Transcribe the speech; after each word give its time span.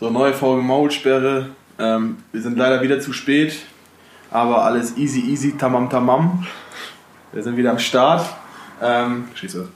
So, 0.00 0.08
neue 0.08 0.32
Folge 0.32 0.62
Maulsperre. 0.62 1.50
Ähm, 1.78 2.16
wir 2.32 2.40
sind 2.40 2.56
leider 2.56 2.80
wieder 2.80 3.00
zu 3.00 3.12
spät, 3.12 3.58
aber 4.30 4.64
alles 4.64 4.96
easy, 4.96 5.20
easy, 5.20 5.58
tamam, 5.58 5.90
tamam. 5.90 6.46
Wir 7.34 7.42
sind 7.42 7.58
wieder 7.58 7.72
am 7.72 7.78
Start. 7.78 8.24
Ähm, 8.80 9.28
Schieße. 9.34 9.68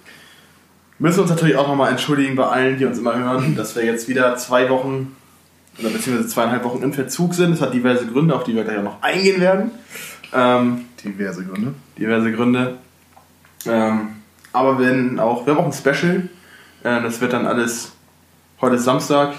müssen 0.98 1.21
uns 1.21 1.29
natürlich 1.29 1.56
auch 1.56 1.68
nochmal 1.68 1.90
entschuldigen 1.90 2.37
bei 2.37 2.46
allen, 2.46 2.79
die 2.79 2.87
uns 2.87 2.96
immer 2.96 3.14
hören, 3.14 3.54
dass 3.54 3.76
wir 3.76 3.84
jetzt 3.84 4.08
wieder 4.08 4.34
zwei 4.38 4.71
Wochen 4.71 5.15
oder 5.79 5.90
beziehungsweise 5.90 6.31
zweieinhalb 6.31 6.65
Wochen 6.65 6.83
im 6.83 6.95
Verzug 6.95 7.35
sind. 7.35 7.51
Das 7.51 7.61
hat 7.61 7.75
diverse 7.75 8.06
Gründe, 8.06 8.35
auf 8.35 8.45
die 8.45 8.54
wir 8.54 8.65
gleich 8.65 8.79
auch 8.79 8.83
noch 8.83 9.03
eingehen 9.03 9.43
werden. 9.43 9.72
Ähm, 10.33 10.87
Diverse 11.04 11.45
Gründe. 11.45 11.75
diverse 11.99 12.33
Gründe. 12.33 12.79
Ähm, 13.67 14.09
aber 14.54 14.79
wir 14.79 14.87
werden 14.87 15.21
auch, 15.21 15.45
wir 15.45 15.54
haben 15.54 15.61
auch 15.61 15.67
ein 15.67 15.75
Special. 15.75 16.30
Äh, 16.83 17.02
das 17.02 17.20
wird 17.20 17.34
dann 17.34 17.47
alles, 17.47 17.93
heute 18.62 18.77
ist 18.77 18.84
Samstag, 18.84 19.34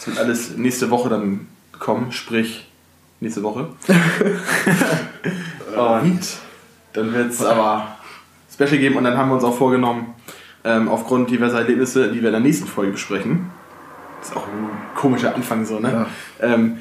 das 0.00 0.06
wird 0.06 0.18
alles 0.18 0.56
nächste 0.56 0.90
Woche 0.90 1.10
dann 1.10 1.46
kommen, 1.78 2.10
sprich 2.10 2.66
nächste 3.20 3.42
Woche. 3.42 3.68
und 5.76 6.20
dann 6.94 7.12
wird 7.12 7.30
es 7.30 7.44
aber 7.44 7.98
Special 8.50 8.78
geben 8.78 8.96
und 8.96 9.04
dann 9.04 9.18
haben 9.18 9.28
wir 9.28 9.34
uns 9.34 9.44
auch 9.44 9.58
vorgenommen, 9.58 10.14
ähm, 10.64 10.88
aufgrund 10.88 11.28
diverser 11.28 11.58
Erlebnisse, 11.58 12.10
die 12.10 12.22
wir 12.22 12.28
in 12.28 12.32
der 12.32 12.40
nächsten 12.40 12.66
Folge 12.66 12.92
besprechen. 12.92 13.50
Das 14.20 14.30
ist 14.30 14.36
auch 14.38 14.46
ein 14.46 14.70
komischer 14.94 15.34
Anfang 15.34 15.66
so, 15.66 15.80
ne? 15.80 16.06
Ähm, 16.40 16.78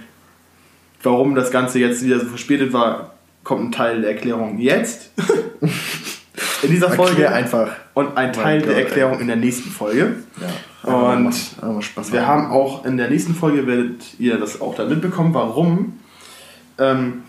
warum 1.03 1.35
das 1.35 1.51
Ganze 1.51 1.79
jetzt 1.79 2.01
wieder 2.05 2.21
so 2.21 2.25
verspätet 2.25 2.71
war, 2.71 3.15
kommt 3.43 3.65
ein 3.65 3.71
Teil 3.73 4.01
der 4.01 4.11
Erklärung 4.11 4.59
jetzt. 4.59 5.11
in 6.61 6.69
dieser 6.71 6.89
Folge. 6.89 7.23
Erklär 7.23 7.33
einfach. 7.33 7.71
Und 7.99 8.17
ein 8.17 8.33
Teil 8.33 8.59
Gott, 8.59 8.69
der. 8.69 8.77
Erklärung 8.85 9.19
in 9.19 9.27
der 9.27 9.35
nächsten 9.35 9.69
Folge. 9.69 10.15
Ja. 10.39 10.91
Und 10.91 11.33
Wir 12.11 12.25
haben 12.25 12.51
auch 12.51 12.85
in 12.85 12.97
der 12.97 13.09
nächsten 13.09 13.35
Folge, 13.35 13.67
werdet 13.67 14.01
ihr 14.17 14.37
das 14.37 14.61
auch 14.61 14.75
dann 14.75 14.89
mitbekommen, 14.89 15.33
warum 15.33 15.99
ähm, 16.77 17.23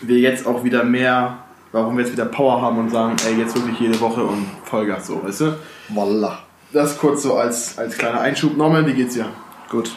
wir 0.00 0.18
jetzt 0.18 0.46
auch 0.46 0.64
wieder 0.64 0.82
mehr, 0.84 1.38
warum 1.72 1.96
wir 1.96 2.04
jetzt 2.04 2.12
wieder 2.12 2.24
Power 2.24 2.62
haben 2.62 2.78
und 2.78 2.90
sagen, 2.90 3.16
ey, 3.26 3.38
jetzt 3.38 3.54
wirklich 3.54 3.78
jede 3.78 4.00
Woche 4.00 4.24
und 4.24 4.46
Vollgas 4.64 5.06
so, 5.06 5.22
weißt 5.22 5.40
du? 5.42 5.56
Voila. 5.90 6.38
Das 6.72 6.98
kurz 6.98 7.22
so 7.22 7.36
als, 7.36 7.78
als 7.78 7.96
kleiner 7.96 8.20
Einschub. 8.20 8.56
Norman, 8.56 8.86
wie 8.86 8.94
geht's 8.94 9.14
dir? 9.14 9.26
Gut. 9.70 9.90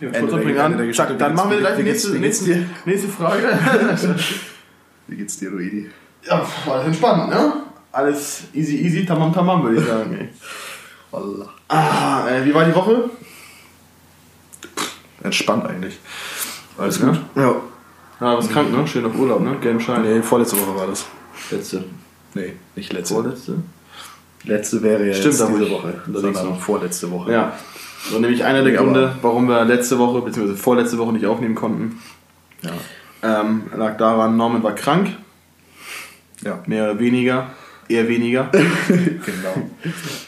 Ja, 0.00 0.08
Ende 0.10 0.38
der- 0.40 0.64
an. 0.64 0.78
der. 0.78 0.92
Zack, 0.92 1.18
dann 1.18 1.34
machen 1.34 1.50
wir 1.50 1.58
gleich 1.58 1.76
die 1.76 1.82
nächste, 1.82 2.10
nächste, 2.18 2.66
nächste 2.86 3.08
Frage. 3.08 3.48
Wie 5.06 5.16
geht's 5.16 5.38
dir, 5.38 5.50
du 5.50 5.58
Edi? 5.58 5.90
ja, 6.22 6.46
war 6.66 6.74
alles 6.74 6.86
entspannt, 6.86 7.30
ne? 7.30 7.52
Alles 7.92 8.44
easy, 8.54 8.76
easy, 8.84 9.04
tamam, 9.04 9.32
tamam, 9.32 9.62
würde 9.64 9.80
ich 9.80 9.86
sagen. 9.86 10.16
Ey. 10.20 10.28
Voila. 11.10 11.48
Ah, 11.68 12.28
äh, 12.28 12.44
wie 12.44 12.54
war 12.54 12.64
die 12.64 12.74
Woche? 12.74 13.10
Entspannt 15.22 15.66
eigentlich. 15.66 15.98
Alles 16.78 16.98
Ja? 17.00 17.06
gut? 17.08 17.20
Ja. 17.36 17.54
Ja, 18.20 18.36
was 18.36 18.48
krank, 18.48 18.70
ne? 18.72 18.86
Schön 18.86 19.04
auf 19.06 19.14
Urlaub, 19.16 19.40
ne? 19.40 19.56
Gelben 19.60 19.80
Schein. 19.80 20.02
Nee, 20.02 20.22
vorletzte 20.22 20.56
Woche 20.60 20.76
war 20.78 20.86
das. 20.86 21.06
Letzte. 21.50 21.84
Nee, 22.34 22.54
nicht 22.76 22.92
letzte. 22.92 23.14
Vorletzte? 23.14 23.54
Letzte 24.44 24.82
wäre 24.82 25.06
ja 25.06 25.14
Stimmt, 25.14 25.34
jetzt 25.38 25.48
diese 25.48 25.70
Woche, 25.70 26.02
sondern 26.12 26.32
noch. 26.50 26.60
vorletzte 26.60 27.10
Woche. 27.10 27.32
Ja. 27.32 27.52
So 28.10 28.18
nämlich 28.18 28.44
einer 28.44 28.62
der 28.62 28.72
Nee, 28.72 28.78
Gründe, 28.78 29.16
warum 29.20 29.48
wir 29.48 29.64
letzte 29.64 29.98
Woche, 29.98 30.20
beziehungsweise 30.22 30.58
vorletzte 30.58 30.96
Woche 30.98 31.12
nicht 31.12 31.26
aufnehmen 31.26 31.54
konnten, 31.54 32.00
Ja. 32.62 33.40
ähm, 33.40 33.64
lag 33.76 33.96
daran, 33.98 34.36
Norman 34.36 34.62
war 34.62 34.74
krank, 34.74 35.10
ja. 36.42 36.58
mehr 36.66 36.84
oder 36.84 36.98
weniger, 37.00 37.48
eher 37.90 38.08
weniger. 38.08 38.50
Genau. 38.88 39.70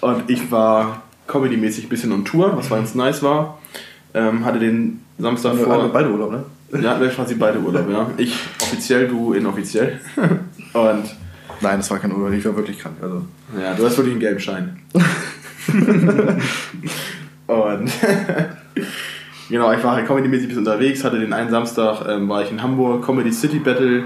Und 0.00 0.28
ich 0.30 0.50
war 0.50 1.02
comedymäßig 1.26 1.84
ein 1.86 1.88
bisschen 1.88 2.12
on 2.12 2.24
Tour, 2.24 2.56
was 2.56 2.68
ganz 2.68 2.94
nice 2.94 3.22
war. 3.22 3.58
Ähm, 4.14 4.44
hatte 4.44 4.58
den 4.58 5.00
Samstag 5.18 5.56
Wir 5.56 5.64
vor. 5.64 5.82
haben 5.82 5.92
beide 5.92 6.10
Urlaub, 6.10 6.30
ne? 6.32 6.44
Ja, 6.82 7.00
wir 7.00 7.08
quasi 7.08 7.34
beide 7.34 7.58
Urlaub, 7.60 7.88
ja. 7.90 8.10
Ich 8.16 8.34
offiziell, 8.60 9.08
du 9.08 9.32
inoffiziell. 9.32 10.00
Und 10.72 11.04
Nein, 11.60 11.78
das 11.78 11.90
war 11.90 11.98
kein 11.98 12.12
Urlaub, 12.12 12.32
ich 12.32 12.44
war 12.44 12.56
wirklich 12.56 12.78
krank. 12.78 12.96
Also. 13.00 13.24
ja, 13.60 13.74
du 13.74 13.84
hast 13.86 13.96
wirklich 13.96 14.12
einen 14.12 14.20
gelben 14.20 14.40
Schein. 14.40 14.80
Und 17.46 17.92
genau, 19.48 19.72
ich 19.72 19.84
war 19.84 19.94
halt 19.96 20.06
comedymäßig 20.06 20.46
ein 20.46 20.48
bisschen 20.48 20.66
unterwegs, 20.66 21.04
hatte 21.04 21.18
den 21.20 21.32
einen 21.32 21.50
Samstag, 21.50 22.06
ähm, 22.08 22.28
war 22.28 22.42
ich 22.42 22.50
in 22.50 22.62
Hamburg, 22.62 23.04
Comedy 23.04 23.32
City 23.32 23.58
Battle. 23.58 24.04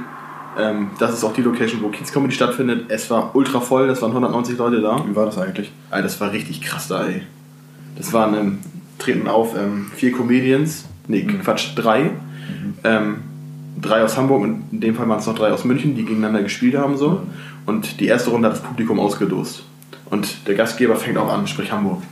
Ähm, 0.59 0.91
das 0.99 1.13
ist 1.13 1.25
auch 1.25 1.33
die 1.33 1.43
Location, 1.43 1.83
wo 1.83 1.89
Kids 1.89 2.13
Comedy 2.13 2.35
stattfindet. 2.35 2.87
Es 2.89 3.11
war 3.11 3.35
ultra 3.35 3.61
voll, 3.61 3.89
das 3.89 4.03
waren 4.03 4.11
190 4.11 4.57
Leute 4.59 4.81
da. 4.81 5.05
Wie 5.07 5.15
war 5.15 5.27
das 5.27 5.39
eigentlich? 5.39 5.73
Alter, 5.91 6.05
das 6.05 6.21
war 6.21 6.33
richtig 6.33 6.61
krass 6.61 6.89
da, 6.89 7.07
ey. 7.07 7.23
Das 7.97 8.13
waren, 8.13 8.35
ähm, 8.35 8.59
treten 8.99 9.29
auf 9.29 9.57
ähm, 9.57 9.91
vier 9.95 10.13
Comedians, 10.13 10.87
nee, 11.09 11.23
Quatsch, 11.23 11.71
drei. 11.75 12.11
Ähm, 12.85 13.19
drei 13.81 14.03
aus 14.03 14.17
Hamburg 14.17 14.43
und 14.43 14.65
in 14.73 14.81
dem 14.81 14.95
Fall 14.95 15.09
waren 15.09 15.19
es 15.19 15.27
noch 15.27 15.35
drei 15.35 15.53
aus 15.53 15.65
München, 15.65 15.95
die 15.95 16.05
gegeneinander 16.05 16.43
gespielt 16.43 16.77
haben 16.77 16.97
so. 16.97 17.23
Und 17.67 18.01
die 18.01 18.07
erste 18.07 18.31
Runde 18.31 18.49
hat 18.49 18.57
das 18.57 18.63
Publikum 18.63 19.01
ausgelost. 19.01 19.65
Und 20.09 20.47
der 20.47 20.55
Gastgeber 20.55 20.97
fängt 20.97 21.19
auch 21.19 21.33
an, 21.33 21.47
sprich 21.47 21.73
Hamburg. 21.73 22.03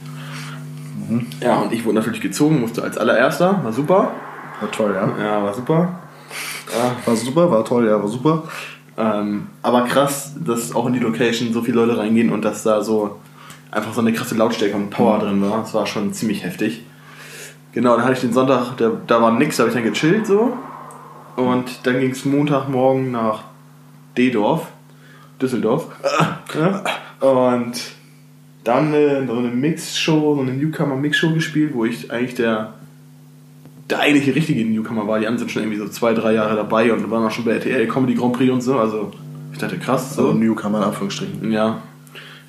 Ja, 1.41 1.57
und 1.59 1.73
ich 1.73 1.85
wurde 1.85 1.97
natürlich 1.97 2.21
gezogen, 2.21 2.61
musste 2.61 2.83
als 2.83 2.99
allererster, 2.99 3.61
war 3.63 3.73
super. 3.73 4.13
War 4.61 4.71
toll, 4.71 4.95
ja. 4.95 5.25
Ja, 5.25 5.43
war 5.43 5.55
super. 5.55 6.01
Ja, 6.77 6.97
War 7.07 7.17
super, 7.17 7.51
war 7.51 7.65
toll, 7.65 7.87
ja, 7.87 8.01
war 8.01 8.09
super. 8.09 8.43
ähm, 8.97 9.47
aber 9.63 9.83
krass, 9.83 10.35
dass 10.45 10.75
auch 10.75 10.87
in 10.87 10.93
die 10.95 10.99
Location 10.99 11.53
so 11.53 11.63
viele 11.63 11.85
Leute 11.85 11.99
reingehen 11.99 12.31
und 12.31 12.45
dass 12.45 12.63
da 12.63 12.83
so 12.83 13.17
einfach 13.71 13.93
so 13.93 14.01
eine 14.01 14.13
krasse 14.13 14.35
Lautstärke 14.37 14.77
und 14.77 14.91
Power 14.91 15.19
drin 15.19 15.41
war. 15.43 15.59
Das 15.59 15.75
war 15.75 15.87
schon 15.87 16.13
ziemlich 16.13 16.45
heftig. 16.45 16.83
Genau, 17.73 17.97
dann 17.97 18.05
hatte 18.05 18.15
ich 18.15 18.21
den 18.21 18.33
Sonntag, 18.33 18.77
da, 18.77 18.93
da 19.07 19.21
war 19.21 19.33
nix, 19.33 19.57
da 19.57 19.65
habe 19.65 19.71
ich 19.71 19.75
dann 19.75 19.85
gechillt 19.93 20.27
so. 20.27 20.53
Und 21.37 21.85
dann 21.85 21.99
ging 21.99 22.11
es 22.13 22.25
Montagmorgen 22.25 23.11
nach 23.11 23.43
D-Dorf, 24.17 24.69
Düsseldorf. 25.43 25.89
Und 27.21 27.73
dann 28.63 28.95
äh, 28.95 29.27
so 29.27 29.33
eine 29.37 29.49
Mix-Show, 29.49 30.37
so 30.37 30.41
eine 30.41 30.53
Newcomer-Mix-Show 30.53 31.33
gespielt, 31.35 31.73
wo 31.75 31.85
ich 31.85 32.11
eigentlich 32.13 32.35
der, 32.37 32.75
der 33.91 34.01
eigentliche 34.01 34.35
richtige 34.35 34.65
Newcomer 34.65 35.07
war. 35.07 35.19
Die 35.19 35.27
anderen 35.27 35.39
sind 35.39 35.51
schon 35.51 35.63
irgendwie 35.63 35.79
so 35.79 35.89
zwei, 35.89 36.15
drei 36.15 36.33
Jahre 36.33 36.57
dabei 36.57 36.93
und 36.93 37.11
waren 37.11 37.25
auch 37.27 37.31
schon 37.31 37.45
bei 37.45 37.53
RTL 37.53 37.87
Comedy 37.87 38.15
Grand 38.15 38.33
Prix 38.35 38.53
und 38.53 38.61
so. 38.63 38.79
Also 38.79 39.13
ich 39.53 39.59
dachte, 39.59 39.79
krass. 39.79 40.15
So, 40.15 40.29
So. 40.29 40.33
Newcomer 40.33 40.79
in 40.79 40.85
Anführungsstrichen. 40.85 41.53
Ja. 41.53 41.83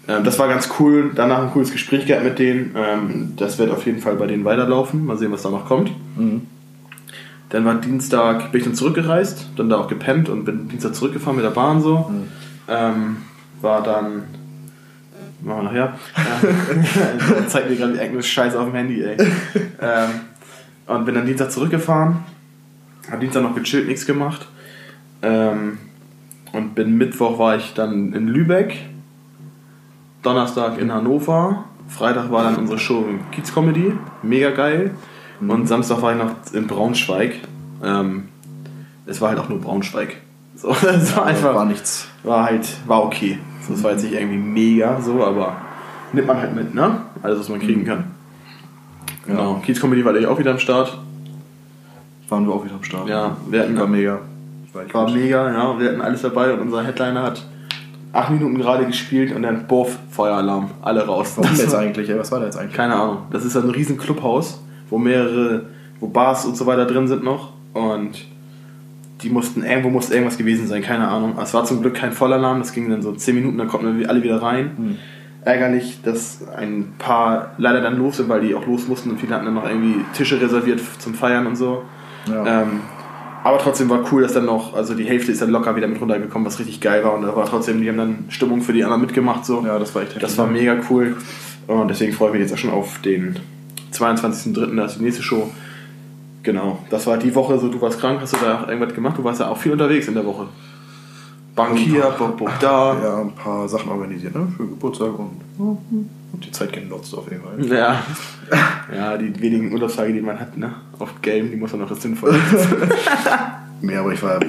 Ähm, 0.08 0.24
das 0.24 0.40
war 0.40 0.48
ganz 0.48 0.70
cool. 0.80 1.12
Danach 1.16 1.42
ein 1.44 1.52
cooles 1.52 1.72
Gespräch 1.72 2.06
gehabt 2.06 2.24
mit 2.24 2.40
denen. 2.40 2.74
Ähm, 2.76 3.34
das 3.38 3.58
wird 3.58 3.72
auf 3.72 3.86
jeden 3.86 4.00
Fall 4.00 4.16
bei 4.16 4.28
denen 4.28 4.46
weiterlaufen. 4.46 5.06
Mal 5.06 5.18
sehen, 5.18 5.32
was 5.32 5.42
da 5.42 5.50
noch 5.50 5.66
kommt. 5.66 5.92
Mhm. 6.18 6.44
Dann 7.50 7.66
war 7.66 7.76
Dienstag, 7.76 8.52
bin 8.52 8.60
ich 8.62 8.66
dann 8.66 8.76
zurückgereist, 8.76 9.50
dann 9.56 9.70
da 9.70 9.78
auch 9.78 9.88
gepennt 9.88 10.30
und 10.30 10.46
bin 10.46 10.68
Dienstag 10.68 10.96
zurückgefahren 10.96 11.36
mit 11.36 11.46
der 11.46 11.52
Bahn 11.52 11.82
so. 11.82 12.10
Mhm. 12.10 12.24
Ähm, 12.68 13.18
war 13.62 13.84
dann. 13.84 14.24
Machen 15.42 15.58
wir 15.60 15.64
nachher. 15.64 15.94
Ja. 16.16 17.44
zeigt 17.48 17.70
mir 17.70 17.76
gerade 17.76 17.94
die 17.94 18.00
Agnes 18.00 18.28
Scheiße 18.28 18.60
auf 18.60 18.66
dem 18.66 18.76
Handy, 18.76 19.04
ey. 19.04 19.18
ähm, 19.82 20.10
und 20.88 21.06
bin 21.06 21.16
dann 21.16 21.26
Dienstag 21.26 21.52
zurückgefahren. 21.52 22.18
Hab 23.12 23.20
Dienstag 23.20 23.44
noch 23.44 23.56
gechillt, 23.56 23.88
nichts 23.88 24.06
gemacht. 24.06 24.48
Ähm, 25.22 25.78
und 26.54 26.76
bin 26.76 26.98
Mittwoch 26.98 27.38
war 27.40 27.56
ich 27.58 27.74
dann 27.74 28.14
in 28.14 28.28
Lübeck. 28.28 28.78
Donnerstag 30.22 30.78
in 30.80 30.92
Hannover. 30.92 31.66
Freitag 31.88 32.32
war 32.32 32.44
dann 32.44 32.56
unsere 32.56 32.80
Show 32.80 33.06
in 33.08 33.20
Kiez 33.32 33.54
Comedy. 33.54 33.94
Mega 34.24 34.52
geil. 34.52 34.92
Und 35.40 35.68
Samstag 35.68 36.02
war 36.02 36.14
ich 36.14 36.18
noch 36.18 36.32
in 36.54 36.66
Braunschweig. 36.68 37.36
Ähm, 37.84 38.30
es 39.06 39.22
war 39.22 39.30
halt 39.30 39.40
auch 39.40 39.50
nur 39.50 39.60
Braunschweig. 39.60 40.18
So, 40.58 40.70
es 40.70 41.14
war 41.18 41.26
einfach 41.26 41.54
War 41.54 41.66
nichts. 41.66 42.08
war 42.24 42.46
halt, 42.46 42.66
war 42.88 43.04
okay. 43.04 43.38
So, 43.68 43.74
Das 43.74 43.84
war 43.84 43.92
jetzt 43.92 44.04
nicht 44.04 44.14
irgendwie 44.14 44.38
mega 44.38 45.02
so, 45.02 45.22
aber 45.22 45.58
nimmt 46.14 46.28
man 46.28 46.38
halt 46.38 46.56
mit, 46.56 46.74
ne? 46.74 47.02
Alles, 47.22 47.40
was 47.40 47.50
man 47.50 47.60
kriegen 47.60 47.84
kann. 47.84 48.15
Genau. 49.28 49.62
Kiez 49.66 49.80
Comedy 49.80 50.04
war 50.06 50.14
gleich 50.14 50.26
auch 50.28 50.38
wieder 50.40 50.52
am 50.52 50.60
Start. 50.60 50.98
Waren 52.30 52.48
wir 52.48 52.54
auch 52.54 52.64
wieder 52.66 52.76
am 52.76 52.84
Start. 52.84 53.08
Ja, 53.08 53.38
wir 53.50 53.62
hatten, 53.62 53.78
War 53.78 53.88
mega. 53.88 54.20
War, 54.74 54.94
war 54.94 55.12
mega, 55.12 55.52
ja. 55.52 55.80
Wir 55.80 55.90
hatten 55.90 56.02
alles 56.02 56.22
dabei 56.22 56.54
und 56.54 56.60
unser 56.60 56.84
Headliner 56.84 57.24
hat 57.24 57.46
acht 58.14 58.30
Minuten 58.32 58.58
gerade 58.58 58.86
gespielt 58.86 59.36
und 59.36 59.44
dann 59.44 59.68
Boff, 59.68 59.98
Feueralarm, 60.10 60.70
alle 60.82 61.06
raus. 61.06 61.34
Warum 61.36 61.52
Das 61.52 61.62
jetzt 61.62 61.76
eigentlich? 61.76 62.10
ey? 62.10 62.18
Was 62.18 62.32
war 62.32 62.40
da 62.40 62.46
jetzt 62.46 62.58
eigentlich? 62.58 62.76
Keine 62.76 62.96
Ahnung. 62.96 63.18
Das 63.32 63.46
ist 63.46 63.56
ein 63.56 63.70
riesen 63.70 63.98
Clubhaus, 63.98 64.62
wo 64.90 64.98
mehrere, 64.98 65.64
wo 66.00 66.08
Bars 66.08 66.46
und 66.46 66.56
so 66.58 66.66
weiter 66.66 66.86
drin 66.86 67.08
sind 67.08 67.24
noch. 67.24 67.52
Und 67.74 68.26
die 69.22 69.30
mussten, 69.30 69.64
irgendwo 69.64 69.90
musste 69.90 70.14
irgendwas 70.14 70.38
gewesen 70.38 70.68
sein, 70.68 70.82
keine 70.82 71.08
Ahnung. 71.08 71.36
Es 71.42 71.54
war 71.54 71.66
zum 71.66 71.82
Glück 71.82 71.96
kein 71.96 72.12
Vollalarm, 72.12 72.60
das 72.60 72.74
ging 72.74 72.90
dann 72.90 73.02
so 73.02 73.12
10 73.12 73.36
Minuten, 73.36 73.58
dann 73.58 73.68
konnten 73.68 73.98
wir 73.98 74.10
alle 74.10 74.24
wieder 74.24 74.42
rein. 74.42 74.72
Hm. 74.78 74.98
Ärgerlich, 75.46 76.00
dass 76.04 76.40
ein 76.58 76.94
paar 76.98 77.52
leider 77.58 77.80
dann 77.80 77.98
los 77.98 78.18
sind, 78.18 78.30
weil 78.30 78.42
die 78.42 78.56
auch 78.56 78.66
los 78.66 78.88
mussten 78.88 79.12
und 79.12 79.20
viele 79.20 79.36
hatten 79.36 79.46
dann 79.46 79.54
noch 79.54 79.68
irgendwie 79.68 80.04
Tische 80.14 80.42
reserviert 80.42 80.82
zum 81.00 81.14
Feiern 81.14 81.46
und 81.48 81.56
so. 81.56 81.84
Ja. 82.28 82.64
Ähm, 82.64 82.82
aber 83.44 83.60
trotzdem 83.60 83.88
war 83.92 84.04
cool, 84.12 84.24
dass 84.24 84.34
dann 84.34 84.46
noch, 84.46 84.74
also 84.74 84.96
die 84.96 85.04
Hälfte 85.04 85.32
ist 85.32 85.40
dann 85.40 85.52
locker 85.52 85.76
wieder 85.76 85.88
mit 85.88 86.02
runtergekommen, 86.02 86.48
was 86.48 86.58
richtig 86.58 86.82
geil 86.82 87.04
war. 87.04 87.14
Und 87.14 87.22
da 87.22 87.36
war 87.36 87.46
trotzdem, 87.46 87.80
die 87.80 87.88
haben 87.88 87.98
dann 87.98 88.26
Stimmung 88.30 88.64
für 88.64 88.74
die 88.74 88.84
anderen 88.84 89.02
mitgemacht. 89.02 89.46
So. 89.46 89.64
ja, 89.64 89.78
das 89.78 89.94
war 89.94 90.02
echt. 90.02 90.22
Das 90.22 90.36
war 90.40 90.48
mega 90.48 90.76
cool. 90.90 91.16
Und 91.68 91.88
deswegen 91.90 92.12
freue 92.12 92.30
ich 92.30 92.34
mich 92.34 92.42
jetzt 92.42 92.54
auch 92.54 92.58
schon 92.58 92.72
auf 92.72 93.02
den 93.02 93.38
22.03. 93.94 94.76
Da 94.76 94.86
ist 94.86 94.98
die 94.98 95.04
nächste 95.04 95.22
Show. 95.22 95.52
Genau, 96.42 96.80
das 96.90 97.06
war 97.06 97.18
die 97.18 97.36
Woche 97.36 97.60
so, 97.60 97.70
du 97.70 97.80
warst 97.82 98.00
krank, 98.00 98.20
hast 98.22 98.34
du 98.34 98.38
da 98.38 98.62
auch 98.62 98.68
irgendwas 98.68 98.94
gemacht? 98.94 99.18
Du 99.18 99.24
warst 99.24 99.40
ja 99.40 99.48
auch 99.48 99.58
viel 99.58 99.72
unterwegs 99.72 100.08
in 100.08 100.16
der 100.16 100.26
Woche. 100.26 100.48
Bank 101.56 101.78
hier, 101.78 102.14
Bob, 102.18 102.38
Bob 102.38 102.52
da. 102.60 102.98
Ja, 103.04 103.22
ein 103.22 103.32
paar 103.32 103.68
Sachen 103.70 103.90
organisiert, 103.90 104.36
ne? 104.36 104.48
Für 104.58 104.68
Geburtstag 104.68 105.18
und 105.18 105.42
hab 106.34 106.42
die 106.42 106.52
Zeit 106.52 106.74
genutzt 106.74 107.16
auf 107.16 107.30
jeden 107.32 107.44
Fall. 107.44 107.66
Ja. 107.66 108.04
ja, 108.94 109.18
die 109.18 109.40
wenigen 109.40 109.72
Urlaubstage, 109.72 110.14
die 110.14 110.22
man 110.22 110.40
hat, 110.40 110.58
ne? 110.58 110.74
Auf 111.00 111.22
Game, 111.22 111.50
die 111.50 111.58
muss 111.58 111.72
man 111.72 111.82
noch 111.82 111.90
das 111.90 112.02
sinnvoll. 112.02 112.36
Nee, 113.82 113.98
aber 113.98 114.14
ich 114.14 114.24
war, 114.24 114.40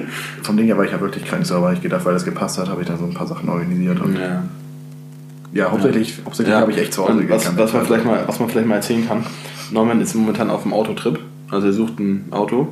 vom 0.41 0.57
Ding 0.57 0.67
her 0.67 0.77
war 0.77 0.85
ich 0.85 0.91
ja 0.91 0.99
wirklich 0.99 1.25
krank, 1.25 1.45
so, 1.45 1.55
aber 1.55 1.73
ich 1.73 1.81
gedacht, 1.81 2.05
weil 2.05 2.13
das 2.13 2.23
gepasst 2.25 2.57
hat, 2.57 2.69
habe 2.69 2.81
ich 2.81 2.87
dann 2.87 2.97
so 2.97 3.05
ein 3.05 3.13
paar 3.13 3.27
Sachen 3.27 3.49
organisiert. 3.49 3.99
Und 3.99 4.17
ja, 4.17 4.43
ja. 5.53 5.71
hauptsächlich, 5.71 6.21
hauptsächlich 6.25 6.55
habe 6.55 6.71
ich 6.71 6.77
echt 6.77 6.93
zu 6.93 7.03
Hause 7.03 7.19
Und 7.19 7.29
was, 7.29 7.57
was, 7.57 7.73
man 7.73 7.85
vielleicht 7.85 8.05
mal, 8.05 8.23
was 8.25 8.39
man 8.39 8.49
vielleicht 8.49 8.67
mal 8.67 8.75
erzählen 8.75 9.07
kann, 9.07 9.25
Norman 9.71 10.01
ist 10.01 10.15
momentan 10.15 10.49
auf 10.49 10.63
dem 10.63 10.73
Autotrip, 10.73 11.19
also 11.51 11.67
er 11.67 11.73
sucht 11.73 11.99
ein 11.99 12.27
Auto. 12.31 12.69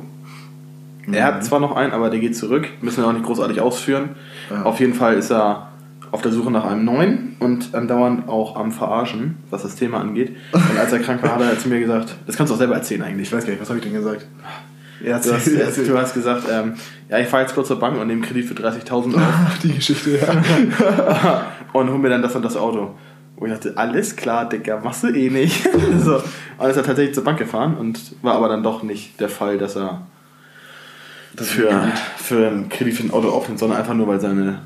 Er 1.12 1.24
hat 1.24 1.44
zwar 1.44 1.60
noch 1.60 1.76
einen, 1.76 1.92
aber 1.92 2.10
der 2.10 2.20
geht 2.20 2.36
zurück, 2.36 2.68
müssen 2.80 3.02
wir 3.02 3.08
auch 3.08 3.12
nicht 3.12 3.24
großartig 3.24 3.60
ausführen. 3.60 4.10
Ja. 4.50 4.62
Auf 4.62 4.80
jeden 4.80 4.94
Fall 4.94 5.14
ist 5.14 5.30
er 5.30 5.68
auf 6.12 6.22
der 6.22 6.32
Suche 6.32 6.50
nach 6.50 6.64
einem 6.64 6.84
neuen 6.84 7.36
und 7.40 7.74
andauernd 7.74 8.28
auch 8.28 8.56
am 8.56 8.72
Verarschen, 8.72 9.36
was 9.50 9.62
das 9.62 9.76
Thema 9.76 10.00
angeht. 10.00 10.36
Und 10.52 10.78
als 10.78 10.92
er 10.92 11.00
krank 11.00 11.22
war, 11.22 11.34
hat 11.34 11.42
er 11.42 11.58
zu 11.58 11.68
mir 11.68 11.80
gesagt, 11.80 12.16
das 12.26 12.36
kannst 12.36 12.50
du 12.50 12.54
auch 12.54 12.58
selber 12.58 12.74
erzählen 12.74 13.02
eigentlich. 13.02 13.28
Ich 13.28 13.34
weiß 13.34 13.44
gar 13.44 13.50
nicht, 13.52 13.60
was 13.60 13.68
habe 13.68 13.78
ich 13.78 13.84
denn 13.84 13.94
gesagt? 13.94 14.26
Ja, 15.04 15.18
Du 15.18 15.32
hast, 15.34 15.46
du 15.46 15.98
hast 15.98 16.14
gesagt, 16.14 16.44
ähm, 16.50 16.74
ja, 17.08 17.18
ich 17.18 17.28
fahre 17.28 17.42
jetzt 17.42 17.54
kurz 17.54 17.68
zur 17.68 17.78
Bank 17.78 17.98
und 18.00 18.06
nehme 18.06 18.22
Kredit 18.22 18.46
für 18.46 18.54
30.000 18.54 19.14
auf 19.14 19.20
Ach, 19.20 19.58
die 19.62 19.74
Geschichte, 19.74 20.18
ja. 20.18 21.46
und 21.72 21.90
hol 21.90 21.98
mir 21.98 22.08
dann 22.08 22.22
das 22.22 22.34
und 22.34 22.44
das 22.44 22.56
Auto. 22.56 22.94
Wo 23.36 23.44
ich 23.44 23.52
dachte, 23.52 23.74
alles 23.76 24.16
klar, 24.16 24.48
Digga, 24.48 24.80
machst 24.82 25.02
du 25.02 25.08
eh 25.08 25.28
nicht. 25.28 25.68
so. 25.98 26.22
Und 26.58 26.70
ist 26.70 26.76
er 26.76 26.82
tatsächlich 26.82 27.14
zur 27.14 27.24
Bank 27.24 27.38
gefahren 27.38 27.76
und 27.76 28.00
war 28.22 28.34
aber 28.34 28.48
dann 28.48 28.62
doch 28.62 28.82
nicht 28.82 29.20
der 29.20 29.28
Fall, 29.28 29.58
dass 29.58 29.76
er 29.76 30.06
für, 31.44 31.92
für 32.16 32.46
einen 32.48 32.68
Kredit 32.68 32.94
für 32.94 33.04
ein 33.04 33.10
Auto 33.10 33.28
aufnimmt, 33.28 33.58
sondern 33.58 33.78
einfach 33.78 33.94
nur, 33.94 34.06
weil 34.06 34.20
seine, 34.20 34.60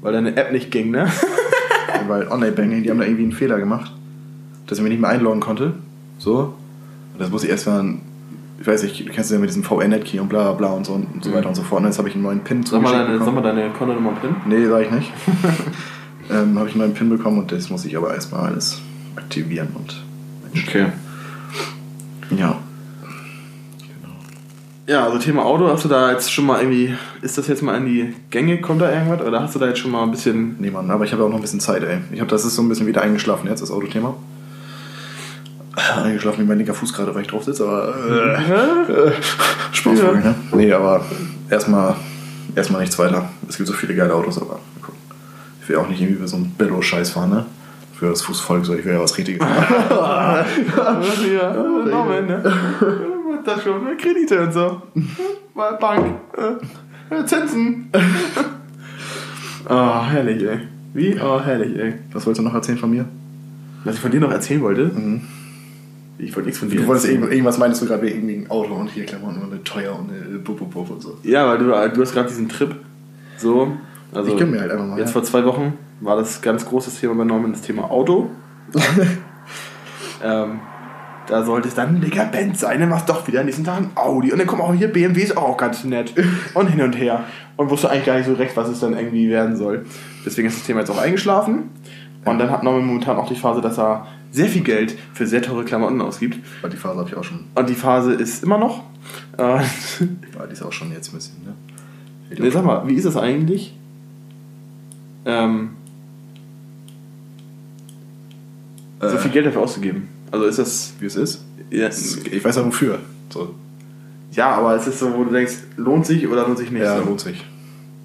weil 0.00 0.12
deine 0.12 0.36
App 0.36 0.52
nicht 0.52 0.70
ging, 0.70 0.90
ne? 0.90 1.10
Weil 2.08 2.26
Online-Banking, 2.26 2.82
die 2.82 2.90
haben 2.90 2.98
da 2.98 3.04
irgendwie 3.04 3.22
einen 3.22 3.32
Fehler 3.32 3.60
gemacht, 3.60 3.92
dass 4.66 4.78
ich 4.78 4.82
mich 4.82 4.90
nicht 4.90 5.00
mehr 5.00 5.10
einloggen 5.10 5.38
konnte. 5.40 5.74
So. 6.18 6.54
Und 7.12 7.20
das 7.20 7.30
muss 7.30 7.44
ich 7.44 7.50
erstmal, 7.50 7.94
ich 8.60 8.66
weiß 8.66 8.82
nicht, 8.82 9.06
du 9.06 9.12
kennst 9.12 9.30
ja 9.30 9.38
mit 9.38 9.50
diesem 9.50 9.62
VR-Net-Key 9.62 10.18
und 10.18 10.28
bla 10.28 10.42
bla 10.42 10.52
bla 10.52 10.68
und 10.70 10.84
so 10.84 10.94
und 10.94 11.22
so 11.22 11.32
weiter 11.32 11.48
und 11.48 11.54
so 11.54 11.62
fort. 11.62 11.82
Und 11.82 11.86
jetzt 11.86 11.98
habe 11.98 12.08
ich 12.08 12.14
einen 12.14 12.24
neuen 12.24 12.40
PIN 12.40 12.64
Sag 12.64 12.82
mal 12.82 12.92
deine, 12.92 13.18
sag 13.20 13.32
mal 13.32 13.40
deine 13.40 13.70
Kontonummer 13.70 14.14
PIN. 14.20 14.34
Nee, 14.46 14.66
sag 14.66 14.82
ich 14.82 14.90
nicht. 14.90 15.12
ähm, 16.30 16.58
habe 16.58 16.68
ich 16.68 16.74
einen 16.74 16.82
neuen 16.82 16.94
PIN 16.94 17.08
bekommen 17.08 17.38
und 17.38 17.52
das 17.52 17.70
muss 17.70 17.84
ich 17.84 17.96
aber 17.96 18.12
erstmal 18.14 18.50
alles 18.50 18.80
aktivieren 19.14 19.68
und 19.74 20.02
Okay. 20.54 20.86
ja. 22.36 22.58
Ja, 24.86 25.04
also 25.04 25.18
Thema 25.18 25.44
Auto, 25.44 25.68
hast 25.68 25.84
du 25.84 25.88
da 25.88 26.10
jetzt 26.10 26.32
schon 26.32 26.44
mal 26.44 26.60
irgendwie, 26.60 26.96
ist 27.20 27.38
das 27.38 27.46
jetzt 27.46 27.62
mal 27.62 27.76
in 27.76 27.86
die 27.86 28.14
Gänge, 28.30 28.60
kommt 28.60 28.82
da 28.82 28.90
irgendwas? 28.92 29.20
Oder 29.20 29.40
hast 29.40 29.54
du 29.54 29.60
da 29.60 29.68
jetzt 29.68 29.78
schon 29.78 29.92
mal 29.92 30.02
ein 30.02 30.10
bisschen 30.10 30.56
Nee, 30.58 30.70
Mann, 30.70 30.90
aber 30.90 31.04
ich 31.04 31.12
habe 31.12 31.22
auch 31.22 31.28
noch 31.28 31.36
ein 31.36 31.42
bisschen 31.42 31.60
Zeit, 31.60 31.84
ey. 31.84 31.98
Ich 32.10 32.18
habe 32.20 32.28
das 32.28 32.44
ist 32.44 32.56
so 32.56 32.62
ein 32.62 32.68
bisschen 32.68 32.88
wieder 32.88 33.00
eingeschlafen 33.00 33.48
jetzt, 33.48 33.62
das 33.62 33.70
Autothema. 33.70 34.14
Eingeschlafen 36.02 36.42
wie 36.42 36.48
mein 36.48 36.58
linker 36.58 36.74
Fuß 36.74 36.92
gerade, 36.92 37.14
weil 37.14 37.22
ich 37.22 37.28
drauf 37.28 37.44
sitze, 37.44 37.64
aber 37.64 37.94
äh, 38.88 39.12
Spaßvogel, 39.72 40.20
ne? 40.20 40.34
Nee, 40.52 40.72
aber 40.72 41.04
erstmal 41.48 41.94
erstmal 42.56 42.80
nichts 42.80 42.98
weiter. 42.98 43.30
Es 43.48 43.56
gibt 43.56 43.68
so 43.68 43.72
viele 43.72 43.94
geile 43.94 44.12
Autos, 44.14 44.36
aber 44.36 44.58
gucken. 44.82 44.98
Ich 45.62 45.68
will 45.68 45.76
auch 45.76 45.88
nicht 45.88 46.00
irgendwie 46.00 46.18
über 46.18 46.28
so 46.28 46.36
einen 46.36 46.50
Billo-Scheiß 46.58 47.10
fahren, 47.10 47.30
ne? 47.30 47.46
Für 47.94 48.10
das 48.10 48.22
Fußvolk, 48.22 48.66
so 48.66 48.74
ich 48.74 48.84
will 48.84 48.94
ja 48.94 49.00
was 49.00 49.16
Richtiges. 49.16 49.46
ja, 49.90 51.52
Norman, 51.52 52.42
ne? 53.46 53.52
Das 53.54 53.62
schon? 53.62 53.96
Kredite 53.98 54.42
und 54.42 54.52
so. 54.52 54.82
Mal 55.54 55.72
Bank. 55.76 56.16
Äh, 56.36 57.24
Zinsen. 57.26 57.90
oh, 59.68 60.02
herrlich, 60.04 60.42
ey. 60.42 60.58
Wie? 60.94 61.18
Oh, 61.20 61.40
herrlich, 61.40 61.76
ey. 61.78 61.94
was 62.12 62.26
wolltest 62.26 62.40
du 62.40 62.44
noch 62.48 62.54
erzählen 62.54 62.78
von 62.78 62.90
mir? 62.90 63.04
Was 63.84 63.96
ich 63.96 64.00
von 64.00 64.10
dir 64.10 64.20
noch 64.20 64.30
erzählen 64.30 64.60
wollte? 64.62 64.90
Ich 66.18 66.34
wollte 66.36 66.46
nichts 66.46 66.58
von 66.60 66.68
dir 66.70 66.80
Du 66.80 66.86
wolltest 66.86 67.06
erzählen. 67.06 67.22
irgend- 67.22 67.32
irgendwas 67.34 67.58
meinst 67.58 67.82
du 67.82 67.86
gerade 67.86 68.02
wegen 68.02 68.16
irgendwie 68.28 68.44
ein 68.46 68.50
Auto 68.50 68.74
und 68.74 68.88
hier 68.88 69.04
Klamotten 69.04 69.42
und 69.42 69.52
eine 69.52 69.64
teuer 69.64 69.98
und 69.98 70.10
eine 70.10 70.38
Bub, 70.38 70.58
Bub, 70.58 70.70
Bub 70.72 70.90
und 70.90 71.02
so. 71.02 71.18
Ja, 71.22 71.48
weil 71.48 71.58
du, 71.58 71.64
du 71.66 72.00
hast 72.02 72.12
gerade 72.12 72.28
diesen 72.28 72.48
Trip. 72.48 72.76
So. 73.38 73.72
Also 74.14 74.30
Ich 74.32 74.38
gönn 74.38 74.50
mir 74.50 74.60
halt 74.60 74.70
einfach 74.70 74.86
mal, 74.86 74.98
Jetzt 74.98 75.08
ja. 75.08 75.12
vor 75.14 75.22
zwei 75.24 75.44
Wochen 75.44 75.72
war 76.00 76.16
das 76.16 76.40
ganz 76.42 76.64
großes 76.66 77.00
Thema 77.00 77.14
bei 77.14 77.24
Norman, 77.24 77.52
das 77.52 77.62
Thema 77.62 77.90
Auto. 77.90 78.30
ähm, 80.22 80.60
da 81.26 81.44
sollte 81.44 81.68
es 81.68 81.74
dann 81.74 81.96
ein 81.96 82.00
dicker 82.00 82.24
Benz 82.26 82.60
sein, 82.60 82.80
dann 82.80 82.88
machst 82.88 83.08
doch 83.08 83.26
wieder 83.26 83.40
an 83.40 83.46
diesen 83.46 83.64
Tagen 83.64 83.90
Audi 83.94 84.32
und 84.32 84.38
dann 84.38 84.46
kommt 84.46 84.62
auch 84.62 84.74
hier 84.74 84.88
BMW, 84.88 85.22
ist 85.22 85.36
auch 85.36 85.56
ganz 85.56 85.84
nett 85.84 86.12
und 86.54 86.66
hin 86.68 86.82
und 86.82 86.92
her 86.94 87.24
und 87.56 87.70
wusste 87.70 87.90
eigentlich 87.90 88.06
gar 88.06 88.16
nicht 88.16 88.26
so 88.26 88.34
recht, 88.34 88.56
was 88.56 88.68
es 88.68 88.80
dann 88.80 88.94
irgendwie 88.96 89.28
werden 89.30 89.56
soll. 89.56 89.86
Deswegen 90.26 90.48
ist 90.48 90.58
das 90.58 90.66
Thema 90.66 90.80
jetzt 90.80 90.90
auch 90.90 90.98
eingeschlafen 90.98 91.70
und 92.24 92.38
dann 92.38 92.50
hat 92.50 92.62
Norman 92.62 92.84
momentan 92.86 93.16
auch 93.16 93.28
die 93.28 93.34
Phase, 93.36 93.60
dass 93.60 93.78
er 93.78 94.06
sehr 94.30 94.46
viel 94.48 94.62
Geld 94.62 94.96
für 95.12 95.26
sehr 95.26 95.42
teure 95.42 95.64
Klamotten 95.64 96.00
ausgibt 96.00 96.38
Aber 96.60 96.70
die 96.70 96.76
Phase 96.76 96.98
habe 96.98 97.08
ich 97.08 97.16
auch 97.16 97.24
schon. 97.24 97.40
und 97.54 97.68
die 97.68 97.74
Phase 97.74 98.12
ist 98.14 98.42
immer 98.42 98.58
noch. 98.58 98.82
Äh, 99.36 99.58
die 100.00 100.52
ist 100.52 100.62
auch 100.62 100.72
schon 100.72 100.90
jetzt 100.92 101.12
ein 101.12 101.16
bisschen, 101.16 101.36
ne? 101.44 101.54
Nee, 102.38 102.48
sag 102.50 102.64
mal, 102.64 102.86
wie 102.88 102.94
ist 102.94 103.04
das 103.04 103.16
eigentlich? 103.16 103.74
Ähm, 105.26 105.70
so 109.00 109.06
Äh. 109.08 109.18
viel 109.18 109.30
Geld 109.32 109.46
dafür 109.46 109.60
auszugeben. 109.62 110.08
Also 110.32 110.46
ist 110.46 110.58
das. 110.58 110.92
Wie 110.98 111.06
es 111.06 111.14
ist? 111.14 111.44
Ja, 111.70 111.88
Ich 111.88 112.44
weiß 112.44 112.56
ja 112.56 112.64
wofür. 112.66 112.98
So. 113.30 113.54
ja, 114.32 114.50
aber 114.56 114.74
es 114.74 114.86
ist 114.86 114.98
so, 114.98 115.14
wo 115.14 115.24
du 115.24 115.30
denkst, 115.30 115.54
lohnt 115.76 116.04
sich 116.06 116.26
oder 116.26 116.42
lohnt 116.46 116.58
sich 116.58 116.70
nicht? 116.70 116.82
Ja, 116.82 116.98
so. 116.98 117.04
lohnt 117.04 117.20
sich. 117.20 117.46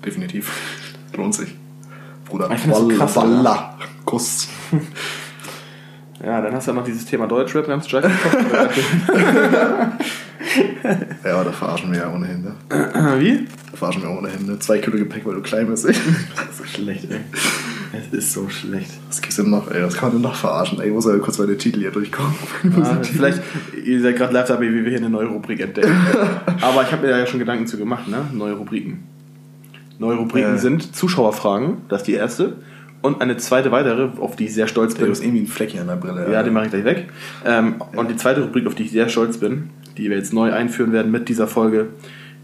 Definitiv. 0.05 0.51
lohnt 1.17 1.33
sich. 1.33 1.55
Bruder, 2.25 2.49
Ich 2.53 2.63
das 2.63 2.77
so 2.77 2.85
Walla, 2.87 2.97
krass, 2.97 3.15
Walla. 3.15 3.77
Kuss. 4.05 4.47
Ja, 6.23 6.41
dann 6.41 6.51
hast 6.55 6.65
du 6.65 6.71
ja 6.71 6.75
noch 6.77 6.83
dieses 6.83 7.05
Thema 7.05 7.27
Deutschrap 7.27 7.67
ganz 7.67 7.87
stark. 7.87 8.09
Ja, 11.23 11.43
da 11.43 11.51
verarschen 11.51 11.91
wir 11.91 11.99
ja 11.99 12.13
ohnehin, 12.13 12.41
ne? 12.43 12.53
wie? 13.19 13.45
Da 13.71 13.77
verarschen 13.77 14.01
wir 14.03 14.09
ohnehin, 14.11 14.45
ne? 14.45 14.57
Zwei 14.59 14.77
Kilo 14.79 14.97
Gepäck, 14.97 15.25
weil 15.25 15.35
du 15.35 15.41
klein 15.41 15.67
bist, 15.67 15.85
ey. 15.85 15.93
Das 16.35 16.47
ist 16.49 16.57
so 16.57 16.63
schlecht, 16.65 17.07
ey. 17.11 17.19
Es 17.93 18.13
ist 18.17 18.33
so 18.33 18.49
schlecht. 18.49 18.91
Was 19.07 19.21
gibt's 19.21 19.37
denn 19.37 19.49
noch, 19.49 19.71
ey? 19.71 19.81
Was 19.83 19.95
kann 19.95 20.09
man 20.09 20.17
denn 20.17 20.21
noch 20.29 20.35
verarschen, 20.35 20.79
ey? 20.79 20.87
Ich 20.87 20.93
muss 20.93 21.05
ja 21.05 21.17
kurz 21.17 21.37
meine 21.39 21.57
Titel 21.57 21.79
hier 21.79 21.91
durchkommen. 21.91 22.33
Ja, 22.77 22.99
vielleicht, 23.03 23.41
ihr 23.83 24.01
seid 24.01 24.15
gerade 24.17 24.33
live 24.33 24.47
dabei, 24.47 24.69
wie 24.71 24.83
wir 24.83 24.89
hier 24.89 24.97
eine 24.99 25.09
neue 25.09 25.27
Rubrik 25.27 25.59
entdecken. 25.59 25.91
Aber 26.61 26.83
ich 26.83 26.91
habe 26.91 27.05
mir 27.05 27.11
da 27.13 27.19
ja 27.19 27.25
schon 27.25 27.39
Gedanken 27.39 27.65
zu 27.67 27.77
gemacht, 27.77 28.07
ne? 28.07 28.17
Neue 28.33 28.53
Rubriken. 28.53 29.03
Neue 29.99 30.17
Rubriken 30.17 30.55
Äh. 30.55 30.59
sind 30.59 30.95
Zuschauerfragen, 30.95 31.77
das 31.89 32.01
ist 32.01 32.07
die 32.07 32.13
erste. 32.13 32.57
Und 33.01 33.21
eine 33.21 33.37
zweite 33.37 33.71
weitere, 33.71 34.09
auf 34.19 34.35
die 34.35 34.45
ich 34.45 34.53
sehr 34.53 34.67
stolz 34.67 34.93
Du 34.95 35.01
bin. 35.01 35.09
hast 35.11 35.21
irgendwie 35.23 35.41
ein 35.41 35.47
Fleck 35.47 35.69
hier 35.69 35.81
an 35.81 35.87
der 35.87 35.95
Brille. 35.97 36.31
Ja, 36.31 36.41
den 36.43 36.51
mache 36.53 36.65
ich 36.65 36.71
gleich 36.71 36.83
weg. 36.83 37.09
Ähm, 37.45 37.75
Und 37.95 38.09
die 38.09 38.15
zweite 38.15 38.41
Rubrik, 38.41 38.65
auf 38.67 38.75
die 38.75 38.83
ich 38.83 38.91
sehr 38.91 39.07
stolz 39.07 39.37
bin, 39.37 39.69
die 39.97 40.09
wir 40.09 40.17
jetzt 40.17 40.33
neu 40.33 40.53
einführen 40.53 40.91
werden 40.93 41.11
mit 41.11 41.29
dieser 41.29 41.47
Folge, 41.47 41.87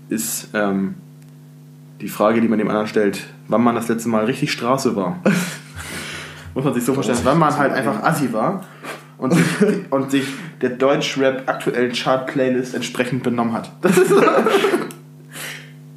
ist 0.10 0.50
ähm, 0.54 0.96
die 2.02 2.10
Frage, 2.10 2.42
die 2.42 2.48
man 2.48 2.60
dem 2.60 2.68
anderen 2.68 2.88
stellt, 2.88 3.26
wann 3.48 3.64
man 3.64 3.76
das 3.76 3.88
letzte 3.88 4.10
Mal 4.10 4.26
richtig 4.26 4.52
Straße 4.52 4.96
war. 4.96 5.20
Muss 6.54 6.64
man 6.64 6.74
sich 6.74 6.84
so 6.84 6.94
vorstellen, 6.94 7.20
wann 7.24 7.40
man 7.40 7.58
halt 7.58 7.74
einfach 7.74 8.04
Assi 8.04 8.32
war 8.34 8.64
und 9.18 9.34
sich, 9.34 9.46
und 9.90 10.12
sich 10.12 10.28
der 10.62 10.72
Deutschrap 10.72 11.48
aktuellen 11.48 11.94
Chart-Playlist 11.94 12.76
entsprechend 12.76 13.24
benommen 13.24 13.54
hat. 13.54 13.72
Das 13.82 13.98
ist, 13.98 14.14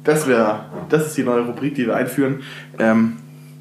das, 0.03 0.27
wär, 0.27 0.65
das 0.87 1.07
ist 1.07 1.17
die 1.17 1.23
neue 1.23 1.41
Rubrik, 1.41 1.75
die 1.75 1.85
wir 1.85 1.95
einführen. 1.95 2.41
Ähm, 2.79 3.17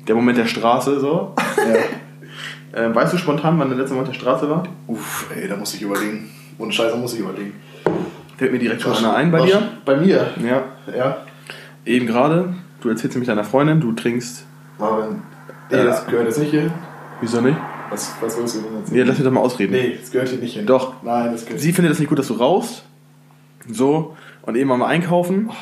der 0.06 0.14
Moment 0.14 0.38
der 0.38 0.46
Straße, 0.46 1.00
so. 1.00 1.34
Ja. 1.56 2.84
Ähm, 2.84 2.94
weißt 2.94 3.12
du 3.12 3.18
spontan, 3.18 3.58
wann 3.58 3.68
der 3.68 3.78
letzte 3.78 3.94
Moment 3.94 4.14
der 4.14 4.20
Straße 4.20 4.48
war? 4.48 4.62
Uff, 4.86 5.26
ey, 5.34 5.48
da 5.48 5.56
muss 5.56 5.74
ich 5.74 5.82
überlegen. 5.82 6.30
Ohne 6.58 6.70
Scheiße 6.70 6.96
muss 6.96 7.14
ich 7.14 7.20
überlegen. 7.20 7.54
Fällt 8.36 8.52
mir 8.52 8.58
direkt 8.58 8.82
schon 8.82 8.94
einer 8.94 9.14
ein 9.14 9.30
bei 9.30 9.46
dir. 9.46 9.62
Bei 9.84 9.96
mir? 9.96 10.26
Ja. 10.46 10.64
Ja. 10.96 11.16
Eben 11.84 12.06
gerade. 12.06 12.54
Du 12.80 12.88
erzählst 12.88 13.16
nämlich 13.16 13.28
deiner 13.28 13.44
Freundin, 13.44 13.80
du 13.80 13.92
trinkst. 13.92 14.44
Aber, 14.78 15.08
nee, 15.70 15.76
Äh, 15.76 15.84
das 15.84 16.06
gehört 16.06 16.26
jetzt 16.26 16.38
nicht 16.38 16.50
hier. 16.50 16.70
Wieso 17.20 17.40
nicht? 17.40 17.56
Was, 17.90 18.14
was 18.20 18.36
willst 18.38 18.56
du 18.56 18.60
denn 18.60 18.78
jetzt? 18.80 18.92
Ja, 18.92 19.04
lass 19.04 19.16
mich 19.16 19.24
doch 19.24 19.32
mal 19.32 19.40
ausreden. 19.40 19.72
Nee, 19.72 19.96
das 20.00 20.10
gehört 20.10 20.28
hier 20.28 20.38
nicht 20.38 20.54
hin. 20.54 20.66
Doch. 20.66 21.02
Nein, 21.02 21.32
das 21.32 21.44
gehört 21.44 21.60
Sie 21.60 21.72
findet 21.72 21.92
es 21.94 21.98
nicht 21.98 22.08
gut, 22.08 22.18
dass 22.18 22.28
du 22.28 22.34
rauchst. 22.34 22.84
So. 23.68 24.16
Und 24.42 24.56
eben 24.56 24.68
mal 24.68 24.84
einkaufen. 24.84 25.48
Oh, 25.50 25.54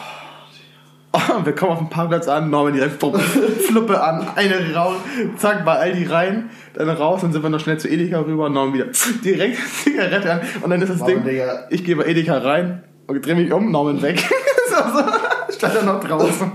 wir 1.45 1.55
kommen 1.55 1.73
auf 1.73 1.79
den 1.79 1.89
Parkplatz 1.91 2.29
an, 2.29 2.51
Norman 2.51 2.73
direkt 2.75 2.99
pum, 2.99 3.15
Fluppe 3.69 4.03
an, 4.03 4.27
eine 4.35 4.75
raus, 4.75 4.97
zack, 5.37 5.65
bei 5.65 5.73
Aldi 5.77 6.07
rein, 6.07 6.51
dann 6.75 6.89
raus, 6.89 7.21
dann 7.23 7.33
sind 7.33 7.43
wir 7.43 7.51
noch 7.51 7.61
schnell 7.61 7.79
zu 7.79 7.89
Edeka 7.89 8.21
rüber, 8.21 8.49
Norman 8.49 8.75
wieder 8.75 8.87
direkt 9.25 9.59
Zigarette 9.83 10.33
an 10.33 10.41
und 10.63 10.71
dann 10.71 10.83
ist 10.83 10.89
das 10.91 10.99
Norman, 10.99 11.17
Ding, 11.25 11.25
Digga. 11.25 11.65
ich 11.71 11.85
gehe 11.85 11.97
bei 11.97 12.05
Edeka 12.07 12.39
rein 12.39 12.83
und 13.07 13.25
drehe 13.25 13.35
mich 13.37 13.53
um, 13.53 13.71
Norman 13.71 14.03
weg. 14.03 14.19
so, 14.69 15.53
stand 15.55 15.75
er 15.77 15.83
noch 15.85 16.03
draußen. 16.03 16.51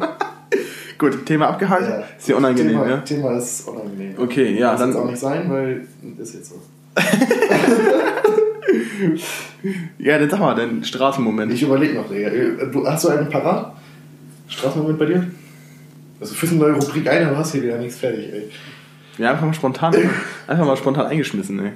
Gut, 0.98 1.26
Thema 1.26 1.48
abgehakt. 1.48 1.88
Ja. 1.88 2.04
Ist 2.18 2.28
dir 2.28 2.36
unangenehm, 2.36 2.72
Thema, 2.74 2.90
ja? 2.90 2.98
Thema 2.98 3.38
ist 3.38 3.66
unangenehm. 3.68 4.16
Okay, 4.18 4.58
ja, 4.60 4.72
Muss 4.72 4.80
dann- 4.82 4.90
jetzt 4.90 5.00
auch 5.00 5.06
nicht 5.06 5.20
sein, 5.20 5.50
weil 5.50 5.88
ist 6.18 6.34
jetzt 6.34 6.50
so. 6.50 6.56
Ja, 9.98 10.18
dann 10.20 10.30
sag 10.30 10.40
mal, 10.40 10.56
dein 10.56 10.84
Straßenmoment. 10.84 11.54
Ich 11.54 11.64
überlege 11.64 11.94
noch, 11.94 12.10
Digga. 12.10 12.30
Hast 12.86 13.06
du 13.06 13.10
einen 13.10 13.30
parat? 13.30 13.74
Straßenmoment 14.50 15.00
bei 15.00 15.06
dir? 15.06 15.28
Also 16.20 16.34
führst 16.36 16.54
eine 16.54 16.62
neue 16.62 16.74
Rubrik 16.74 17.08
ein, 17.08 17.28
aber 17.28 17.38
hast 17.38 17.54
hier 17.54 17.64
wieder 17.64 17.78
nichts 17.78 17.98
fertig, 17.98 18.34
ey. 18.34 18.50
Ja, 19.18 19.32
einfach 19.32 19.46
mal 19.46 19.54
spontan, 19.54 19.96
einfach 20.48 20.66
mal 20.66 20.76
spontan 20.78 21.06
eingeschmissen, 21.08 21.60
ey. 21.60 21.72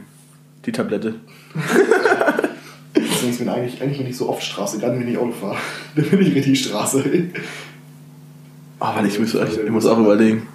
Die 0.66 0.72
Tablette. 0.72 1.16
Deswegen 2.96 3.32
ist 3.32 3.42
mir 3.42 3.52
eigentlich, 3.52 3.82
eigentlich 3.82 3.98
bin 3.98 4.08
ich 4.08 4.18
so 4.18 4.30
oft 4.30 4.44
Straße, 4.44 4.80
gerade 4.80 5.00
wenn 5.00 5.08
ich 5.08 5.18
Auto 5.18 5.32
fahre. 5.32 5.58
Dann 5.96 6.10
bin 6.10 6.22
ich 6.22 6.36
richtig 6.36 6.64
Straße, 6.66 7.04
ey. 7.06 7.30
Oh, 8.80 8.86
warte, 8.86 9.08
ich 9.08 9.20
muss, 9.20 9.34
ich 9.34 9.70
muss 9.70 9.86
auch 9.86 10.00
überlegen. 10.00 10.48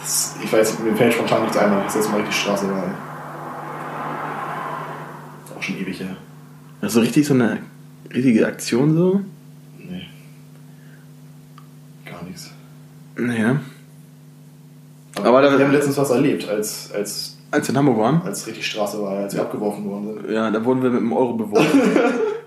Das, 0.00 0.36
ich 0.42 0.52
weiß, 0.52 0.78
mir 0.80 0.96
fällt 0.96 1.14
spontan 1.14 1.42
nichts 1.42 1.56
ein, 1.56 1.70
das 1.84 1.94
letzte 1.94 2.10
Mal 2.10 2.18
richtig 2.18 2.36
Straße 2.36 2.68
war. 2.70 2.84
ey. 2.84 2.90
Auch 5.56 5.62
schon 5.62 5.78
ewig 5.78 6.00
her. 6.00 6.16
Das 6.80 6.88
ist 6.90 6.94
so 6.94 7.00
richtig 7.00 7.26
so 7.26 7.34
eine 7.34 7.58
richtige 8.12 8.46
Aktion 8.46 8.94
so? 8.94 9.20
Gar 12.18 12.24
nichts. 12.28 12.50
Naja. 13.16 13.60
Aber, 15.16 15.28
Aber 15.28 15.42
da- 15.42 15.58
wir 15.58 15.64
haben 15.64 15.72
letztens 15.72 15.96
was 15.98 16.10
erlebt, 16.10 16.48
als, 16.48 16.90
als, 16.94 17.36
Als 17.50 17.66
wir 17.68 17.72
in 17.72 17.78
Hamburg 17.78 17.98
waren, 17.98 18.22
als 18.22 18.46
richtig 18.46 18.66
Straße 18.66 19.02
war, 19.02 19.12
als 19.18 19.34
wir 19.34 19.42
abgeworfen 19.42 19.84
worden 19.84 20.14
sind. 20.22 20.30
ja, 20.30 20.50
da 20.50 20.64
wurden 20.64 20.82
wir 20.82 20.90
mit 20.90 21.00
einem 21.00 21.12
Euro 21.12 21.34
beworfen. 21.34 21.80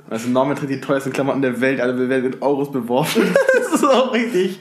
Also 0.09 0.27
Norman 0.27 0.57
trägt 0.57 0.69
die 0.73 0.81
teuersten 0.81 1.13
Klamotten 1.13 1.41
der 1.41 1.61
Welt, 1.61 1.79
alle 1.79 1.97
wir 1.97 2.09
werden 2.09 2.25
mit 2.31 2.41
Euros 2.41 2.69
beworfen. 2.69 3.23
Das 3.71 3.75
ist 3.81 3.85
auch 3.85 4.13
richtig 4.13 4.59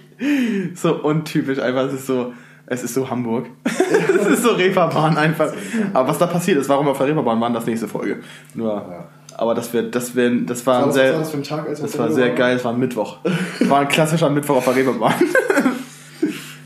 so 0.76 0.94
untypisch 1.02 1.58
einfach. 1.58 1.86
Es 1.86 1.94
ist 1.94 2.06
so, 2.06 2.32
es 2.66 2.84
ist 2.84 2.94
so 2.94 3.10
Hamburg. 3.10 3.46
Es 3.64 4.26
ist 4.28 4.42
so 4.44 4.50
Reeperbahn 4.50 5.16
einfach. 5.18 5.52
Aber 5.92 6.08
was 6.08 6.18
da 6.18 6.26
passiert 6.28 6.58
ist, 6.58 6.68
warum 6.68 6.86
wir 6.86 6.92
auf 6.92 6.98
der 6.98 7.08
Reeperbahn 7.08 7.40
waren, 7.40 7.52
das 7.52 7.66
nächste 7.66 7.88
Folge. 7.88 8.20
Nur, 8.54 8.68
Ja. 8.74 9.08
Aber 9.40 9.54
das 9.54 9.72
wird, 9.72 9.94
das 9.94 10.14
werden, 10.14 10.44
das 10.44 10.66
war 10.66 10.82
ein 10.82 10.88
Was 10.88 10.94
sehr, 10.94 11.14
war 11.14 11.20
das 11.20 11.32
Tag, 11.48 11.66
das 11.66 11.98
war 11.98 12.10
sehr 12.12 12.24
Reeperbahn 12.26 12.36
geil. 12.36 12.56
Es 12.56 12.64
war 12.64 12.72
ein 12.74 12.78
Mittwoch. 12.78 13.16
War 13.60 13.80
ein 13.80 13.88
klassischer 13.88 14.28
Mittwoch 14.28 14.56
auf 14.56 14.64
der 14.64 14.76
Reeperbahn. 14.76 15.14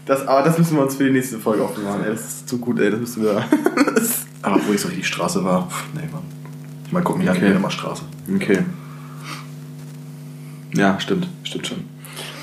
Das, 0.06 0.28
aber 0.28 0.42
das 0.42 0.58
müssen 0.58 0.76
wir 0.76 0.82
uns 0.82 0.96
für 0.96 1.04
die 1.04 1.12
nächste 1.12 1.38
Folge 1.38 1.62
aufbewahren. 1.62 2.04
Ey, 2.04 2.10
das 2.10 2.20
ist 2.20 2.48
zu 2.50 2.58
gut, 2.58 2.78
ey. 2.78 2.90
Das 2.90 3.00
müssen 3.00 3.22
wir. 3.22 3.42
Aber 4.42 4.60
wo 4.66 4.72
ich 4.74 4.80
so 4.82 4.88
richtig 4.88 5.06
Straße 5.06 5.42
war, 5.42 5.66
pff, 5.66 5.84
nee, 5.94 6.02
Mann. 6.12 6.20
Ich 6.84 6.92
meine, 6.92 7.04
guck 7.04 7.16
mich 7.16 7.26
an, 7.30 7.36
ich 7.36 7.40
Okay. 7.40 7.48
bin 7.52 7.56
immer 7.56 7.70
Straße. 7.70 8.02
Okay. 8.34 8.58
Ja, 10.74 11.00
stimmt. 11.00 11.26
Stimmt 11.44 11.66
schon. 11.68 11.84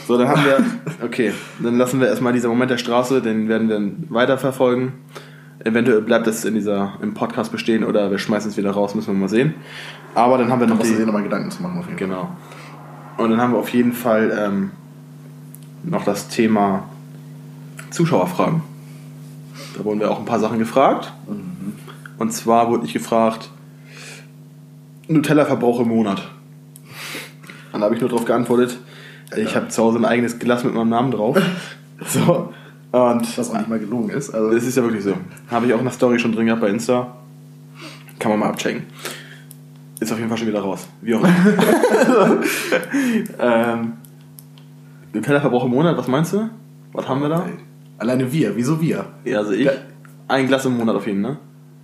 So, 0.07 0.17
dann 0.17 0.27
haben 0.29 0.43
wir. 0.43 0.65
Okay, 1.05 1.33
dann 1.59 1.77
lassen 1.77 1.99
wir 1.99 2.07
erstmal 2.07 2.33
diesen 2.33 2.49
Moment 2.49 2.71
der 2.71 2.79
Straße, 2.79 3.21
den 3.21 3.47
werden 3.47 3.67
wir 3.67 3.75
dann 3.75 4.07
weiterverfolgen. 4.09 4.93
Eventuell 5.63 6.01
bleibt 6.01 6.27
es 6.27 6.43
in 6.43 6.55
dieser, 6.55 6.93
im 7.01 7.13
Podcast 7.13 7.51
bestehen 7.51 7.83
oder 7.83 8.09
wir 8.09 8.17
schmeißen 8.17 8.49
es 8.49 8.57
wieder 8.57 8.71
raus, 8.71 8.95
müssen 8.95 9.13
wir 9.13 9.19
mal 9.19 9.29
sehen. 9.29 9.53
Aber 10.15 10.37
dann 10.37 10.49
haben 10.49 10.59
wir 10.59 10.67
noch 10.67 10.79
die, 10.79 10.95
die 10.95 11.05
nochmal 11.05 11.23
Gedanken 11.23 11.51
zu 11.51 11.61
machen 11.61 11.79
auf 11.79 11.87
jeden 11.87 11.99
Fall. 11.99 12.07
Genau. 12.07 12.29
Und 13.17 13.29
dann 13.29 13.39
haben 13.39 13.53
wir 13.53 13.59
auf 13.59 13.69
jeden 13.69 13.93
Fall 13.93 14.35
ähm, 14.37 14.71
noch 15.83 16.03
das 16.03 16.29
Thema 16.29 16.85
Zuschauerfragen. 17.91 18.63
Da 19.77 19.85
wurden 19.85 19.99
wir 19.99 20.09
auch 20.09 20.19
ein 20.19 20.25
paar 20.25 20.39
Sachen 20.39 20.59
gefragt. 20.59 21.13
Und 22.17 22.31
zwar 22.33 22.69
wurde 22.69 22.85
ich 22.85 22.93
gefragt, 22.93 23.49
Nutella-Verbrauch 25.07 25.79
im 25.81 25.89
Monat. 25.89 26.29
Und 27.71 27.79
da 27.79 27.85
habe 27.85 27.95
ich 27.95 28.01
nur 28.01 28.09
darauf 28.09 28.25
geantwortet, 28.25 28.79
ich 29.35 29.55
habe 29.55 29.69
zu 29.69 29.81
Hause 29.81 29.97
ein 29.97 30.05
eigenes 30.05 30.39
Glas 30.39 30.63
mit 30.63 30.73
meinem 30.73 30.89
Namen 30.89 31.11
drauf. 31.11 31.37
So. 32.03 32.51
Und 32.91 33.37
Was 33.37 33.49
auch 33.49 33.57
nicht 33.57 33.69
mal 33.69 33.79
gelogen 33.79 34.09
ist. 34.09 34.31
Also, 34.31 34.51
das 34.51 34.65
ist 34.65 34.75
ja 34.75 34.83
wirklich 34.83 35.03
so. 35.03 35.13
Habe 35.49 35.65
ich 35.65 35.73
auch 35.73 35.79
in 35.79 35.85
der 35.85 35.93
Story 35.93 36.19
schon 36.19 36.33
drin 36.33 36.45
gehabt 36.47 36.61
bei 36.61 36.67
Insta. 36.69 37.15
Kann 38.19 38.31
man 38.31 38.39
mal 38.39 38.49
abchecken. 38.49 38.83
Ist 39.99 40.11
auf 40.11 40.17
jeden 40.17 40.29
Fall 40.29 40.37
schon 40.37 40.47
wieder 40.47 40.61
raus. 40.61 40.87
Wie 41.01 41.15
auch 41.15 41.19
immer. 41.19 41.29
ähm, 43.39 43.93
Nutella-Verbrauch 45.13 45.65
im 45.65 45.71
Monat, 45.71 45.97
was 45.97 46.07
meinst 46.07 46.33
du? 46.33 46.49
Was 46.93 47.07
haben 47.07 47.21
wir 47.21 47.29
da? 47.29 47.45
alleine 48.01 48.31
wir, 48.31 48.55
wieso 48.55 48.81
wir? 48.81 49.05
Ja, 49.23 49.37
also 49.39 49.51
ich. 49.51 49.65
Ja. 49.65 49.71
Ein 50.27 50.47
Glas 50.47 50.65
im 50.65 50.77
Monat 50.77 50.95
auf 50.95 51.05
jeden, 51.07 51.21
ne? 51.21 51.37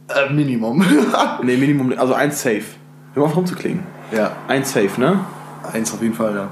Äh, 0.07 0.33
Minimum. 0.33 0.83
Ne, 1.43 1.57
Minimum, 1.57 1.93
also 1.97 2.13
eins 2.13 2.41
safe. 2.41 2.63
Hör 3.13 3.23
mal 3.23 3.29
auf 3.29 3.35
rumzuklingen. 3.35 3.83
ja, 4.11 4.31
Eins 4.47 4.71
safe, 4.73 4.99
ne? 4.99 5.19
eins 5.71 5.93
auf 5.93 6.01
jeden 6.01 6.13
Fall, 6.13 6.33
ja. 6.35 6.47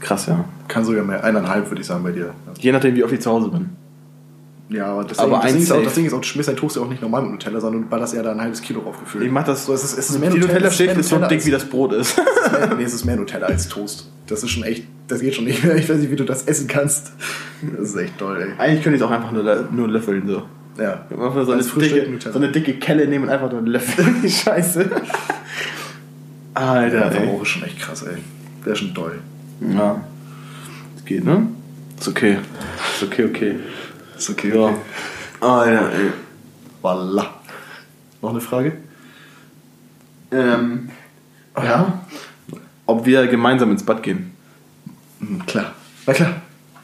Krass, 0.00 0.26
ja. 0.26 0.44
Kann 0.68 0.84
sogar 0.84 1.04
mehr. 1.04 1.22
Eineinhalb, 1.24 1.70
würde 1.70 1.80
ich 1.80 1.86
sagen, 1.86 2.02
bei 2.02 2.12
dir. 2.12 2.34
Je 2.58 2.72
nachdem, 2.72 2.94
wie 2.94 3.04
oft 3.04 3.12
ich 3.12 3.20
zu 3.20 3.30
Hause 3.30 3.48
bin. 3.48 3.70
Ja, 4.68 4.86
aber 4.86 5.04
das, 5.04 5.18
Aber 5.20 5.38
Ding, 5.38 5.42
das, 5.42 5.52
Ding 5.52 5.62
ist 5.62 5.72
auch, 5.72 5.82
das 5.82 5.94
Ding 5.94 6.06
ist 6.06 6.12
auch, 6.12 6.20
du 6.20 6.26
schmierst 6.26 6.48
dein 6.48 6.56
Toast 6.56 6.74
ja 6.74 6.82
auch 6.82 6.88
nicht 6.88 7.00
normal 7.00 7.22
mit 7.22 7.30
Nutella, 7.32 7.60
sondern 7.60 7.82
du 7.82 7.88
ballerst 7.88 8.14
ja 8.14 8.22
da 8.22 8.32
ein 8.32 8.40
halbes 8.40 8.60
Kilo 8.60 8.80
draufgefüllt. 8.80 9.24
Ich 9.24 9.30
mach 9.30 9.44
das 9.44 9.64
so. 9.66 9.72
Es 9.72 9.84
ist, 9.84 9.96
es 9.96 10.10
ist 10.10 10.18
mehr 10.18 10.30
Die 10.30 10.38
Nutella, 10.38 10.54
Nutella 10.54 10.68
ist 10.72 10.78
mehr 10.80 10.88
steht 10.90 11.00
ist 11.00 11.08
so 11.08 11.18
dick, 11.18 11.46
wie 11.46 11.50
das 11.52 11.64
Brot 11.66 11.92
ist. 11.92 12.18
als, 12.18 12.70
nee, 12.76 12.82
es 12.82 12.94
ist 12.94 13.04
mehr 13.04 13.16
Nutella 13.16 13.46
als 13.46 13.68
Toast. 13.68 14.10
Das 14.26 14.42
ist 14.42 14.50
schon 14.50 14.64
echt, 14.64 14.84
das 15.06 15.20
geht 15.20 15.36
schon 15.36 15.44
nicht 15.44 15.62
mehr. 15.62 15.76
Ich 15.76 15.88
weiß 15.88 15.98
nicht, 15.98 16.10
wie 16.10 16.16
du 16.16 16.24
das 16.24 16.44
essen 16.44 16.66
kannst. 16.66 17.12
Das 17.78 17.90
ist 17.90 17.96
echt 17.96 18.18
toll, 18.18 18.38
ey. 18.40 18.48
Eigentlich 18.58 18.82
könnte 18.82 18.96
ich 18.96 19.02
es 19.02 19.06
auch 19.06 19.12
einfach 19.12 19.30
nur, 19.30 19.68
nur 19.70 19.88
löffeln, 19.88 20.26
so. 20.26 20.42
Ja. 20.82 21.06
Einfach 21.10 21.46
so 21.46 21.52
eine, 21.52 21.62
dicke, 21.62 22.10
Nutella. 22.10 22.32
so 22.32 22.38
eine 22.40 22.50
dicke 22.50 22.74
Kelle 22.74 23.06
nehmen 23.06 23.26
und 23.26 23.30
einfach 23.30 23.52
nur 23.52 23.62
löffeln. 23.62 24.16
Die 24.22 24.28
Scheiße. 24.30 24.90
Alter, 26.54 27.10
Der 27.10 27.20
ey. 27.22 27.40
Ist 27.40 27.48
schon 27.48 27.62
echt 27.62 27.78
krass, 27.78 28.02
ey. 28.02 28.16
Der 28.64 28.72
ist 28.72 28.80
schon 28.80 28.94
toll. 28.94 29.20
Ja. 29.60 30.00
Geht, 31.06 31.24
ne? 31.24 31.46
Ist 31.98 32.08
okay. 32.08 32.38
Ist 32.94 33.02
okay, 33.04 33.24
okay. 33.24 33.54
Ist 34.16 34.28
okay, 34.30 34.48
Ja. 34.54 34.64
okay. 34.66 34.74
Alter, 35.40 35.92
ey. 35.92 36.10
Voila. 36.82 37.26
Noch 38.22 38.30
eine 38.30 38.40
Frage? 38.40 38.72
Ähm, 40.32 40.88
ja. 41.56 42.00
Ob 42.86 43.06
wir 43.06 43.26
gemeinsam 43.28 43.70
ins 43.70 43.84
Bad 43.84 44.02
gehen. 44.02 44.32
Hm, 45.20 45.46
klar. 45.46 45.72
Na 46.06 46.12
klar. 46.12 46.32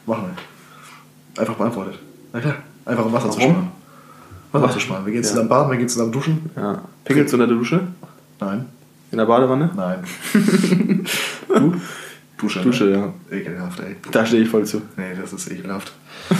Machen 0.05 0.25
wir. 0.25 1.41
Einfach 1.41 1.55
beantwortet. 1.55 1.99
Na 2.31 2.39
klar. 2.39 2.55
Einfach 2.85 3.05
um 3.05 3.13
Wasser 3.13 3.29
zu 3.31 3.39
Warum? 3.39 3.51
sparen. 3.53 3.71
Wasser 4.51 4.73
zu 4.73 4.79
sparen. 4.79 5.05
Wir 5.05 5.13
gehen 5.13 5.23
Ja. 5.23 5.29
zusammen 5.29 5.49
baden, 5.49 5.71
wir 5.71 5.77
gehen 5.77 5.89
zusammen 5.89 6.11
duschen. 6.11 6.49
Ja. 6.55 6.81
Pinkelst 7.05 7.33
du 7.33 7.37
unter 7.37 7.47
der 7.47 7.57
Dusche? 7.57 7.87
Nein. 8.39 8.65
In 9.11 9.17
der 9.17 9.25
Badewanne? 9.25 9.69
Nein. 9.75 10.03
du? 11.47 11.73
Dusche. 12.37 12.59
ne? 12.59 12.65
Dusche, 12.65 12.89
ja. 12.91 13.13
Ekelhaft, 13.35 13.79
ey. 13.79 13.95
Da 14.11 14.25
stehe 14.25 14.43
ich 14.43 14.49
voll 14.49 14.65
zu. 14.65 14.81
Nee, 14.97 15.13
das 15.19 15.31
ist 15.33 15.51
ekelhaft. 15.51 15.93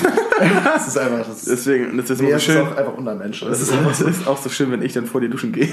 das 0.63 0.87
ist 0.87 0.97
einfach. 0.97 1.19
Das 1.27 1.37
ist, 1.43 1.47
Deswegen, 1.49 1.95
das 1.97 2.09
ist 2.09 2.21
nee, 2.21 2.31
das 2.31 2.43
so 2.45 2.51
ist 2.51 2.57
schön. 2.57 2.67
auch 2.67 2.75
einfach 2.77 2.93
unmensch. 2.97 3.39
Das 3.41 3.61
ist, 3.61 3.71
das 3.71 4.01
ist 4.01 4.27
auch 4.27 4.37
so 4.37 4.49
schön, 4.49 4.71
wenn 4.71 4.81
ich 4.81 4.93
dann 4.93 5.05
vor 5.05 5.21
dir 5.21 5.29
duschen 5.29 5.51
gehe. 5.51 5.69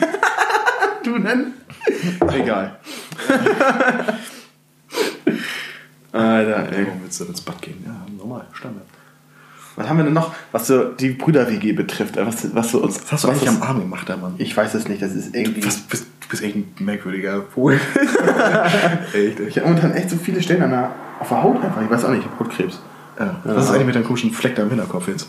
du 1.05 1.19
denn? 1.19 1.53
Egal. 2.33 2.79
Alter, 6.13 6.73
ey. 6.73 6.87
Warum 6.87 7.03
willst 7.03 7.21
du 7.21 7.25
ins 7.25 7.41
Bad 7.41 7.63
gehen? 7.63 7.83
Ja, 7.85 8.05
normal, 8.17 8.47
Standard. 8.53 8.85
Was 9.77 9.89
haben 9.89 9.99
wir 9.99 10.05
denn 10.05 10.13
noch, 10.13 10.35
was 10.53 10.67
so 10.67 10.85
die 10.93 11.11
Brüder-WG 11.11 11.73
betrifft? 11.73 12.17
Was, 12.17 12.55
was 12.55 12.73
so 12.73 12.83
uns, 12.83 13.01
Was 13.03 13.13
hast 13.13 13.25
du 13.25 13.29
was 13.29 13.37
eigentlich 13.37 13.49
ist- 13.51 13.63
am 13.63 13.69
Arm 13.69 13.81
gemacht, 13.81 14.09
der 14.09 14.17
Mann? 14.17 14.35
Ich 14.39 14.57
weiß 14.57 14.75
es 14.75 14.89
nicht, 14.89 15.01
das 15.01 15.13
ist 15.15 15.35
irgendwie. 15.35 15.61
Bist, 15.61 15.89
bist, 16.31 16.43
du 16.43 16.47
bist 16.47 16.57
echt 16.57 16.57
ein 16.57 16.85
merkwürdiger 16.85 17.43
Vogel. 17.43 17.79
echt, 19.13 19.41
Ich 19.41 19.57
habe 19.59 19.69
momentan 19.69 19.93
echt 19.93 20.11
so 20.11 20.17
viele 20.17 20.43
Stellen 20.43 20.63
an 20.63 20.71
der, 20.71 20.91
auf 21.21 21.29
der 21.29 21.43
Haut 21.43 21.63
einfach. 21.63 21.83
Ich 21.83 21.91
weiß 21.91 22.05
auch 22.05 22.11
nicht, 22.11 22.21
ich 22.25 22.31
habe 22.31 22.39
Hautkrebs. 22.41 22.81
Ja. 23.19 23.37
Was 23.45 23.65
ist 23.67 23.71
eigentlich 23.73 23.87
mit 23.87 23.95
deinem 23.95 24.05
komischen 24.05 24.31
Fleck 24.31 24.55
da 24.55 24.63
im 24.63 24.71
Hinterkopf 24.71 25.09
jetzt? 25.09 25.29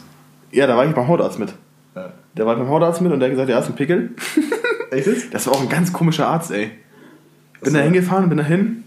Ja, 0.51 0.67
da 0.67 0.77
war 0.77 0.85
ich 0.85 0.93
beim 0.93 1.07
Hautarzt 1.07 1.39
mit. 1.39 1.53
Ja. 1.95 2.11
Der 2.37 2.45
war 2.45 2.55
beim 2.55 2.69
Hautarzt 2.69 3.01
mit 3.01 3.11
und 3.11 3.19
der 3.19 3.27
hat 3.29 3.33
gesagt, 3.35 3.49
er 3.49 3.59
ist 3.59 3.67
ein 3.67 3.75
Pickel. 3.75 4.11
Echt? 4.91 5.33
Das 5.33 5.47
war 5.47 5.53
auch 5.53 5.61
ein 5.61 5.69
ganz 5.69 5.91
komischer 5.93 6.27
Arzt, 6.27 6.51
ey. 6.51 6.71
Bin 7.61 7.71
So. 7.71 7.77
da 7.77 7.83
hingefahren, 7.83 8.29
bin 8.29 8.37
da 8.37 8.43
hin. 8.43 8.83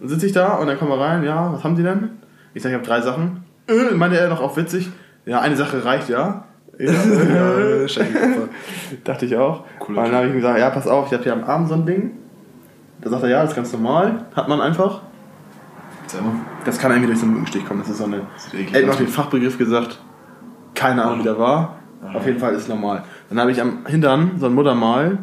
Dann 0.00 0.08
sitze 0.08 0.26
ich 0.26 0.32
da 0.32 0.54
und 0.54 0.66
dann 0.66 0.78
kommen 0.78 0.90
wir 0.90 1.00
rein. 1.00 1.24
Ja, 1.24 1.52
was 1.52 1.64
haben 1.64 1.76
Sie 1.76 1.82
denn? 1.82 2.10
Ich 2.54 2.62
sage, 2.62 2.74
ich 2.74 2.78
habe 2.80 2.86
drei 2.86 3.00
Sachen. 3.00 3.44
Äh, 3.66 3.94
meinte 3.94 4.18
er 4.18 4.28
noch 4.28 4.40
auf 4.40 4.56
witzig. 4.56 4.90
Ja, 5.26 5.40
eine 5.40 5.56
Sache 5.56 5.84
reicht, 5.84 6.08
ja. 6.08 6.44
Ja, 6.78 6.92
Ja, 6.92 7.86
dachte 9.04 9.26
ich 9.26 9.36
auch. 9.36 9.64
Und 9.86 9.96
dann 9.96 10.12
habe 10.12 10.26
ich 10.26 10.32
ihm 10.32 10.36
gesagt, 10.36 10.58
ja, 10.58 10.70
pass 10.70 10.86
auf, 10.86 11.06
ich 11.06 11.12
habe 11.12 11.22
hier 11.22 11.32
am 11.32 11.44
Arm 11.44 11.66
so 11.66 11.74
ein 11.74 11.86
Ding. 11.86 12.12
Da 13.00 13.10
sagt 13.10 13.22
er, 13.24 13.28
ja, 13.28 13.40
das 13.42 13.50
ist 13.50 13.56
ganz 13.56 13.72
normal. 13.72 14.24
Hat 14.34 14.48
man 14.48 14.60
einfach. 14.60 15.02
Das 16.64 16.78
kann 16.78 16.90
irgendwie 16.92 17.08
durch 17.08 17.18
so 17.18 17.24
einen 17.26 17.34
Mückenstich 17.34 17.66
kommen. 17.66 17.80
Das 17.80 17.88
ist 17.90 17.98
so 17.98 18.04
eine. 18.04 18.22
Er 18.72 18.82
hat 18.82 18.86
noch 18.88 18.96
den 18.96 19.08
Fachbegriff 19.08 19.58
gesagt. 19.58 20.00
Keine 20.74 21.04
Ahnung, 21.04 21.20
wie 21.20 21.24
der 21.24 21.38
war. 21.38 21.76
Auf 22.12 22.26
jeden 22.26 22.38
Fall 22.38 22.52
ist 22.54 22.62
es 22.62 22.68
normal. 22.68 23.02
Dann 23.28 23.40
habe 23.40 23.50
ich 23.50 23.60
am 23.60 23.86
Hintern 23.86 24.32
so 24.38 24.46
ein 24.46 24.54
Muttermal, 24.54 25.18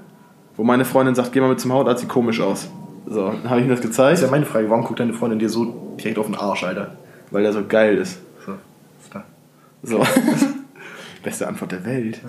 wo 0.58 0.64
meine 0.64 0.84
Freundin 0.86 1.16
sagt, 1.16 1.32
geh 1.32 1.40
mal 1.40 1.50
mit 1.50 1.60
zum 1.60 1.72
Hautarzt, 1.72 2.02
sieht 2.02 2.10
komisch 2.10 2.42
aus. 2.42 2.70
So, 3.08 3.28
dann 3.30 3.50
habe 3.50 3.60
ich 3.60 3.66
ihm 3.66 3.70
das 3.70 3.80
Das 3.82 3.90
gezeigt, 3.90 4.14
ist 4.16 4.24
ja 4.24 4.32
meine 4.32 4.46
Frage, 4.46 4.70
warum 4.70 4.84
guckt 4.84 5.00
deine 5.00 5.14
Freundin 5.14 5.40
dir 5.40 5.50
so 5.50 5.96
direkt 6.00 6.18
auf 6.18 6.26
den 6.26 6.36
Arsch, 6.36 6.64
Alter? 6.64 6.96
weil 7.30 7.44
der 7.44 7.54
so 7.54 7.64
geil 7.66 7.98
ist. 7.98 8.20
So. 8.46 8.54
So. 9.84 10.04
Beste 11.24 11.48
Antwort 11.48 11.72
der 11.72 11.86
Welt. 11.86 12.22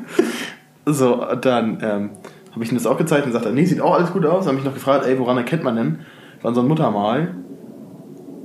so, 0.86 1.24
dann 1.40 1.78
ähm, 1.82 2.10
habe 2.52 2.64
ich 2.64 2.70
ihm 2.70 2.76
das 2.76 2.86
auch 2.86 2.98
gezeigt 2.98 3.26
und 3.26 3.32
sagt 3.32 3.46
er, 3.46 3.52
nee, 3.52 3.64
sieht 3.64 3.80
auch 3.80 3.94
alles 3.94 4.12
gut 4.12 4.26
aus. 4.26 4.44
Dann 4.44 4.52
habe 4.52 4.58
ich 4.58 4.64
noch 4.64 4.74
gefragt, 4.74 5.06
ey, 5.06 5.18
woran 5.18 5.36
erkennt 5.36 5.62
man 5.62 5.76
denn, 5.76 5.98
wann 6.42 6.54
so 6.54 6.60
ein 6.60 6.68
Muttermal 6.68 7.34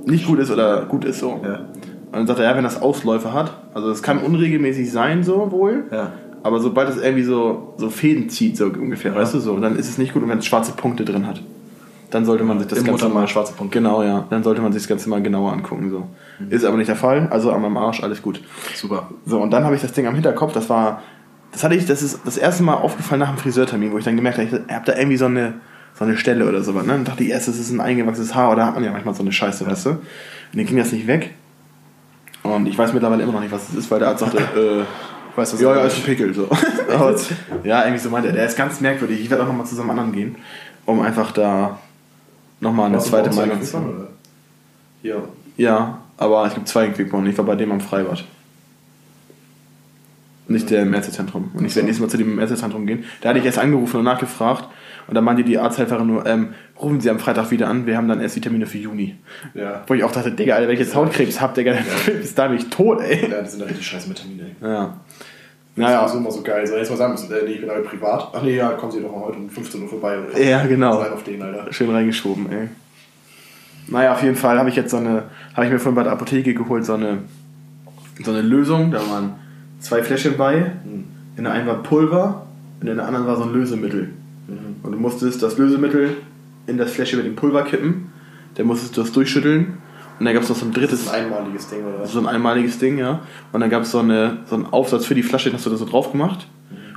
nicht 0.06 0.26
gut 0.26 0.38
ist 0.38 0.50
oder 0.50 0.86
gut 0.86 1.04
ist 1.04 1.18
so. 1.18 1.40
Ja. 1.42 1.66
Und 2.06 2.12
dann 2.12 2.26
sagt 2.26 2.38
er, 2.38 2.46
ja, 2.46 2.56
wenn 2.56 2.64
das 2.64 2.80
Ausläufe 2.80 3.32
hat, 3.32 3.52
also 3.74 3.90
es 3.90 4.02
kann 4.02 4.18
unregelmäßig 4.18 4.90
sein, 4.90 5.24
so 5.24 5.50
wohl, 5.50 5.84
Ja. 5.90 6.12
Aber 6.46 6.60
sobald 6.60 6.88
es 6.88 7.02
irgendwie 7.02 7.24
so, 7.24 7.74
so 7.76 7.90
Fäden 7.90 8.28
zieht, 8.28 8.56
so 8.56 8.66
ungefähr, 8.66 9.12
weißt 9.12 9.34
du, 9.34 9.40
so, 9.40 9.58
dann 9.58 9.74
ist 9.74 9.88
es 9.88 9.98
nicht 9.98 10.12
gut, 10.12 10.22
und 10.22 10.28
wenn 10.28 10.38
es 10.38 10.46
schwarze 10.46 10.70
Punkte 10.70 11.04
drin 11.04 11.26
hat. 11.26 11.42
Dann 12.10 12.24
sollte 12.24 12.44
man 12.44 12.58
sich 12.58 12.68
das 12.68 12.78
Im 12.78 12.84
Ganze 12.84 13.08
mal 13.08 13.26
schwarze 13.26 13.52
Punkte. 13.52 13.78
Genau, 13.78 14.02
ja. 14.02 14.26
Dann 14.30 14.42
sollte 14.42 14.62
man 14.62 14.72
sich 14.72 14.82
das 14.82 14.88
Ganze 14.88 15.08
mal 15.08 15.22
genauer 15.22 15.52
angucken. 15.52 15.90
So. 15.90 16.06
Ist 16.50 16.64
aber 16.64 16.76
nicht 16.76 16.88
der 16.88 16.96
Fall, 16.96 17.28
also 17.30 17.50
an 17.52 17.62
meinem 17.62 17.76
Arsch, 17.76 18.02
alles 18.02 18.22
gut. 18.22 18.40
Super. 18.74 19.10
So, 19.24 19.40
und 19.40 19.50
dann 19.50 19.64
habe 19.64 19.74
ich 19.74 19.82
das 19.82 19.92
Ding 19.92 20.06
am 20.06 20.14
Hinterkopf, 20.14 20.52
das 20.52 20.70
war, 20.70 21.02
das 21.52 21.64
hatte 21.64 21.74
ich, 21.74 21.86
das 21.86 22.02
ist 22.02 22.20
das 22.24 22.36
erste 22.36 22.62
Mal 22.62 22.74
aufgefallen 22.74 23.20
nach 23.20 23.30
dem 23.30 23.38
Friseurtermin, 23.38 23.92
wo 23.92 23.98
ich 23.98 24.04
dann 24.04 24.16
gemerkt 24.16 24.38
habe, 24.38 24.48
ich 24.48 24.74
habe 24.74 24.86
da 24.86 24.96
irgendwie 24.96 25.16
so 25.16 25.26
eine, 25.26 25.54
so 25.94 26.04
eine 26.04 26.16
Stelle 26.16 26.48
oder 26.48 26.62
sowas. 26.62 26.86
Ne? 26.86 26.92
Dann 26.92 27.04
dachte 27.04 27.24
ich 27.24 27.30
erst, 27.30 27.48
das 27.48 27.58
ist 27.58 27.70
ein 27.70 27.80
eingewachsenes 27.80 28.34
Haar, 28.34 28.52
oder 28.52 28.66
hat 28.66 28.74
man 28.74 28.84
ja 28.84 28.92
manchmal 28.92 29.14
so 29.14 29.22
eine 29.22 29.32
Scheiße, 29.32 29.66
weißt 29.66 29.86
du? 29.86 29.90
Und 29.90 30.00
dann 30.54 30.66
ging 30.66 30.76
das 30.76 30.92
nicht 30.92 31.06
weg. 31.06 31.34
Und 32.42 32.66
ich 32.68 32.78
weiß 32.78 32.92
mittlerweile 32.92 33.24
immer 33.24 33.32
noch 33.32 33.40
nicht, 33.40 33.52
was 33.52 33.68
es 33.70 33.74
ist, 33.74 33.90
weil 33.90 33.98
der 33.98 34.08
Arzt 34.08 34.20
sagte, 34.20 34.38
äh, 34.38 34.84
Weißt 35.36 35.52
du, 35.52 35.62
ja, 35.62 35.76
ja, 35.76 35.84
ist 35.84 35.98
ein 35.98 36.02
Pickel, 36.02 36.32
so. 36.32 36.48
Ja, 37.64 37.84
irgendwie 37.84 37.98
so 37.98 38.08
meinte 38.08 38.28
er, 38.28 38.34
der 38.34 38.46
ist 38.46 38.56
ganz 38.56 38.80
merkwürdig. 38.80 39.20
Ich 39.20 39.28
werde 39.28 39.42
auch 39.42 39.48
nochmal 39.48 39.66
zusammen 39.66 39.90
anderen 39.90 40.12
gehen, 40.12 40.36
um 40.86 41.02
einfach 41.02 41.30
da 41.30 41.78
nochmal 42.60 42.86
eine 42.86 42.98
zweite 42.98 43.34
Meinung 43.34 43.62
zu 43.62 43.78
haben. 43.78 44.06
Ja. 45.02 45.16
Ja, 45.56 45.98
aber 46.16 46.46
es 46.46 46.54
gibt 46.54 46.68
zwei 46.68 46.86
in 46.86 46.94
Quickborn. 46.94 47.26
Ich 47.26 47.38
war 47.38 47.44
bei 47.44 47.56
dem 47.56 47.72
am 47.72 47.80
Freibad. 47.80 48.24
Nicht 50.48 50.70
der 50.70 50.82
im 50.82 50.94
Ärztezentrum. 50.94 51.50
Und 51.54 51.64
ich 51.64 51.74
werde 51.74 51.86
nächstes 51.86 52.00
Mal 52.00 52.08
zu 52.08 52.18
dem 52.18 52.32
im 52.32 52.38
Ärztezentrum 52.38 52.86
gehen. 52.86 53.04
Da 53.20 53.30
hatte 53.30 53.40
ich 53.40 53.44
erst 53.44 53.58
angerufen 53.58 53.98
und 53.98 54.04
nachgefragt. 54.04 54.68
Und 55.08 55.14
dann 55.14 55.24
meinte 55.24 55.44
die 55.44 55.58
Arzthelferin 55.58 56.06
nur, 56.06 56.26
ähm, 56.26 56.54
rufen 56.80 57.00
Sie 57.00 57.10
am 57.10 57.18
Freitag 57.18 57.50
wieder 57.50 57.68
an, 57.68 57.86
wir 57.86 57.96
haben 57.96 58.08
dann 58.08 58.20
erst 58.20 58.36
die 58.36 58.40
Termine 58.40 58.66
für 58.66 58.78
Juni. 58.78 59.16
Ja. 59.54 59.82
Wo 59.86 59.94
ich 59.94 60.02
auch 60.04 60.12
dachte, 60.12 60.32
Digga, 60.32 60.54
Alter, 60.54 60.68
wenn 60.68 60.74
ich 60.74 60.80
jetzt 60.80 60.94
Hautkrebs 60.94 61.40
hab, 61.40 61.54
Digga, 61.54 61.76
bis 62.06 62.34
da 62.34 62.48
bin 62.48 62.58
ich 62.58 62.68
tot, 62.68 63.00
ey. 63.00 63.30
Ja, 63.30 63.42
die 63.42 63.48
sind 63.48 63.60
da 63.60 63.66
richtig 63.66 63.86
scheiße 63.86 64.08
mit 64.08 64.18
Terminen, 64.18 64.56
ey. 64.60 64.68
Ja. 64.68 64.96
Naja. 65.76 66.02
Das 66.02 66.12
ist 66.12 66.18
immer 66.18 66.30
so 66.30 66.42
geil. 66.42 66.66
So, 66.66 66.74
jetzt 66.74 66.90
mal 66.90 66.96
sagen 66.96 67.12
müssen, 67.12 67.30
äh, 67.30 67.42
nee, 67.44 67.52
ich 67.52 67.60
bin 67.60 67.70
halt 67.70 67.84
privat. 67.84 68.30
Ach 68.32 68.42
nee, 68.42 68.56
ja, 68.56 68.70
kommen 68.70 68.90
Sie 68.92 69.00
doch 69.00 69.12
mal 69.12 69.20
heute 69.26 69.36
um 69.38 69.50
15 69.50 69.82
Uhr 69.82 69.88
vorbei. 69.88 70.18
Oder 70.18 70.38
Ja, 70.38 70.64
genau. 70.66 71.00
Auf 71.02 71.22
den, 71.22 71.42
Alter. 71.42 71.70
schön 71.72 71.90
reingeschoben, 71.90 72.50
ey. 72.50 72.68
Naja, 73.88 74.14
auf 74.14 74.22
jeden 74.22 74.36
Fall 74.36 74.58
habe 74.58 74.68
ich 74.70 74.76
jetzt 74.76 74.90
so 74.90 74.96
eine, 74.96 75.24
habe 75.54 75.66
ich 75.66 75.72
mir 75.72 75.78
vorhin 75.78 75.94
bei 75.94 76.02
der 76.02 76.12
Apotheke 76.12 76.54
geholt, 76.54 76.84
so 76.84 76.94
eine, 76.94 77.18
so 78.24 78.30
eine 78.30 78.42
Lösung. 78.42 78.90
Da 78.90 78.98
waren 79.10 79.34
zwei 79.80 80.02
Fläschchen 80.02 80.36
bei. 80.36 80.72
In 81.36 81.44
der 81.44 81.52
einen 81.52 81.66
war 81.66 81.82
Pulver 81.82 82.46
und 82.80 82.88
in 82.88 82.96
der 82.96 83.06
anderen 83.06 83.26
war 83.26 83.36
so 83.36 83.44
ein 83.44 83.52
Lösemittel. 83.52 84.10
Und 84.82 84.92
du 84.92 84.98
musstest 84.98 85.42
das 85.42 85.58
Lösemittel 85.58 86.16
in 86.66 86.78
das 86.78 86.92
Fläschchen 86.92 87.18
mit 87.18 87.26
dem 87.26 87.36
Pulver 87.36 87.62
kippen. 87.64 88.10
Dann 88.54 88.66
musstest 88.66 88.96
du 88.96 89.02
das 89.02 89.12
durchschütteln. 89.12 89.74
Und 90.18 90.24
dann 90.24 90.34
gab 90.34 90.42
es 90.42 90.48
noch 90.48 90.56
so 90.56 90.64
ein 90.64 90.72
Das 90.72 90.80
drittes, 90.80 91.02
ist 91.02 91.08
ein 91.08 91.26
einmaliges 91.26 91.68
Ding, 91.68 91.84
oder 91.84 92.00
was? 92.00 92.12
so 92.12 92.18
ein 92.18 92.26
einmaliges 92.26 92.78
Ding, 92.78 92.98
ja. 92.98 93.20
Und 93.52 93.60
dann 93.60 93.68
gab 93.70 93.82
es 93.82 93.90
so, 93.90 93.98
eine, 93.98 94.38
so 94.46 94.54
einen 94.54 94.66
Aufsatz 94.66 95.04
für 95.06 95.14
die 95.14 95.22
Flasche, 95.22 95.50
den 95.50 95.56
hast 95.56 95.66
du 95.66 95.70
da 95.70 95.76
so 95.76 95.84
drauf 95.84 96.12
gemacht. 96.12 96.48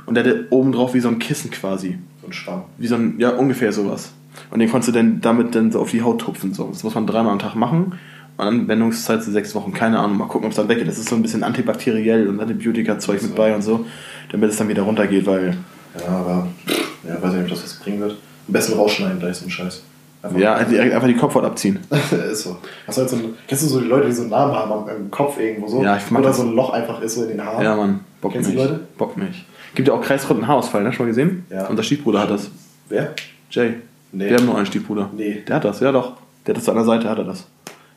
Und 0.06 0.14
der 0.14 0.24
hatte 0.24 0.46
oben 0.50 0.72
drauf 0.72 0.94
wie 0.94 1.00
so 1.00 1.08
ein 1.08 1.18
Kissen 1.18 1.50
quasi. 1.50 1.98
So 2.20 2.28
ein 2.28 2.32
Schwamm. 2.32 2.64
Wie 2.78 2.86
so 2.86 2.94
ein, 2.96 3.14
ja, 3.18 3.30
ungefähr 3.30 3.72
sowas. 3.72 4.12
Und 4.50 4.60
den 4.60 4.70
konntest 4.70 4.88
du 4.88 4.92
dann 4.92 5.20
damit 5.20 5.54
dann 5.54 5.70
so 5.70 5.80
auf 5.80 5.90
die 5.90 6.02
Haut 6.02 6.20
tupfen. 6.20 6.54
So. 6.54 6.68
Das 6.68 6.82
muss 6.82 6.94
man 6.94 7.06
dreimal 7.06 7.32
am 7.32 7.38
Tag 7.38 7.54
machen. 7.54 7.98
Und 8.36 8.44
Anwendungszeit 8.46 9.22
sind 9.22 9.34
sechs 9.34 9.54
Wochen. 9.54 9.72
Keine 9.72 9.98
Ahnung, 9.98 10.16
mal 10.16 10.26
gucken, 10.26 10.46
ob 10.46 10.50
es 10.50 10.56
dann 10.56 10.68
weggeht. 10.68 10.88
Das 10.88 10.98
ist 10.98 11.08
so 11.08 11.16
ein 11.16 11.22
bisschen 11.22 11.42
antibakteriell 11.42 12.26
und 12.26 12.40
Antibiotika-Zeug 12.40 13.22
mit 13.22 13.34
bei 13.34 13.54
und 13.54 13.62
so. 13.62 13.84
Damit 14.32 14.50
es 14.50 14.56
dann 14.56 14.68
wieder 14.68 14.82
runtergeht, 14.82 15.26
weil. 15.26 15.56
Ja, 16.00 16.08
aber 16.08 16.48
ja, 17.06 17.20
weiß 17.20 17.32
nicht, 17.34 17.42
ob 17.42 17.50
das 17.50 17.64
was 17.64 17.74
bringen 17.74 18.00
wird. 18.00 18.12
Am 18.46 18.52
besten 18.52 18.72
rausschneiden 18.72 19.18
gleich 19.18 19.36
so 19.36 19.46
ein 19.46 19.50
Scheiß. 19.50 19.82
Einfach 20.22 20.38
Ja, 20.38 20.62
direkt 20.64 20.92
einfach 20.94 21.06
die 21.08 21.16
Kopfhaut 21.16 21.44
abziehen. 21.44 21.78
ist 22.30 22.42
so. 22.42 22.56
Hast 22.86 22.98
du 22.98 23.00
halt 23.02 23.10
so 23.10 23.16
ein, 23.16 23.34
kennst 23.48 23.64
du 23.64 23.68
so 23.68 23.80
die 23.80 23.86
Leute, 23.86 24.06
die 24.06 24.12
so 24.12 24.22
einen 24.22 24.30
Namen 24.30 24.54
haben 24.54 24.70
am, 24.72 24.88
im 24.88 25.10
Kopf 25.10 25.38
irgendwo 25.38 25.66
so? 25.68 25.82
Ja, 25.82 25.96
ich 25.96 26.10
mag 26.10 26.20
Oder 26.20 26.28
das. 26.28 26.36
so 26.38 26.42
ein 26.44 26.54
Loch 26.54 26.70
einfach 26.72 27.00
ist 27.00 27.14
so 27.14 27.22
in 27.22 27.28
den 27.30 27.44
Haaren. 27.44 27.62
Ja, 27.64 27.74
Mann. 27.76 28.00
Bock 28.20 28.32
Kennst 28.32 28.50
du 28.50 28.54
mich. 28.54 28.62
die 28.62 28.68
Leute? 28.68 28.80
Bock 28.98 29.16
mich. 29.16 29.46
Gibt 29.74 29.88
ja 29.88 29.94
auch 29.94 30.02
kreisrunden 30.02 30.46
Haarausfall, 30.46 30.82
ne? 30.82 30.92
Schon 30.92 31.06
mal 31.06 31.10
gesehen? 31.10 31.46
Ja. 31.48 31.66
Und 31.68 31.76
der 31.76 31.82
Stiefbruder 31.84 32.20
hat 32.20 32.30
das. 32.30 32.50
Wer? 32.88 33.14
Jay. 33.50 33.74
Nee. 34.12 34.28
Wir 34.28 34.36
haben 34.36 34.46
nur 34.46 34.56
einen 34.56 34.66
Stiefbruder. 34.66 35.08
Nee. 35.16 35.42
Der 35.46 35.56
hat 35.56 35.64
das, 35.64 35.80
ja 35.80 35.92
doch. 35.92 36.14
Der 36.46 36.54
hat 36.54 36.60
das 36.60 36.68
an 36.68 36.74
der 36.74 36.84
Seite, 36.84 37.08
hat 37.08 37.18
er 37.18 37.24
das. 37.24 37.46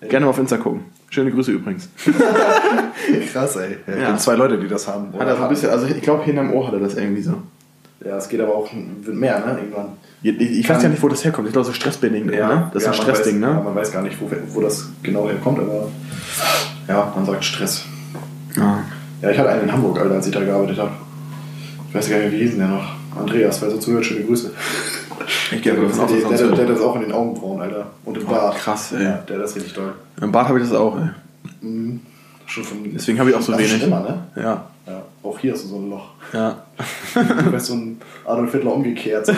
Gerne 0.07 0.25
mal 0.25 0.29
auf 0.31 0.38
Insta 0.38 0.57
gucken. 0.57 0.81
Schöne 1.09 1.31
Grüße 1.31 1.51
übrigens. 1.51 1.89
Krass, 3.31 3.55
ey. 3.55 3.77
Ja, 3.88 3.93
Ja. 3.95 4.01
ja. 4.09 4.17
zwei 4.17 4.36
Leute, 4.36 4.57
die 4.59 4.67
das 4.67 4.88
haben. 4.88 5.13
Hat 5.17 5.27
er 5.27 5.36
so 5.38 5.43
ein 5.43 5.49
bisschen, 5.49 5.69
also 5.69 5.88
ich 5.88 6.01
glaube, 6.01 6.23
hinterm 6.23 6.53
Ohr 6.53 6.67
hat 6.67 6.73
er 6.73 6.79
das 6.79 6.95
irgendwie 6.95 7.21
so. 7.21 7.33
Ja, 8.05 8.17
es 8.17 8.27
geht 8.27 8.41
aber 8.41 8.55
auch 8.55 8.69
mehr, 8.73 9.39
ne? 9.39 9.59
Irgendwann. 9.59 9.97
Ich, 10.21 10.67
weiß 10.69 10.83
ja 10.83 10.89
nicht, 10.89 11.01
wo 11.01 11.07
das 11.07 11.23
herkommt. 11.23 11.47
Ich 11.47 11.53
glaube, 11.53 11.65
so 11.65 11.73
Stressbedingt, 11.73 12.25
ne? 12.27 12.69
Das 12.73 12.83
ist 12.83 12.85
ja, 12.85 12.91
ein 12.91 12.97
man 12.97 13.05
Stressding, 13.05 13.41
weiß, 13.41 13.49
Ja, 13.49 13.53
ne? 13.55 13.63
man 13.63 13.75
weiß 13.75 13.91
gar 13.91 14.01
nicht, 14.01 14.17
wo, 14.21 14.29
wo 14.49 14.61
das 14.61 14.89
genau 15.01 15.27
herkommt, 15.27 15.59
aber 15.59 15.87
ja, 16.87 17.13
man 17.15 17.25
sagt 17.25 17.43
Stress. 17.45 17.85
Ja. 18.55 18.79
Ja, 19.21 19.29
ich 19.31 19.37
hatte 19.37 19.49
einen 19.49 19.63
in 19.63 19.71
Hamburg, 19.71 19.99
Alter, 19.99 20.15
als 20.15 20.27
ich 20.27 20.33
da 20.33 20.43
gearbeitet 20.43 20.77
habe. 20.79 20.91
Ich 21.89 21.95
weiß 21.95 22.09
gar 22.09 22.17
nicht, 22.19 22.31
wie 22.33 22.37
hieß 22.39 22.51
denn 22.51 22.59
der 22.59 22.67
noch? 22.69 22.93
Andreas, 23.17 23.59
falls 23.59 23.73
er 23.73 23.79
zuhört, 23.79 24.05
schöne 24.05 24.25
Grüße. 24.25 24.51
Ich 25.51 25.61
gehe 25.61 25.73
davon 25.73 25.87
aus, 25.99 26.11
der, 26.11 26.37
der, 26.37 26.47
der, 26.49 26.65
hat 26.65 26.69
das 26.69 26.81
auch 26.81 26.95
in 26.95 27.03
den 27.03 27.11
Augenbrauen, 27.11 27.61
Alter. 27.61 27.85
Und 28.03 28.17
im 28.17 28.23
Oh, 28.27 28.31
Bart. 28.31 28.55
krass, 28.57 28.91
ey. 28.91 29.03
Ja, 29.03 29.17
der 29.27 29.37
hat 29.37 29.43
das 29.43 29.55
richtig 29.55 29.73
doll. 29.73 29.93
Im 30.19 30.31
Bad 30.31 30.47
habe 30.49 30.59
ich 30.59 30.65
das 30.67 30.75
auch, 30.75 30.97
ey. 30.97 31.09
Schon 32.47 32.63
von, 32.63 32.77
Deswegen 32.93 33.19
habe 33.19 33.29
ich 33.29 33.35
auch 33.35 33.41
so 33.41 33.53
ist 33.53 33.59
wenig. 33.59 33.77
Schlimmer, 33.77 33.99
ne? 34.01 34.41
Ja. 34.41 34.65
Ja, 34.85 35.01
auch 35.23 35.39
hier 35.39 35.53
hast 35.53 35.63
du 35.63 35.67
so 35.69 35.77
ein 35.77 35.89
Loch. 35.89 36.09
Ja. 36.33 36.57
Du 37.43 37.52
bist 37.52 37.67
so 37.67 37.76
ein 37.76 37.99
Adolf 38.26 38.52
Hitler 38.52 38.73
umgekehrt. 38.73 39.32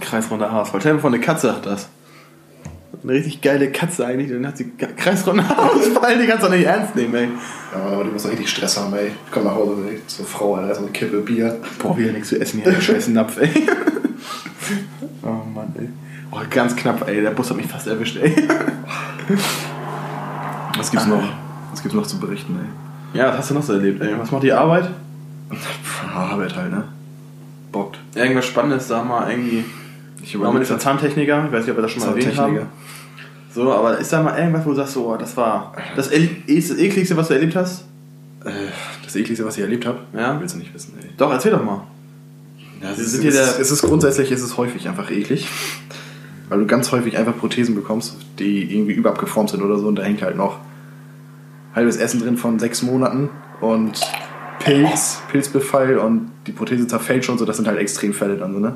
Kreisrunder 0.00 0.50
Haarausfall. 0.52 0.80
Stell 0.80 0.94
dir 0.94 1.00
vor, 1.00 1.10
eine 1.10 1.20
Katze 1.20 1.52
hat 1.54 1.64
das. 1.66 1.88
Eine 3.02 3.12
richtig 3.14 3.40
geile 3.40 3.72
Katze 3.72 4.06
eigentlich. 4.06 4.30
Dann 4.30 4.46
hat 4.46 4.56
sie 4.58 4.70
kreisrunder 4.70 5.48
Haarausfall. 5.48 6.18
Die 6.18 6.26
kannst 6.26 6.44
du 6.44 6.50
nicht 6.50 6.66
ernst 6.66 6.94
nehmen, 6.94 7.14
ey. 7.14 7.28
ja, 7.72 7.80
aber 7.92 8.04
die 8.04 8.10
muss 8.10 8.22
doch 8.24 8.30
richtig 8.30 8.50
Stress 8.50 8.76
haben, 8.76 8.92
ey. 8.94 9.08
Ich 9.08 9.32
komm 9.32 9.44
nach 9.44 9.54
Hause, 9.54 9.76
ey. 9.88 10.00
Zur 10.06 10.26
Frau, 10.26 10.54
Alter. 10.56 10.68
Erstmal 10.68 10.90
eine 10.90 10.98
Kippe 10.98 11.18
Bier. 11.18 11.58
Boah, 11.78 11.96
wieder 11.96 12.12
nichts 12.12 12.28
zu 12.28 12.38
essen 12.40 12.60
hier. 12.62 12.80
Scheiß 12.80 13.08
Napf, 13.08 13.38
ey. 13.40 13.50
Oh 15.22 15.44
Mann, 15.54 15.74
ey. 15.78 15.88
Oh, 16.30 16.40
ganz 16.50 16.76
knapp, 16.76 17.08
ey. 17.08 17.22
Der 17.22 17.30
Bus 17.30 17.50
hat 17.50 17.56
mich 17.56 17.66
fast 17.66 17.86
erwischt, 17.86 18.18
ey. 18.18 18.34
Was 20.76 20.90
gibt's 20.90 21.06
noch? 21.06 21.22
Was 21.70 21.82
gibt's 21.82 21.96
noch 21.96 22.06
zu 22.06 22.20
berichten, 22.20 22.58
ey? 22.60 22.91
Ja, 23.14 23.28
was 23.28 23.38
hast 23.38 23.50
du 23.50 23.54
noch 23.54 23.62
so 23.62 23.74
erlebt, 23.74 24.00
ey? 24.02 24.14
Was 24.18 24.30
macht 24.30 24.42
die 24.42 24.52
Arbeit? 24.52 24.88
Arbeit 26.14 26.56
halt, 26.56 26.72
ne? 26.72 26.84
Bockt. 27.70 27.98
Irgendwas 28.14 28.46
Spannendes, 28.46 28.88
sag 28.88 29.06
mal, 29.06 29.30
irgendwie. 29.30 29.64
Ich 30.22 30.34
Norman 30.34 30.62
ist 30.62 30.70
ein 30.70 30.80
Zahntechniker, 30.80 31.44
ich 31.46 31.52
weiß 31.52 31.62
nicht, 31.62 31.70
ob 31.70 31.78
wir 31.78 31.82
das 31.82 31.90
schon 31.90 32.02
mal 32.02 32.10
erwähnt 32.16 32.38
haben. 32.38 32.60
So, 33.54 33.72
aber 33.72 33.98
ist 33.98 34.12
da 34.12 34.22
mal 34.22 34.38
irgendwas, 34.38 34.64
wo 34.64 34.70
du 34.70 34.76
sagst, 34.76 34.94
so, 34.94 35.12
oh, 35.12 35.16
das 35.16 35.36
war 35.36 35.74
das, 35.96 36.08
ist 36.08 36.70
das 36.70 36.78
ekligste, 36.78 37.16
was 37.16 37.28
du 37.28 37.34
erlebt 37.34 37.56
hast? 37.56 37.84
Äh, 38.44 38.50
das 39.04 39.14
ekligste, 39.16 39.44
was 39.44 39.56
ich 39.56 39.62
erlebt 39.62 39.84
habe? 39.84 39.98
Ja. 40.16 40.38
Willst 40.40 40.54
du 40.54 40.58
nicht 40.58 40.72
wissen, 40.72 40.94
ey. 41.02 41.10
Doch, 41.16 41.30
erzähl 41.30 41.52
doch 41.52 41.62
mal. 41.62 41.82
Ja, 42.80 42.90
es, 42.92 42.98
ist, 42.98 43.12
sind 43.12 43.20
hier 43.22 43.30
es, 43.30 43.36
der- 43.36 43.44
ist, 43.46 43.58
es 43.60 43.70
ist 43.72 43.82
grundsätzlich 43.82 44.32
ist 44.32 44.42
es 44.42 44.56
häufig 44.56 44.88
einfach 44.88 45.10
eklig. 45.10 45.48
Weil 46.48 46.60
du 46.60 46.66
ganz 46.66 46.92
häufig 46.92 47.16
einfach 47.16 47.36
Prothesen 47.36 47.74
bekommst, 47.74 48.16
die 48.38 48.74
irgendwie 48.74 48.92
überabgeformt 48.92 49.50
sind 49.50 49.62
oder 49.62 49.78
so 49.78 49.86
und 49.88 49.96
da 49.96 50.02
hängt 50.02 50.22
halt 50.22 50.36
noch 50.36 50.58
halbes 51.74 51.96
Essen 51.96 52.20
drin 52.20 52.36
von 52.36 52.58
sechs 52.58 52.82
Monaten 52.82 53.30
und 53.60 54.00
Pilz, 54.58 55.20
Pilzbefall 55.30 55.98
und 55.98 56.30
die 56.46 56.52
Prothese 56.52 56.86
zerfällt 56.86 57.24
schon 57.24 57.38
so, 57.38 57.44
das 57.44 57.56
sind 57.56 57.66
halt 57.66 57.78
Extremfälle 57.78 58.36
dann 58.36 58.52
so, 58.52 58.60
ne? 58.60 58.74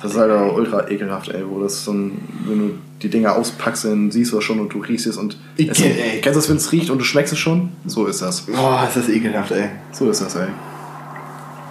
Das 0.00 0.12
ist 0.12 0.18
halt 0.18 0.30
auch 0.30 0.54
ultra 0.54 0.88
ekelhaft, 0.88 1.28
ey, 1.30 1.42
wo 1.48 1.60
das 1.60 1.84
so 1.84 1.92
ein, 1.92 2.20
wenn 2.46 2.58
du 2.58 2.74
die 3.02 3.08
Dinger 3.08 3.34
auspackst, 3.34 3.84
dann 3.84 4.10
siehst 4.12 4.30
du 4.32 4.36
das 4.36 4.44
schon 4.44 4.60
und 4.60 4.72
du 4.72 4.78
riechst 4.78 5.06
es 5.08 5.16
und 5.16 5.36
Ich 5.56 5.68
es, 5.68 5.80
ey. 5.80 6.20
kennst 6.22 6.36
du 6.36 6.40
das, 6.40 6.48
wenn 6.48 6.56
es 6.56 6.70
riecht 6.70 6.90
und 6.90 6.98
du 6.98 7.04
schmeckst 7.04 7.32
es 7.32 7.38
schon? 7.38 7.70
So 7.86 8.06
ist 8.06 8.22
das. 8.22 8.42
Boah, 8.42 8.84
ist 8.86 8.96
das 8.96 9.08
ekelhaft, 9.08 9.50
ey. 9.50 9.70
So 9.92 10.08
ist 10.08 10.20
das, 10.22 10.36
ey. 10.36 10.46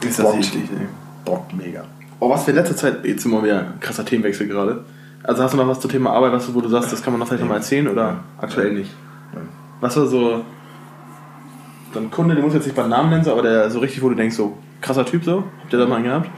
Ist 0.02 0.20
das 0.20 0.26
Bockt. 0.26 0.46
eklig, 0.46 0.64
ey. 0.78 0.88
Bock 1.24 1.46
mega. 1.54 1.84
Oh, 2.20 2.30
was 2.30 2.44
für 2.44 2.52
in 2.52 2.58
letzter 2.58 2.76
Zeit, 2.76 3.06
jetzt 3.06 3.24
sind 3.24 3.32
wir 3.32 3.44
wieder 3.44 3.60
ein 3.60 3.80
krasser 3.80 4.04
Themenwechsel 4.06 4.48
gerade. 4.48 4.84
Also 5.24 5.44
hast 5.44 5.54
du 5.54 5.58
noch 5.58 5.68
was 5.68 5.80
zum 5.80 5.92
Thema 5.92 6.12
Arbeit, 6.12 6.34
was 6.34 6.48
du, 6.48 6.54
wo 6.54 6.62
du 6.62 6.70
sagst, 6.70 6.92
das 6.92 7.02
kann 7.02 7.14
man 7.14 7.20
noch 7.20 7.28
vielleicht 7.28 7.44
noch 7.44 7.50
mal 7.50 7.58
erzählen 7.58 7.88
oder 7.88 8.24
aktuell 8.40 8.74
nicht? 8.74 8.92
Ja. 9.34 9.42
Was 9.82 9.96
war 9.98 10.08
so, 10.08 10.44
so 11.94 12.00
ein 12.00 12.12
Kunde, 12.12 12.36
den 12.36 12.44
muss 12.44 12.54
jetzt 12.54 12.66
nicht 12.66 12.76
beim 12.76 12.90
Namen 12.90 13.10
nennen, 13.10 13.24
so, 13.24 13.32
aber 13.32 13.42
der 13.42 13.70
so 13.70 13.80
richtig, 13.80 14.02
wo 14.02 14.10
du 14.10 14.16
denkst, 14.16 14.36
so 14.36 14.58
krasser 14.82 15.06
Typ 15.06 15.24
so, 15.24 15.44
habt 15.62 15.74
ihr 15.74 15.80
da 15.80 15.86
mal 15.86 15.96
einen 15.96 16.06
gehabt? 16.06 16.30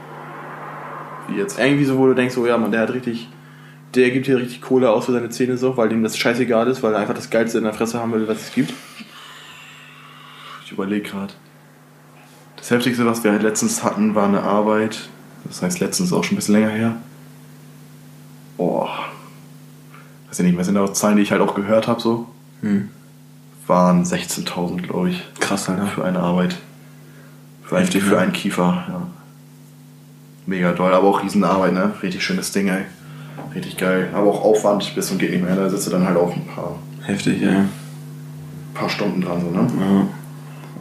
Wie 1.28 1.36
jetzt? 1.36 1.58
Irgendwie 1.58 1.84
so, 1.84 1.98
wo 1.98 2.06
du 2.06 2.14
denkst, 2.14 2.34
so 2.34 2.46
ja, 2.46 2.56
man, 2.56 2.72
der 2.72 2.80
hat 2.80 2.92
richtig, 2.92 3.28
der 3.94 4.10
gibt 4.10 4.26
hier 4.26 4.38
richtig 4.38 4.62
Kohle 4.62 4.90
aus 4.90 5.06
für 5.06 5.12
seine 5.12 5.30
Zähne 5.30 5.56
so, 5.56 5.76
weil 5.76 5.88
dem 5.88 6.02
das 6.02 6.16
scheißegal 6.16 6.68
ist, 6.68 6.82
weil 6.82 6.94
er 6.94 7.00
einfach 7.00 7.14
das 7.14 7.30
Geilste 7.30 7.58
in 7.58 7.64
der 7.64 7.74
Fresse 7.74 8.00
haben 8.00 8.12
will, 8.12 8.26
was 8.28 8.40
es 8.40 8.52
gibt. 8.52 8.72
Ich 10.64 10.72
überlege 10.72 11.08
gerade. 11.08 11.32
Das 12.56 12.70
heftigste, 12.70 13.06
was 13.06 13.24
wir 13.24 13.32
halt 13.32 13.42
letztens 13.42 13.82
hatten, 13.82 14.14
war 14.14 14.28
eine 14.28 14.42
Arbeit. 14.42 15.08
Das 15.44 15.62
heißt, 15.62 15.80
letztens 15.80 16.12
auch 16.12 16.22
schon 16.22 16.34
ein 16.34 16.36
bisschen 16.36 16.54
länger 16.54 16.68
her. 16.68 16.96
Boah. 18.56 19.06
Weiß 20.28 20.38
ich 20.38 20.44
nicht 20.44 20.54
mehr, 20.54 20.64
sind 20.64 20.76
auch 20.76 20.92
Zahlen, 20.92 21.16
die 21.16 21.22
ich 21.22 21.32
halt 21.32 21.40
auch 21.40 21.54
gehört 21.54 21.88
habe, 21.88 22.00
so. 22.00 22.26
Hm. 22.60 22.90
Waren 23.70 24.02
16.000, 24.02 24.82
glaube 24.82 25.10
ich. 25.10 25.22
Krass, 25.38 25.68
Alter. 25.68 25.86
Für 25.86 26.04
eine 26.04 26.18
Arbeit. 26.18 26.56
Für, 27.62 27.76
ein, 27.76 27.82
Heftig, 27.82 28.02
für 28.02 28.16
ne? 28.16 28.18
einen 28.18 28.32
Kiefer, 28.32 28.84
ja. 28.88 29.06
Mega 30.44 30.72
doll, 30.72 30.92
aber 30.92 31.06
auch 31.06 31.22
Riesenarbeit, 31.22 31.72
ne? 31.72 31.92
Richtig 32.02 32.24
schönes 32.24 32.50
Ding, 32.50 32.66
ey. 32.66 32.82
Richtig 33.54 33.76
geil. 33.76 34.08
Aber 34.12 34.30
auch 34.30 34.44
Aufwand 34.44 34.92
bis 34.96 35.06
zum 35.06 35.18
geht 35.18 35.30
nicht 35.30 35.44
mehr. 35.44 35.54
Da 35.54 35.70
sitzt 35.70 35.86
du 35.86 35.92
dann 35.92 36.04
halt 36.04 36.16
auch 36.16 36.34
ein 36.34 36.44
paar, 36.52 36.80
Heftig, 37.02 37.42
ja. 37.42 37.64
paar 38.74 38.88
Stunden 38.88 39.20
dran, 39.20 39.40
so, 39.40 39.50
ne? 39.52 39.68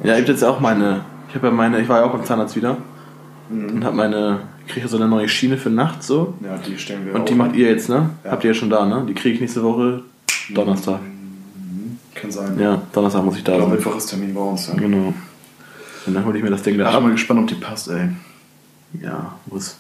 ja. 0.04 0.10
Ja, 0.10 0.16
ich 0.16 0.22
habe 0.24 0.32
jetzt 0.32 0.44
auch 0.44 0.60
meine. 0.60 1.02
Ich 1.30 1.36
habe 1.36 1.46
ja 1.46 1.54
meine. 1.54 1.80
Ich 1.82 1.90
war 1.90 2.00
ja 2.00 2.06
auch 2.08 2.12
beim 2.12 2.26
Zahnarzt 2.26 2.56
wieder. 2.56 2.78
Mhm. 3.50 3.70
Und 3.70 3.86
habe 3.86 3.98
meine. 3.98 4.40
Ich 4.66 4.74
kriege 4.74 4.88
so 4.88 4.98
eine 4.98 5.08
neue 5.08 5.30
Schiene 5.30 5.58
für 5.58 5.70
nachts 5.70 6.08
so. 6.08 6.34
Ja, 6.44 6.58
die 6.58 6.76
stellen 6.80 7.06
wir 7.06 7.14
Und 7.14 7.30
die 7.30 7.36
macht 7.36 7.52
an. 7.52 7.56
ihr 7.56 7.68
jetzt, 7.70 7.88
ne? 7.88 8.10
Ja. 8.24 8.32
Habt 8.32 8.44
ihr 8.44 8.50
ja 8.50 8.54
schon 8.56 8.72
da, 8.72 8.84
ne? 8.88 9.06
Die 9.08 9.14
kriege 9.14 9.36
ich 9.36 9.42
nächste 9.42 9.62
Woche 9.62 10.02
Donnerstag. 10.56 11.02
Kann 12.22 12.32
sein. 12.32 12.60
Ja, 12.60 12.82
Donnerstag 12.92 13.24
muss 13.24 13.38
ich 13.38 13.44
da 13.44 13.58
sein. 13.58 13.70
Mittwoch 13.70 13.96
ist 13.96 14.08
Termin 14.08 14.34
bei 14.34 14.42
uns. 14.42 14.68
Ja. 14.68 14.74
Genau. 14.76 15.14
Und 16.06 16.14
dann 16.14 16.26
hole 16.26 16.38
ich 16.38 16.44
mir 16.44 16.50
das 16.50 16.64
Ding 16.64 16.74
Ich 16.76 16.80
da 16.80 16.88
bin 16.88 16.96
ab. 16.96 17.04
mal 17.04 17.12
gespannt, 17.12 17.40
ob 17.42 17.48
die 17.48 17.56
passt, 17.56 17.90
ey. 17.90 18.10
Ja, 19.02 19.36
muss. 19.46 19.78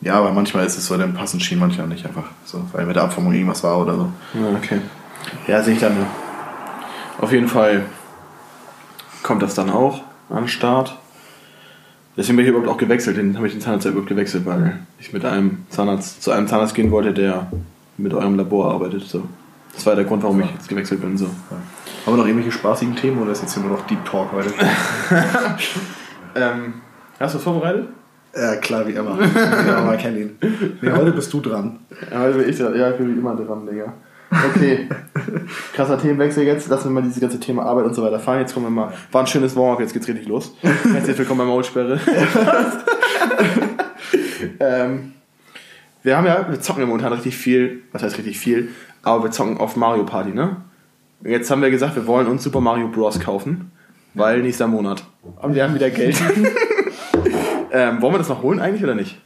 Ja, 0.00 0.14
aber 0.14 0.32
manchmal 0.32 0.66
ist 0.66 0.76
es 0.78 0.86
so, 0.86 0.96
dann 0.96 1.14
passen 1.14 1.40
Schienen 1.40 1.60
manchmal 1.60 1.88
nicht 1.88 2.06
einfach. 2.06 2.24
So, 2.44 2.62
weil 2.72 2.86
mit 2.86 2.94
der 2.96 3.04
Abformung 3.04 3.32
irgendwas 3.32 3.62
war 3.64 3.80
oder 3.80 3.96
so. 3.96 4.12
Ja, 4.34 4.56
okay. 4.56 4.80
Ja, 5.46 5.62
sehe 5.62 5.74
ich 5.74 5.80
dann. 5.80 5.96
Auf 7.20 7.32
jeden 7.32 7.48
Fall 7.48 7.86
kommt 9.22 9.42
das 9.42 9.54
dann 9.54 9.70
auch 9.70 10.02
an 10.30 10.44
den 10.44 10.48
Start. 10.48 10.96
Deswegen 12.16 12.36
bin 12.36 12.46
ich 12.46 12.50
überhaupt 12.50 12.68
auch 12.68 12.76
gewechselt. 12.78 13.16
Den 13.16 13.36
habe 13.36 13.46
ich 13.46 13.52
den 13.52 13.62
Zahnarzt 13.62 13.84
ja 13.86 13.90
überhaupt 13.90 14.08
gewechselt, 14.08 14.46
weil 14.46 14.78
ich 15.00 15.12
mit 15.12 15.24
einem 15.24 15.64
Zahnarzt 15.70 16.22
zu 16.22 16.30
einem 16.30 16.46
Zahnarzt 16.46 16.74
gehen 16.74 16.90
wollte, 16.90 17.12
der 17.12 17.50
mit 17.96 18.12
eurem 18.14 18.36
Labor 18.36 18.70
arbeitet. 18.72 19.02
So. 19.02 19.24
Das 19.74 19.86
war 19.86 19.94
der 19.94 20.04
Grund, 20.04 20.22
warum 20.22 20.40
ich 20.40 20.50
jetzt 20.50 20.68
gewechselt 20.68 21.00
bin. 21.00 21.16
So. 21.16 21.26
Haben 21.26 21.32
wir 22.06 22.16
noch 22.16 22.26
irgendwelche 22.26 22.52
spaßigen 22.52 22.96
Themen 22.96 23.22
oder 23.22 23.32
ist 23.32 23.42
jetzt 23.42 23.54
hier 23.54 23.62
nur 23.62 23.76
noch 23.76 23.86
Deep 23.86 24.04
Talk 24.04 24.32
heute? 24.32 24.52
Ähm, 26.34 26.74
hast 27.18 27.34
du 27.34 27.38
es 27.38 27.44
vorbereitet? 27.44 27.88
ja, 28.36 28.56
klar, 28.56 28.86
wie 28.86 28.92
immer. 28.92 29.18
ja, 29.20 29.80
man 29.80 29.98
kennt 29.98 30.18
ihn. 30.18 30.38
Nee, 30.80 30.90
heute 30.92 31.12
bist 31.12 31.32
du 31.32 31.40
dran. 31.40 31.80
Ja, 32.10 32.20
also 32.20 32.40
ich, 32.40 32.58
ja, 32.58 32.90
ich 32.90 32.96
bin 32.96 33.14
wie 33.14 33.18
immer 33.18 33.34
dran, 33.34 33.66
Digga. 33.66 33.94
Okay. 34.30 34.88
Krasser 35.72 35.98
Themenwechsel 35.98 36.44
jetzt. 36.44 36.68
Lassen 36.68 36.84
wir 36.84 36.90
mal 36.90 37.02
dieses 37.02 37.20
ganze 37.20 37.40
Thema 37.40 37.64
Arbeit 37.64 37.86
und 37.86 37.94
so 37.94 38.02
weiter 38.02 38.20
fahren. 38.20 38.40
Jetzt 38.40 38.52
kommen 38.54 38.66
wir 38.66 38.70
mal. 38.70 38.92
War 39.10 39.22
ein 39.22 39.26
schönes 39.26 39.56
Warm-up, 39.56 39.80
jetzt 39.80 39.94
geht's 39.94 40.06
richtig 40.06 40.28
los. 40.28 40.54
Herzlich 40.92 41.18
willkommen 41.18 41.38
bei 41.38 41.46
Mautsperre. 41.46 41.98
ähm, 44.60 45.14
wir 46.02 46.16
haben 46.16 46.26
ja, 46.26 46.46
wir 46.48 46.60
zocken 46.60 46.82
ja 46.82 46.86
momentan 46.86 47.12
richtig 47.12 47.36
viel, 47.36 47.82
was 47.92 48.02
heißt 48.02 48.18
richtig 48.18 48.38
viel, 48.38 48.68
aber 49.08 49.24
wir 49.24 49.30
zocken 49.30 49.58
auf 49.58 49.76
Mario 49.76 50.04
Party, 50.04 50.30
ne? 50.30 50.56
Jetzt 51.24 51.50
haben 51.50 51.62
wir 51.62 51.70
gesagt, 51.70 51.96
wir 51.96 52.06
wollen 52.06 52.26
uns 52.28 52.44
Super 52.44 52.60
Mario 52.60 52.88
Bros. 52.88 53.18
kaufen, 53.18 53.72
weil 54.14 54.42
nächster 54.42 54.68
Monat. 54.68 55.04
Und 55.42 55.54
wir 55.54 55.64
haben 55.64 55.74
wieder 55.74 55.90
Geld. 55.90 56.16
ähm, 57.72 58.00
wollen 58.00 58.14
wir 58.14 58.18
das 58.18 58.28
noch 58.28 58.42
holen 58.42 58.60
eigentlich 58.60 58.84
oder 58.84 58.94
nicht? 58.94 59.20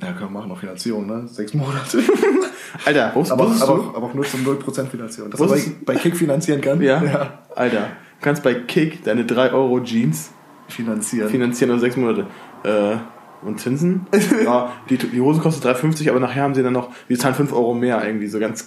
Ja, 0.00 0.12
können 0.12 0.32
wir 0.32 0.40
machen, 0.40 0.50
auf 0.50 0.58
Finanzierung, 0.58 1.06
ne? 1.06 1.26
Sechs 1.26 1.54
Monate. 1.54 1.98
Alter, 2.84 3.14
wusstest, 3.14 3.32
aber, 3.32 3.50
aber, 3.50 3.54
du? 3.54 3.64
auch, 3.64 3.94
aber 3.94 4.06
auch 4.06 4.14
nur 4.14 4.24
zum 4.24 4.40
0% 4.40 4.86
Finanzierung. 4.86 5.30
Dass 5.30 5.40
man 5.40 5.58
bei, 5.86 5.94
Kick 5.94 6.16
finanzieren 6.16 6.60
kann. 6.60 6.82
Ja. 6.82 7.38
Alter, 7.54 7.80
du 7.80 7.86
kannst 8.20 8.42
bei 8.42 8.54
Kick 8.54 9.04
deine 9.04 9.24
3 9.24 9.52
Euro 9.52 9.80
Jeans 9.80 10.30
Finanzieren. 10.68 11.30
finanzieren 11.30 11.70
auf 11.70 11.80
6 11.80 11.96
Monate. 11.96 12.26
Äh, 12.64 12.96
und 13.42 13.60
Zinsen? 13.60 14.06
ja, 14.44 14.72
die, 14.88 14.96
die 14.98 15.20
Hose 15.20 15.40
kostet 15.40 15.64
3,50, 15.76 16.10
aber 16.10 16.20
nachher 16.20 16.42
haben 16.42 16.54
sie 16.54 16.62
dann 16.62 16.72
noch, 16.72 16.90
wir 17.08 17.18
zahlen 17.18 17.34
5 17.34 17.52
Euro 17.52 17.74
mehr 17.74 18.04
irgendwie, 18.06 18.26
so 18.26 18.38
ganz. 18.38 18.64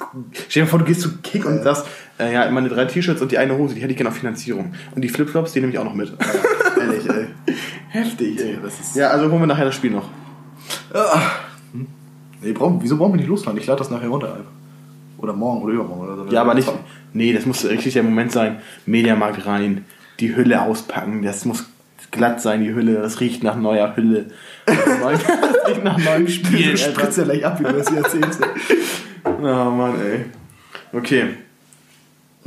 Stell 0.47 0.63
dir 0.63 0.69
vor, 0.69 0.79
du 0.79 0.86
gehst 0.86 1.01
zu 1.01 1.17
Kick 1.21 1.45
und 1.45 1.63
sagst, 1.63 1.86
äh, 2.19 2.34
ja, 2.34 2.49
meine 2.51 2.69
drei 2.69 2.86
T-Shirts 2.86 3.21
und 3.21 3.32
die 3.32 3.38
eine 3.38 3.58
Hose, 3.58 3.75
die 3.75 3.82
hätte 3.82 3.91
ich 3.91 3.97
gerne 3.97 4.10
auf 4.10 4.17
Finanzierung. 4.17 4.73
Und 4.95 5.01
die 5.01 5.10
Flipflops, 5.10 5.53
die 5.53 5.62
nehme 5.62 5.71
ich 5.73 5.79
auch 5.79 5.86
noch 5.86 5.95
mit. 5.95 6.13
Ehrlich, 6.79 7.10
ey. 7.10 7.27
Heftig, 7.89 8.39
ey. 8.39 8.58
das 8.63 8.79
ist- 8.79 8.95
ja, 8.95 9.10
also 9.10 9.29
holen 9.32 9.41
wir 9.41 9.47
nachher 9.47 9.65
das 9.65 9.75
Spiel 9.75 9.91
noch. 9.91 10.10
Nee, 12.41 12.51
brauchen, 12.53 12.79
wieso 12.82 12.97
brauchen 12.97 13.13
wir 13.13 13.17
nicht 13.17 13.27
losfahren? 13.29 13.58
Ich 13.60 13.67
lade 13.67 13.79
das 13.79 13.89
nachher 13.89 14.08
runter 14.10 14.34
einfach. 14.34 14.51
Oder 15.17 15.34
morgen 15.34 15.62
oder 15.63 15.73
übermorgen 15.73 16.01
oder 16.03 16.15
so. 16.15 16.25
Ja, 16.34 16.41
aber 16.41 16.53
nicht, 16.53 16.71
nee, 17.12 17.34
das 17.34 17.45
muss 17.45 17.65
richtig 17.65 17.93
der 17.93 18.03
Moment 18.03 18.32
sein. 18.32 18.60
Mediamarkt 18.86 19.45
rein, 19.45 19.84
die 20.21 20.36
Hülle 20.36 20.62
auspacken, 20.62 21.21
das 21.23 21.43
muss 21.43 21.65
glatt 22.12 22.41
sein, 22.41 22.62
die 22.62 22.74
Hülle, 22.74 22.95
das 23.02 23.19
riecht 23.19 23.43
nach 23.43 23.56
neuer 23.56 23.95
Hülle. 23.95 24.28
das 24.65 25.67
riecht 25.67 25.84
nach 25.84 25.98
neuem 25.98 26.28
Spiel. 26.28 26.78
Spritzt 26.78 27.17
ja 27.17 27.24
gleich 27.24 27.45
ab, 27.45 27.60
wie 27.60 27.63
du 27.63 27.74
das 27.74 27.89
hier 27.89 28.00
erzählst. 28.00 28.41
Oh 29.26 29.69
Mann, 29.69 29.95
ey. 30.02 30.26
Okay. 30.91 31.22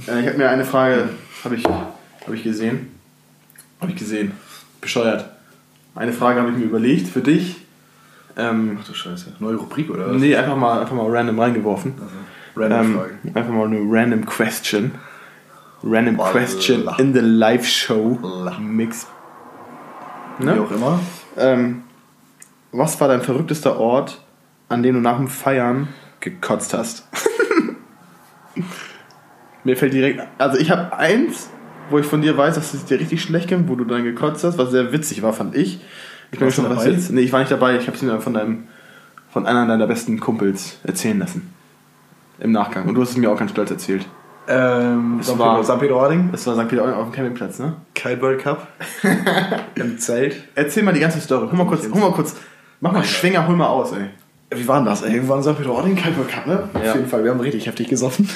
Äh, 0.09 0.21
ich 0.21 0.27
habe 0.27 0.37
mir 0.39 0.49
eine 0.51 0.65
Frage, 0.65 1.11
habe 1.45 1.55
ich, 1.55 1.65
hab 1.65 2.33
ich 2.33 2.43
gesehen. 2.43 2.89
Habe 3.81 3.93
ich 3.93 3.99
gesehen. 3.99 4.33
Bescheuert. 4.81 5.27
Eine 5.95 6.13
Frage 6.13 6.41
habe 6.41 6.51
ich 6.51 6.57
mir 6.57 6.65
überlegt 6.65 7.09
für 7.09 7.21
dich. 7.21 7.57
Ähm, 8.37 8.79
Ach 8.81 8.87
du 8.87 8.95
Scheiße. 8.95 9.35
Neue 9.39 9.57
Rubrik 9.57 9.91
oder 9.91 10.11
was? 10.11 10.17
nee, 10.21 10.35
einfach 10.35 10.57
mal, 10.57 10.81
einfach 10.81 10.95
mal 10.97 11.07
random 11.11 11.39
reingeworfen. 11.39 11.95
Random 12.57 12.81
Ähm, 12.81 12.95
Frage. 12.95 13.15
einfach 13.35 13.53
mal 13.53 13.67
eine 13.67 13.81
random 13.85 14.25
question. 14.27 14.93
Random 15.85 16.17
question 16.17 16.89
in 16.99 17.13
the 17.13 17.21
live 17.21 17.67
show 17.67 18.19
Wallah. 18.23 18.59
Mix. 20.43 20.55
Wie 20.57 20.61
Ne? 20.61 20.67
auch 20.67 20.71
immer. 20.71 21.01
Ähm, 21.37 21.83
was 22.73 23.01
war 23.01 23.09
dein 23.09 23.23
verrücktester 23.23 23.79
Ort, 23.79 24.21
an 24.69 24.83
dem 24.83 24.95
du 24.97 25.01
nach 25.01 25.17
dem 25.17 25.29
Feiern 25.29 25.89
gekotzt 26.21 26.75
hast? 26.75 27.07
Mir 29.65 29.77
fällt 29.77 29.93
direkt. 29.93 30.21
Also, 30.39 30.59
ich 30.59 30.71
habe 30.71 30.93
eins, 30.97 31.49
wo 31.91 31.99
ich 31.99 32.07
von 32.07 32.21
dir 32.23 32.37
weiß, 32.37 32.55
dass 32.57 32.75
es 32.75 32.85
dir 32.85 32.99
richtig 32.99 33.23
schlecht 33.23 33.49
ging, 33.49 33.69
wo 33.69 33.77
du 33.77 33.85
dann 33.85 34.03
gekotzt 34.05 34.43
hast, 34.45 34.59
was 34.59 34.71
sehr 34.71 34.93
witzig 34.93 35.23
war, 35.23 35.33
fand 35.33 35.55
ich. 35.55 35.81
Ich 36.33 36.39
bin 36.39 36.51
schon 36.51 36.65
was 36.69 36.79
dabei? 36.79 36.91
jetzt. 36.91 37.11
Nee, 37.13 37.21
ich 37.21 37.33
war 37.33 37.41
nicht 37.41 37.53
dabei. 37.53 37.77
Ich 37.77 37.87
habe 37.87 37.97
es 37.97 38.03
mir 38.03 38.21
von 38.21 38.35
deinem, 38.35 38.65
von 39.31 39.47
einer 39.47 39.67
deiner 39.67 39.87
besten 39.87 40.19
Kumpels 40.19 40.79
erzählen 40.83 41.19
lassen. 41.19 41.53
Im 42.41 42.53
Nachgang. 42.53 42.89
Und 42.89 42.95
du 42.95 43.03
hast 43.03 43.11
es 43.11 43.17
mir 43.19 43.31
auch 43.31 43.39
ganz 43.39 43.51
stolz 43.53 43.71
erzählt. 43.71 44.07
Ähm, 44.49 45.21
St. 45.23 45.39
war- 45.39 45.61
Peter- 45.61 45.73
St. 45.75 45.81
Peter-Ording. 45.81 46.29
Das 46.33 46.47
war 46.47 46.55
St. 46.57 46.69
Peter 46.69 46.97
auf 46.97 47.05
dem 47.07 47.13
Campingplatz, 47.13 47.59
ne? 47.59 47.75
Kitebird 47.95 48.41
Cup. 48.41 48.67
Im 49.77 49.99
Zelt. 49.99 50.37
Erzähl 50.55 50.83
mal 50.83 50.93
die 50.93 51.01
ganze 51.01 51.21
Story. 51.21 51.47
Hol 51.49 51.57
mal 51.59 51.67
kurz, 51.67 51.85
hol 51.85 52.01
mal 52.01 52.13
kurz. 52.13 52.35
Mach 52.81 52.93
mal 52.93 53.05
Schwinger, 53.05 53.47
hol 53.47 53.57
mal 53.57 53.69
aus, 53.69 53.93
ey. 53.93 54.07
Wie 54.55 54.69
war 54.69 54.77
denn 54.77 54.85
das? 54.87 55.03
Ey, 55.03 55.15
wir 55.15 55.29
waren 55.29 55.43
St. 55.43 55.57
Peter-Ording, 55.57 55.95
Kitebird 55.97 56.29
Cup, 56.29 56.47
ne? 56.47 56.69
Ja. 56.75 56.91
Auf 56.91 56.97
jeden 56.97 57.09
Fall, 57.09 57.25
wir 57.25 57.31
haben 57.31 57.41
richtig 57.41 57.67
heftig 57.67 57.89
gesoffen. 57.89 58.29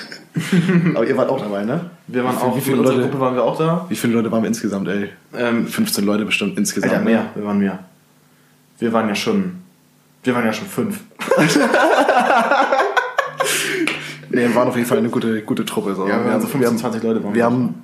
Aber 0.95 1.07
ihr 1.07 1.16
wart 1.16 1.29
auch 1.29 1.40
dabei, 1.40 1.64
ne? 1.64 1.90
Wir 2.07 2.25
waren 2.25 2.38
auch, 2.38 2.57
wie 2.57 2.61
viele 2.61 2.77
Leute- 2.77 3.03
Gruppe 3.03 3.21
waren 3.21 3.35
wir 3.35 3.42
auch 3.42 3.59
da. 3.59 3.85
Wie 3.88 3.97
viele 3.97 4.14
Leute 4.14 4.31
waren 4.33 4.42
wir 4.42 4.49
insgesamt, 4.49 4.88
ey? 4.88 5.11
Ähm, 5.37 5.66
15 5.66 6.05
Leute 6.07 6.25
bestimmt 6.25 6.57
insgesamt. 6.57 6.92
Alter, 6.92 7.05
ne? 7.05 7.11
mehr. 7.11 7.27
Wir 7.35 7.45
waren 7.45 7.59
mehr. 7.59 7.81
Wir 8.79 8.92
waren 8.92 9.09
ja 9.09 9.14
schon. 9.14 9.57
Wir 10.23 10.35
waren 10.35 10.45
ja 10.47 10.53
schon 10.53 10.69
fünf. 10.69 11.01
Nee, 14.31 14.41
wir 14.49 14.55
waren 14.55 14.69
auf 14.69 14.77
jeden 14.77 14.89
Fall 14.89 14.99
eine 14.99 15.09
gute, 15.09 15.43
gute 15.43 15.65
Truppe. 15.65 15.95
So. 15.95 16.07
Ja, 16.09 16.23
wir 16.25 16.31
waren 16.31 16.41
so 16.41 16.47
15, 16.47 16.61
wir 16.61 16.69
haben, 16.69 16.79
20 16.79 17.03
Leute. 17.03 17.25
Waren 17.25 17.35
wir 17.35 17.45
haben, 17.45 17.75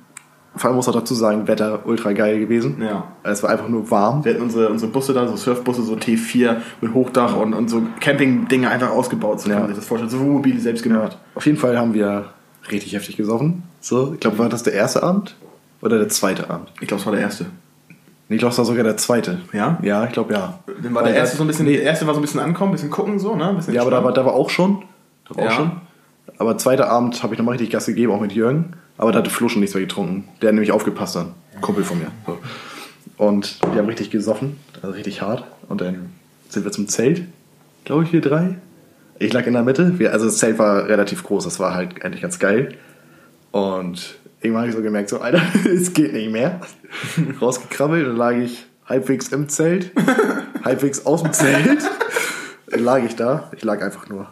vor 0.55 0.67
allem 0.69 0.75
muss 0.75 0.85
man 0.87 0.95
dazu 0.95 1.13
sagen, 1.15 1.47
Wetter 1.47 1.81
ultra 1.85 2.11
geil 2.13 2.39
gewesen. 2.39 2.81
Ja. 2.81 3.05
Es 3.23 3.41
war 3.43 3.49
einfach 3.49 3.67
nur 3.69 3.89
warm. 3.89 4.23
Wir 4.23 4.33
hatten 4.33 4.43
unsere, 4.43 4.69
unsere 4.69 4.91
Busse 4.91 5.13
da, 5.13 5.27
so 5.27 5.35
Surfbusse, 5.35 5.83
so 5.83 5.93
T4 5.95 6.57
mit 6.81 6.93
Hochdach 6.93 7.35
und, 7.37 7.53
und 7.53 7.69
so 7.69 7.81
Camping-Dinge 7.99 8.69
einfach 8.69 8.89
ausgebaut. 8.91 9.41
So 9.41 9.49
Ja. 9.49 9.55
kann 9.55 9.63
man 9.63 9.69
sich 9.71 9.77
das 9.79 9.87
vorstellen. 9.87 10.09
So 10.09 10.19
Wohnmobile 10.19 10.59
selbst 10.59 10.83
gemacht. 10.83 11.17
Auf 11.35 11.45
jeden 11.45 11.57
Fall 11.57 11.77
haben 11.77 11.93
wir 11.93 12.25
richtig 12.71 12.93
heftig 12.93 13.17
gesoffen. 13.17 13.63
So, 13.81 14.13
ich 14.13 14.19
glaube, 14.19 14.37
war 14.39 14.49
das 14.49 14.63
der 14.63 14.73
erste 14.73 15.03
Abend? 15.03 15.35
Oder 15.81 15.97
der 15.97 16.09
zweite 16.09 16.49
Abend? 16.49 16.71
Ich 16.79 16.87
glaube, 16.87 17.01
es 17.01 17.05
war 17.05 17.13
der 17.13 17.21
erste. 17.21 17.47
Nee, 18.29 18.35
ich 18.35 18.39
glaube, 18.39 18.53
es 18.53 18.57
war 18.57 18.63
sogar 18.65 18.83
der 18.85 18.95
zweite. 18.95 19.39
Ja? 19.51 19.77
Ja, 19.81 20.05
ich 20.05 20.13
glaube, 20.13 20.33
ja. 20.33 20.59
Dann 20.81 20.95
war 20.95 21.03
der 21.03 21.13
erste 21.13 21.35
so 21.35 21.43
ein 21.43 21.47
bisschen, 21.47 21.65
der 21.65 21.83
erste 21.83 22.07
war 22.07 22.13
so 22.13 22.21
ein 22.21 22.23
bisschen 22.23 22.39
ankommen, 22.39 22.71
ein 22.71 22.75
bisschen 22.75 22.89
gucken, 22.89 23.19
so, 23.19 23.35
ne? 23.35 23.59
Ja, 23.69 23.81
aber 23.81 23.91
da 23.91 24.01
war, 24.03 24.13
da 24.13 24.25
war 24.25 24.33
auch 24.33 24.49
schon. 24.49 24.83
Da 25.27 25.35
war 25.35 25.43
Ja. 25.43 25.49
auch 25.49 25.53
schon. 25.55 25.71
Aber 26.37 26.57
zweiter 26.57 26.89
Abend 26.89 27.21
habe 27.23 27.33
ich 27.33 27.37
nochmal 27.37 27.53
richtig 27.53 27.71
Gas 27.71 27.85
gegeben, 27.85 28.11
auch 28.11 28.21
mit 28.21 28.31
Jürgen. 28.31 28.73
Aber 28.97 29.11
da 29.11 29.19
hatte 29.19 29.29
Flo 29.29 29.49
schon 29.49 29.61
nichts 29.61 29.75
mehr 29.75 29.83
getrunken. 29.83 30.27
Der 30.41 30.49
hat 30.49 30.55
nämlich 30.55 30.71
aufgepasst 30.71 31.15
dann. 31.15 31.33
Kumpel 31.61 31.83
von 31.83 31.99
mir. 31.99 32.11
So. 32.25 32.37
Und 33.17 33.59
wir 33.61 33.79
haben 33.79 33.87
richtig 33.87 34.09
gesoffen, 34.09 34.57
also 34.81 34.95
richtig 34.95 35.21
hart. 35.21 35.45
Und 35.69 35.81
dann 35.81 36.09
sind 36.49 36.65
wir 36.65 36.71
zum 36.71 36.87
Zelt, 36.87 37.23
glaube 37.85 38.03
ich, 38.03 38.13
wir 38.13 38.21
drei. 38.21 38.55
Ich 39.19 39.33
lag 39.33 39.45
in 39.45 39.53
der 39.53 39.63
Mitte. 39.63 39.99
Wir, 39.99 40.11
also 40.11 40.25
das 40.25 40.37
Zelt 40.37 40.59
war 40.59 40.87
relativ 40.87 41.23
groß, 41.23 41.43
das 41.43 41.59
war 41.59 41.73
halt 41.73 42.03
eigentlich 42.03 42.21
ganz 42.21 42.39
geil. 42.39 42.75
Und 43.51 44.15
irgendwann 44.41 44.63
habe 44.63 44.69
ich 44.69 44.75
so 44.75 44.81
gemerkt, 44.81 45.09
so, 45.09 45.19
Alter, 45.19 45.41
es 45.73 45.93
geht 45.93 46.13
nicht 46.13 46.31
mehr. 46.31 46.59
Rausgekrabbelt, 47.41 48.07
dann 48.07 48.17
lag 48.17 48.35
ich 48.35 48.65
halbwegs 48.85 49.29
im 49.29 49.47
Zelt, 49.49 49.91
halbwegs 50.63 51.05
aus 51.05 51.23
dem 51.23 51.33
Zelt. 51.33 51.79
Dann 52.67 52.83
lag 52.83 53.03
ich 53.03 53.15
da. 53.15 53.51
Ich 53.55 53.63
lag 53.63 53.83
einfach 53.83 54.09
nur. 54.09 54.27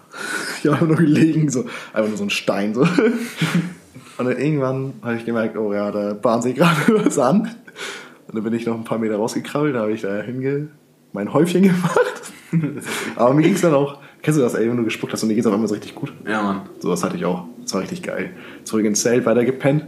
Ich 0.63 0.71
habe 0.71 0.85
nur 0.85 0.97
gelegen, 0.97 1.49
so 1.49 1.65
einfach 1.93 2.09
nur 2.09 2.17
so 2.17 2.23
ein 2.23 2.29
Stein. 2.29 2.73
So. 2.73 2.81
Und 2.81 4.25
dann 4.25 4.37
irgendwann 4.37 4.93
habe 5.01 5.15
ich 5.15 5.25
gemerkt, 5.25 5.57
oh 5.57 5.73
ja, 5.73 5.91
da 5.91 6.13
bahnt 6.13 6.43
sich 6.43 6.55
gerade 6.55 6.75
was 7.05 7.17
an. 7.17 7.41
Und 8.27 8.35
dann 8.35 8.43
bin 8.43 8.53
ich 8.53 8.65
noch 8.65 8.75
ein 8.75 8.83
paar 8.83 8.99
Meter 8.99 9.15
rausgekrabbelt, 9.15 9.75
da 9.75 9.81
habe 9.81 9.93
ich 9.93 10.01
da 10.01 10.21
hinge 10.21 10.67
mein 11.13 11.33
Häufchen 11.33 11.63
gemacht. 11.63 12.31
Aber 13.15 13.33
mir 13.33 13.41
ging 13.41 13.53
es 13.53 13.61
dann 13.61 13.73
auch, 13.73 13.97
kennst 14.21 14.39
du 14.39 14.43
das, 14.43 14.53
ey, 14.53 14.69
wenn 14.69 14.77
du 14.77 14.83
gespuckt 14.83 15.13
hast 15.13 15.23
und 15.23 15.29
dir 15.29 15.35
geht 15.35 15.43
es 15.43 15.47
auf 15.47 15.53
einmal 15.53 15.67
so 15.67 15.73
richtig 15.73 15.95
gut? 15.95 16.13
Ja, 16.27 16.41
Mann. 16.41 16.61
Sowas 16.79 17.03
hatte 17.03 17.17
ich 17.17 17.25
auch. 17.25 17.45
Das 17.61 17.73
war 17.73 17.81
richtig 17.81 18.03
geil. 18.03 18.31
Zurück 18.63 18.85
ins 18.85 19.01
Zelt, 19.01 19.25
weiter 19.25 19.43
gepennt. 19.45 19.85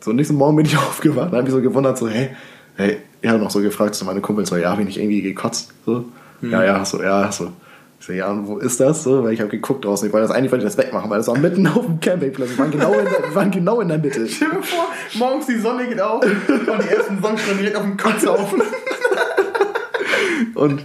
So, 0.00 0.10
am 0.10 0.16
nächsten 0.16 0.36
Morgen 0.36 0.56
bin 0.56 0.66
ich 0.66 0.76
aufgewacht. 0.76 1.32
Da 1.32 1.38
habe 1.38 1.48
ich 1.48 1.54
so 1.54 1.62
gewundert, 1.62 1.96
so, 1.98 2.08
hey, 2.08 2.30
hey, 2.76 2.98
ich 3.20 3.28
habe 3.28 3.38
noch 3.38 3.50
so 3.50 3.60
gefragt, 3.60 3.94
so 3.94 4.04
meine 4.04 4.20
Kumpels, 4.20 4.48
so, 4.48 4.56
ja, 4.56 4.70
habe 4.70 4.82
ich 4.82 4.88
nicht 4.88 4.98
irgendwie 4.98 5.22
gekotzt? 5.22 5.72
So, 5.86 6.06
ja, 6.42 6.64
ja, 6.64 6.80
hast 6.80 6.94
du, 6.94 7.02
ja, 7.02 7.24
hast 7.24 7.40
du. 7.40 7.52
Ich 8.02 8.06
so, 8.06 8.12
ja, 8.14 8.36
wo 8.48 8.58
ist 8.58 8.80
das? 8.80 9.04
So, 9.04 9.22
weil 9.22 9.32
ich 9.32 9.38
habe 9.38 9.48
geguckt 9.48 9.84
draußen. 9.84 10.08
Ich 10.08 10.12
wollte 10.12 10.26
das 10.26 10.36
eigentlich 10.36 10.50
wollte 10.50 10.66
ich 10.66 10.74
das 10.74 10.76
wegmachen, 10.76 11.08
weil 11.08 11.18
das 11.18 11.28
war 11.28 11.38
mitten 11.38 11.64
auf 11.68 11.86
dem 11.86 12.00
Campingplatz. 12.00 12.50
Wir 12.50 12.58
waren 12.58 12.70
genau 12.72 12.98
in 12.98 13.04
der, 13.04 13.22
wir 13.22 13.34
waren 13.36 13.50
genau 13.52 13.80
in 13.80 13.86
der 13.86 13.98
Mitte. 13.98 14.26
Stell 14.28 14.50
dir 14.50 14.60
vor, 14.60 14.88
morgens 15.14 15.46
die 15.46 15.60
Sonne 15.60 15.86
geht 15.86 16.00
auf 16.00 16.20
und 16.24 16.82
die 16.82 16.88
ersten 16.88 17.22
Sonnenstrahlen 17.22 17.58
direkt 17.58 17.76
auf 17.76 17.84
dem 17.84 17.96
Kopf 17.96 18.24
laufen. 18.24 18.60
Und 20.54 20.84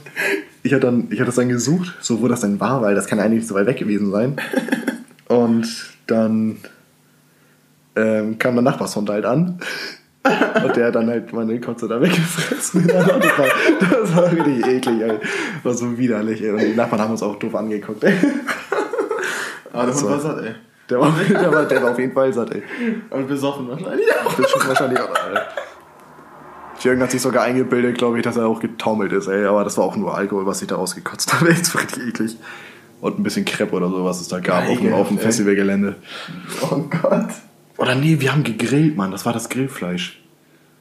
ich 0.61 0.73
habe 0.73 0.79
dann, 0.79 1.07
ich 1.09 1.19
habe 1.19 1.25
das 1.25 1.35
dann 1.35 1.49
gesucht, 1.49 1.95
so 2.01 2.21
wo 2.21 2.27
das 2.27 2.41
denn 2.41 2.59
war, 2.59 2.81
weil 2.81 2.93
das 2.93 3.07
kann 3.07 3.19
eigentlich 3.19 3.39
nicht 3.39 3.47
so 3.47 3.55
weit 3.55 3.65
weg 3.65 3.77
gewesen 3.77 4.11
sein. 4.11 4.35
Und 5.27 5.67
dann 6.05 6.57
ähm, 7.95 8.37
kam 8.37 8.53
der 8.53 8.61
Nachbarshund 8.61 9.09
halt 9.09 9.25
an. 9.25 9.59
Und 10.65 10.75
der 10.75 10.87
hat 10.87 10.95
dann 10.95 11.09
halt 11.09 11.31
meine 11.33 11.59
Kotze 11.59 11.87
da 11.87 12.01
weggefressen. 12.01 12.87
Das 12.87 13.07
war, 13.37 13.45
das 14.01 14.15
war 14.15 14.31
richtig 14.31 14.65
eklig, 14.65 15.01
ey. 15.01 15.19
War 15.63 15.73
so 15.73 15.97
widerlich, 15.97 16.41
ey. 16.43 16.51
Und 16.51 16.59
die 16.59 16.73
Nachbarn 16.75 17.01
haben 17.01 17.11
uns 17.11 17.21
auch 17.23 17.35
doof 17.37 17.53
angeguckt, 17.55 18.03
ey. 18.03 18.13
Aber 19.73 19.85
das 19.87 20.03
war- 20.03 20.11
war 20.11 20.19
satt, 20.19 20.37
ey. 20.43 20.55
Der 20.89 20.99
war, 21.01 21.13
der 21.29 21.51
war, 21.51 21.65
der 21.65 21.83
war 21.83 21.91
auf 21.91 21.99
jeden 21.99 22.13
Fall 22.13 22.31
satt, 22.33 22.51
ey. 22.55 22.63
Und 23.09 23.27
besoffen 23.27 23.67
wahrscheinlich. 23.67 24.07
Das 24.37 24.39
ist 24.39 24.67
wahrscheinlich 24.67 24.99
auch, 24.99 25.09
ey. 25.09 25.39
Jürgen 26.79 27.01
hat 27.01 27.11
sich 27.11 27.21
sogar 27.21 27.43
eingebildet, 27.43 27.97
glaube 27.97 28.17
ich, 28.17 28.23
dass 28.23 28.37
er 28.37 28.47
auch 28.47 28.59
getaumelt 28.59 29.11
ist, 29.11 29.27
ey. 29.27 29.45
Aber 29.45 29.63
das 29.63 29.77
war 29.77 29.83
auch 29.85 29.95
nur 29.95 30.15
Alkohol, 30.15 30.45
was 30.45 30.61
ich 30.61 30.67
da 30.67 30.75
rausgekotzt 30.75 31.33
habe. 31.33 31.47
Das 31.57 31.73
war 31.75 31.81
richtig 31.81 32.07
eklig. 32.07 32.37
Und 33.01 33.19
ein 33.19 33.23
bisschen 33.23 33.45
Crepe 33.45 33.75
oder 33.75 33.89
so, 33.89 34.03
was 34.05 34.21
es 34.21 34.27
da 34.27 34.39
gab 34.39 34.63
Ja, 34.65 34.71
auf 34.71 34.79
dem, 34.79 34.93
auf 34.93 35.07
dem. 35.09 35.19
Festivalgelände. 35.19 35.95
Oh 36.71 36.77
Gott. 37.01 37.27
Oder 37.77 37.95
nee, 37.95 38.19
wir 38.19 38.31
haben 38.31 38.43
gegrillt, 38.43 38.97
Mann. 38.97 39.11
Das 39.11 39.25
war 39.25 39.33
das 39.33 39.49
Grillfleisch. 39.49 40.19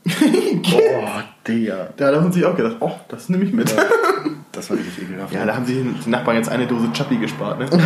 oh, 0.07 1.09
Digga. 1.47 1.91
Da 1.97 2.15
haben 2.15 2.33
sie 2.33 2.45
auch 2.45 2.57
gedacht, 2.57 2.77
oh, 2.81 2.93
das 3.09 3.29
nehme 3.29 3.45
ich 3.45 3.53
mit. 3.53 3.75
Das 4.53 4.71
war 4.71 4.79
richtig 4.79 5.03
ekelhaft. 5.05 5.35
Ja, 5.35 5.45
da 5.45 5.55
haben 5.55 5.67
sich 5.67 5.77
die 6.05 6.11
Nachbarn 6.11 6.37
jetzt 6.37 6.49
eine 6.49 6.67
Dose 6.67 6.89
Chappi 6.93 7.19
gespart, 7.19 7.59
ne? 7.59 7.69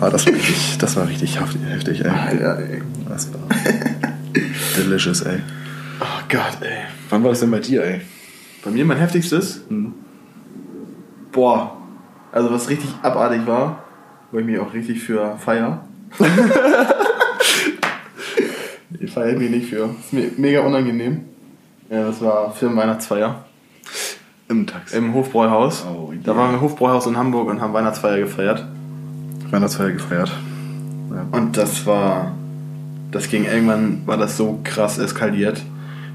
Ah, 0.00 0.08
das 0.08 0.24
war 0.24 0.32
richtig, 0.32 0.78
das 0.78 0.96
war 0.96 1.08
richtig 1.08 1.38
heftig, 1.38 2.02
ey. 2.02 2.10
Alter, 2.10 2.58
ey. 2.58 2.80
Das 3.06 3.28
war 3.34 3.40
delicious, 4.76 5.20
ey. 5.22 5.40
Oh 6.00 6.22
Gott, 6.28 6.58
ey. 6.62 6.84
Wann 7.10 7.22
war 7.22 7.30
das 7.30 7.40
denn 7.40 7.50
bei 7.50 7.58
dir, 7.58 7.84
ey? 7.84 8.00
Bei 8.64 8.70
mir 8.70 8.84
mein 8.86 8.96
heftigstes? 8.96 9.62
Boah. 11.32 11.76
Also 12.32 12.50
was 12.50 12.70
richtig 12.70 12.88
abartig 13.02 13.46
war, 13.46 13.84
wo 14.30 14.38
ich 14.38 14.46
mich 14.46 14.58
auch 14.58 14.72
richtig 14.72 15.02
für 15.02 15.36
feier. 15.36 15.84
ich 19.00 19.10
feiere 19.10 19.38
mich 19.38 19.50
nicht 19.50 19.68
für. 19.70 19.90
Ist 20.00 20.12
mir 20.12 20.30
mega 20.36 20.60
unangenehm. 20.60 21.22
Ja, 21.90 22.06
das 22.06 22.20
war 22.20 22.52
Firmenweihnachtsfeier 22.54 23.44
Im 24.48 24.66
Taxi. 24.66 24.96
im 24.96 25.14
Hofbräuhaus. 25.14 25.84
Oh, 25.86 26.12
Da 26.22 26.36
waren 26.36 26.50
wir 26.50 26.54
im 26.56 26.60
Hofbräuhaus 26.60 27.06
in 27.06 27.16
Hamburg 27.16 27.48
und 27.48 27.60
haben 27.60 27.72
Weihnachtsfeier 27.72 28.18
gefeiert. 28.18 28.64
Weihnachtsfeier 29.50 29.90
gefeiert. 29.92 30.30
Ja. 31.10 31.26
Und 31.32 31.56
das 31.56 31.86
war. 31.86 32.32
Das 33.10 33.28
ging 33.28 33.44
irgendwann, 33.44 34.02
war 34.06 34.16
das 34.16 34.36
so 34.36 34.60
krass 34.62 34.98
eskaliert. 34.98 35.60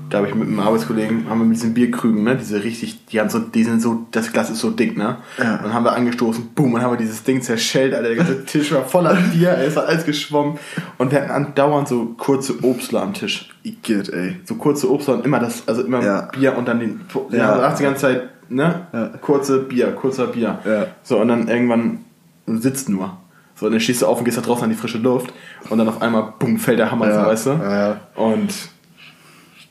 Da 0.10 0.20
habe 0.20 0.28
ich 0.28 0.36
mit 0.36 0.48
einem 0.48 0.60
Arbeitskollegen, 0.60 1.28
haben 1.30 1.40
wir 1.40 1.46
mit 1.46 1.56
diesen 1.58 1.74
Bierkrügen, 1.74 2.24
ne, 2.24 2.36
diese 2.36 2.64
richtig, 2.64 3.06
die 3.08 3.20
haben 3.20 3.30
so, 3.30 3.40
die 3.40 3.64
sind 3.64 3.82
so, 3.82 4.06
das 4.12 4.32
Glas 4.32 4.52
ist 4.52 4.60
so 4.60 4.70
dick, 4.70 4.96
ne? 4.98 5.18
Ja. 5.40 5.56
Und 5.56 5.64
dann 5.64 5.74
haben 5.74 5.84
wir 5.84 5.94
angestoßen, 5.94 6.50
boom, 6.54 6.74
und 6.74 6.82
haben 6.84 6.92
wir 6.94 6.98
dieses 6.98 7.24
Ding 7.24 7.42
zerschellt, 7.42 7.94
Alter, 7.94 8.10
der 8.10 8.18
ganze 8.18 8.46
Tisch 8.46 8.72
war 8.72 8.84
voller 8.84 9.16
Bier, 9.34 9.58
ey, 9.58 9.66
es 9.68 9.76
war 9.76 9.88
alles 9.88 10.06
geschwommen. 10.06 10.60
Und 11.00 11.12
wir 11.12 11.22
hatten 11.22 11.32
andauernd 11.32 11.88
so 11.88 12.14
kurze 12.18 12.54
Obstler 12.64 13.02
am 13.02 13.14
Tisch. 13.14 13.50
Igitt, 13.64 14.10
ey. 14.10 14.38
So 14.46 14.56
kurze 14.56 14.92
Obstler 14.92 15.16
und 15.16 15.26
immer 15.26 15.40
das, 15.40 15.68
also 15.68 15.82
immer 15.84 16.04
Ja. 16.04 16.22
Bier 16.32 16.56
und 16.56 16.68
dann 16.68 16.80
den, 16.80 17.02
Ja. 17.32 17.38
ja, 17.38 17.58
ja. 17.62 17.76
die 17.76 17.84
ganze 17.84 18.02
Zeit, 18.02 18.30
ne? 18.50 18.88
Ja. 18.94 19.08
Kurze 19.22 19.60
Bier, 19.60 19.88
kurzer 19.94 20.28
Bier. 20.28 20.60
Ja. 20.66 20.86
So, 21.02 21.18
und 21.20 21.30
dann 21.30 21.48
irgendwann 21.48 22.06
sitzt 22.46 22.90
nur. 22.90 23.18
So, 23.56 23.66
und 23.66 23.72
dann 23.72 23.80
stehst 23.82 24.02
du 24.02 24.06
auf 24.06 24.20
und 24.20 24.26
gehst 24.26 24.38
da 24.38 24.42
draußen 24.42 24.66
an 24.66 24.70
die 24.70 24.76
frische 24.76 24.98
Luft 25.00 25.34
und 25.70 25.78
dann 25.80 25.88
auf 25.88 26.02
einmal, 26.02 26.34
bumm, 26.38 26.58
fällt 26.60 26.78
der 26.78 26.92
Hammer, 26.92 27.08
Ja. 27.10 27.22
so, 27.24 27.28
weißt 27.30 27.46
du? 27.48 27.50
Ja, 27.52 27.88
ja. 27.90 27.98
Und 28.16 28.54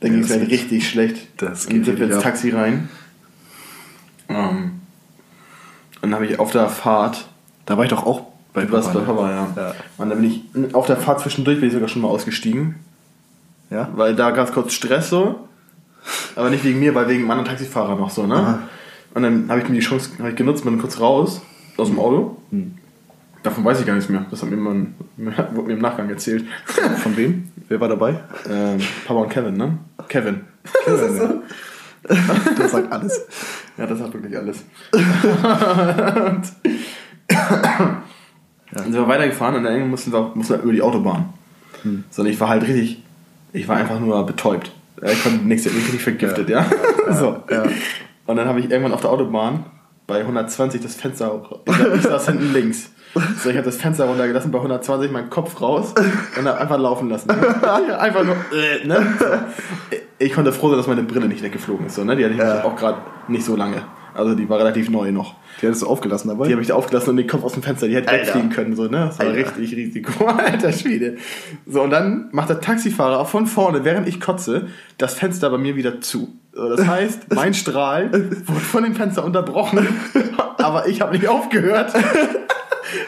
dann 0.05 0.13
ging 0.13 0.23
es 0.23 0.29
geht- 0.33 0.51
richtig 0.51 0.89
schlecht. 0.89 1.27
das 1.43 1.67
und 1.67 1.73
geht 1.75 1.85
sind 1.87 1.99
wir 1.99 2.11
ins. 2.11 2.23
Taxi 2.23 2.51
rein. 2.51 2.89
Ähm, 4.29 4.81
und 6.01 6.11
dann 6.11 6.15
habe 6.15 6.27
ich 6.27 6.39
auf 6.39 6.51
der 6.53 6.69
Fahrt, 6.69 7.27
Da 7.67 7.77
war 7.77 7.85
ich 7.85 7.91
doch 7.91 8.05
auch 8.07 8.23
bei 8.53 8.71
warst 8.71 8.93
bei 8.93 9.01
ne? 9.01 9.07
Papa, 9.07 9.31
ja. 9.31 9.49
Ja. 9.57 9.75
Und 9.99 10.11
dann 10.11 10.21
bin 10.21 10.31
ich 10.31 10.75
auf 10.75 10.87
der 10.87 10.97
Fahrt 10.97 11.21
zwischendurch 11.21 11.59
bin 11.59 11.69
ich 11.69 11.75
sogar 11.75 11.89
schon 11.89 12.03
mal 12.03 12.09
ausgestiegen. 12.09 12.77
Ja? 13.71 13.89
Weil 13.97 14.15
da 14.15 14.31
gab 14.31 14.47
es 14.49 14.55
kurz 14.55 14.73
Stress 14.75 15.11
so. 15.11 15.49
Aber 16.37 16.51
nicht 16.51 16.63
wegen 16.65 16.79
mir, 16.79 16.95
weil 16.95 17.09
wegen 17.09 17.23
einem 17.23 17.31
anderen 17.31 17.49
Taxifahrer 17.49 17.97
noch 17.97 18.11
so, 18.11 18.27
ne? 18.27 18.35
Aha. 18.35 18.59
Und 19.15 19.23
dann 19.23 19.49
habe 19.49 19.61
ich 19.61 19.69
mir 19.69 19.75
die 19.77 19.81
Chance 19.81 20.11
ich 20.29 20.37
genutzt, 20.37 20.65
bin 20.65 20.79
kurz 20.79 21.01
raus 21.01 21.41
aus 21.77 21.89
dem 21.89 21.99
Auto. 21.99 22.37
Hm. 22.51 22.75
Davon 23.43 23.65
weiß 23.65 23.81
ich 23.81 23.87
gar 23.87 23.95
nichts 23.95 24.11
mehr. 24.11 24.25
Das 24.31 24.43
hat 24.43 24.51
mir, 24.51 24.57
man, 24.57 24.95
wurde 25.17 25.69
mir 25.69 25.75
im 25.75 25.81
Nachgang 25.81 26.09
erzählt. 26.11 26.45
Von 26.99 27.17
wem? 27.17 27.51
Wer 27.69 27.81
war 27.81 27.89
dabei? 27.89 28.21
ähm, 28.51 28.79
Papa 29.07 29.21
und 29.21 29.29
Kevin, 29.31 29.55
ne? 29.57 29.79
Kevin. 30.09 30.41
Kevin, 30.85 31.17
ja. 31.17 31.35
Das 32.59 32.73
sagt 32.73 32.93
alles. 32.93 33.27
Ja, 33.79 33.87
das 33.87 33.99
hat 34.01 34.13
wirklich 34.13 34.37
alles. 34.37 34.59
und 34.93 35.03
dann 37.29 38.85
sind 38.85 38.93
wir 38.95 39.09
weitergefahren 39.09 39.57
und 39.57 39.65
dann 39.65 39.89
mussten 39.89 40.13
wir, 40.13 40.33
mussten 40.35 40.55
wir 40.55 40.63
über 40.63 40.73
die 40.73 40.83
Autobahn. 40.83 41.33
Hm. 41.83 42.05
So, 42.11 42.23
und 42.23 42.29
ich 42.29 42.39
war 42.41 42.49
halt 42.51 42.63
richtig, 42.65 43.03
ich 43.53 43.67
war 43.69 43.77
einfach 43.77 43.99
nur 44.01 44.25
betäubt. 44.27 44.71
Ja, 45.03 45.09
Ich 45.11 45.23
konnte 45.23 45.45
nichts, 45.47 45.65
ich 45.67 45.73
bin 45.73 45.81
richtig 45.83 46.03
vergiftet, 46.03 46.49
ja. 46.51 46.67
so. 47.11 47.43
ja. 47.51 47.65
Und 48.27 48.37
dann 48.37 48.49
habe 48.49 48.61
ich 48.61 48.71
irgendwann 48.71 48.93
auf 48.93 49.01
der 49.01 49.11
Autobahn 49.11 49.65
bei 50.07 50.21
120 50.21 50.81
das 50.83 50.95
Fenster, 50.97 51.33
hoch- 51.33 51.61
ich 51.97 52.03
saß 52.03 52.27
hinten 52.27 52.53
links. 52.53 52.91
So, 53.43 53.51
ich 53.51 53.57
habe 53.57 53.65
das 53.67 53.77
Fenster 53.77 54.05
runtergelassen, 54.07 54.51
bei 54.51 54.59
120 54.59 55.11
meinen 55.13 55.31
Kopf 55.31 55.61
raus 55.61 55.95
und 56.39 56.47
habe 56.49 56.61
einfach 56.61 56.79
laufen 56.79 57.09
lassen. 57.09 57.31
Einfach 57.99 58.25
nur, 58.25 58.35
äh, 58.53 58.87
ne? 58.87 59.07
So. 59.19 59.27
Ich 60.19 60.33
konnte 60.33 60.53
froh 60.53 60.69
sein, 60.69 60.79
dass 60.79 60.87
meine 60.87 61.03
Brille 61.03 61.27
nicht 61.29 61.43
weggeflogen 61.43 61.87
ist. 61.87 61.95
So, 61.95 62.05
ne? 62.05 62.17
Die 62.17 62.25
hatte 62.25 62.35
ich 62.35 62.41
Ja. 62.41 62.65
auch 62.65 62.75
gerade 62.77 62.99
nicht 63.29 63.45
so 63.45 63.55
lange. 63.57 63.83
Also 64.15 64.35
die 64.37 64.49
war 64.49 64.59
relativ 64.61 64.91
neu 64.91 65.11
noch. 65.11 65.35
Die 65.61 65.67
hattest 65.67 65.83
du 65.83 65.89
aufgelassen 65.89 66.29
dabei? 66.29 66.47
Die 66.47 66.53
habe 66.53 66.63
ich 66.63 66.69
da 66.69 66.75
aufgelassen 66.75 67.11
und 67.11 67.17
den 67.17 67.27
Kopf 67.27 67.43
aus 67.43 67.53
dem 67.55 67.63
Fenster, 67.65 67.89
die 67.89 67.97
hätte 67.97 68.09
Alter. 68.11 68.27
wegfliegen 68.27 68.51
können. 68.51 68.77
So, 68.77 68.85
ne? 68.85 69.07
Das 69.09 69.19
war 69.19 69.27
Alter. 69.27 69.39
richtig 69.57 69.77
Risiko. 69.77 70.25
Alter 70.27 70.73
Schwede. 70.73 71.17
So, 71.67 71.83
und 71.83 71.91
dann 71.91 72.29
macht 72.33 72.49
der 72.49 72.61
Taxifahrer 72.61 73.19
auch 73.19 73.29
von 73.29 73.47
vorne, 73.47 73.85
während 73.85 74.07
ich 74.09 74.21
kotze, 74.21 74.69
das 74.99 75.15
Fenster 75.15 75.51
bei 75.51 75.59
mir 75.59 75.75
wieder 75.77 76.01
zu. 76.01 76.29
So, 76.53 76.69
das 76.77 76.87
heißt, 76.87 77.35
mein 77.35 77.55
Strahl 77.55 78.13
wurde 78.47 78.61
von 78.61 78.85
dem 78.85 78.95
Fenster 78.95 79.25
unterbrochen, 79.25 79.87
aber 80.59 80.87
ich 80.87 81.01
habe 81.01 81.13
nicht 81.13 81.27
aufgehört. 81.27 81.93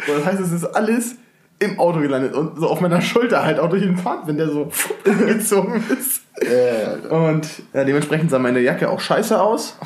Das 0.07 0.25
heißt, 0.25 0.41
es 0.41 0.53
ist 0.53 0.65
alles 0.65 1.17
im 1.59 1.79
Auto 1.81 2.01
gelandet 2.01 2.35
und 2.35 2.59
so 2.59 2.69
auf 2.69 2.81
meiner 2.81 3.01
Schulter 3.01 3.45
halt 3.45 3.59
auch 3.59 3.71
durch 3.71 3.83
den 3.83 3.97
Pfad, 3.97 4.27
wenn 4.27 4.37
der 4.37 4.49
so 4.49 4.71
gezogen 5.05 5.83
ist. 5.91 6.23
Äh, 6.43 7.09
Und 7.09 7.49
ja, 7.73 7.85
dementsprechend 7.85 8.31
sah 8.31 8.39
meine 8.39 8.61
Jacke 8.61 8.91
auch 8.91 9.01
scheiße 9.01 9.41
aus, 9.41 9.79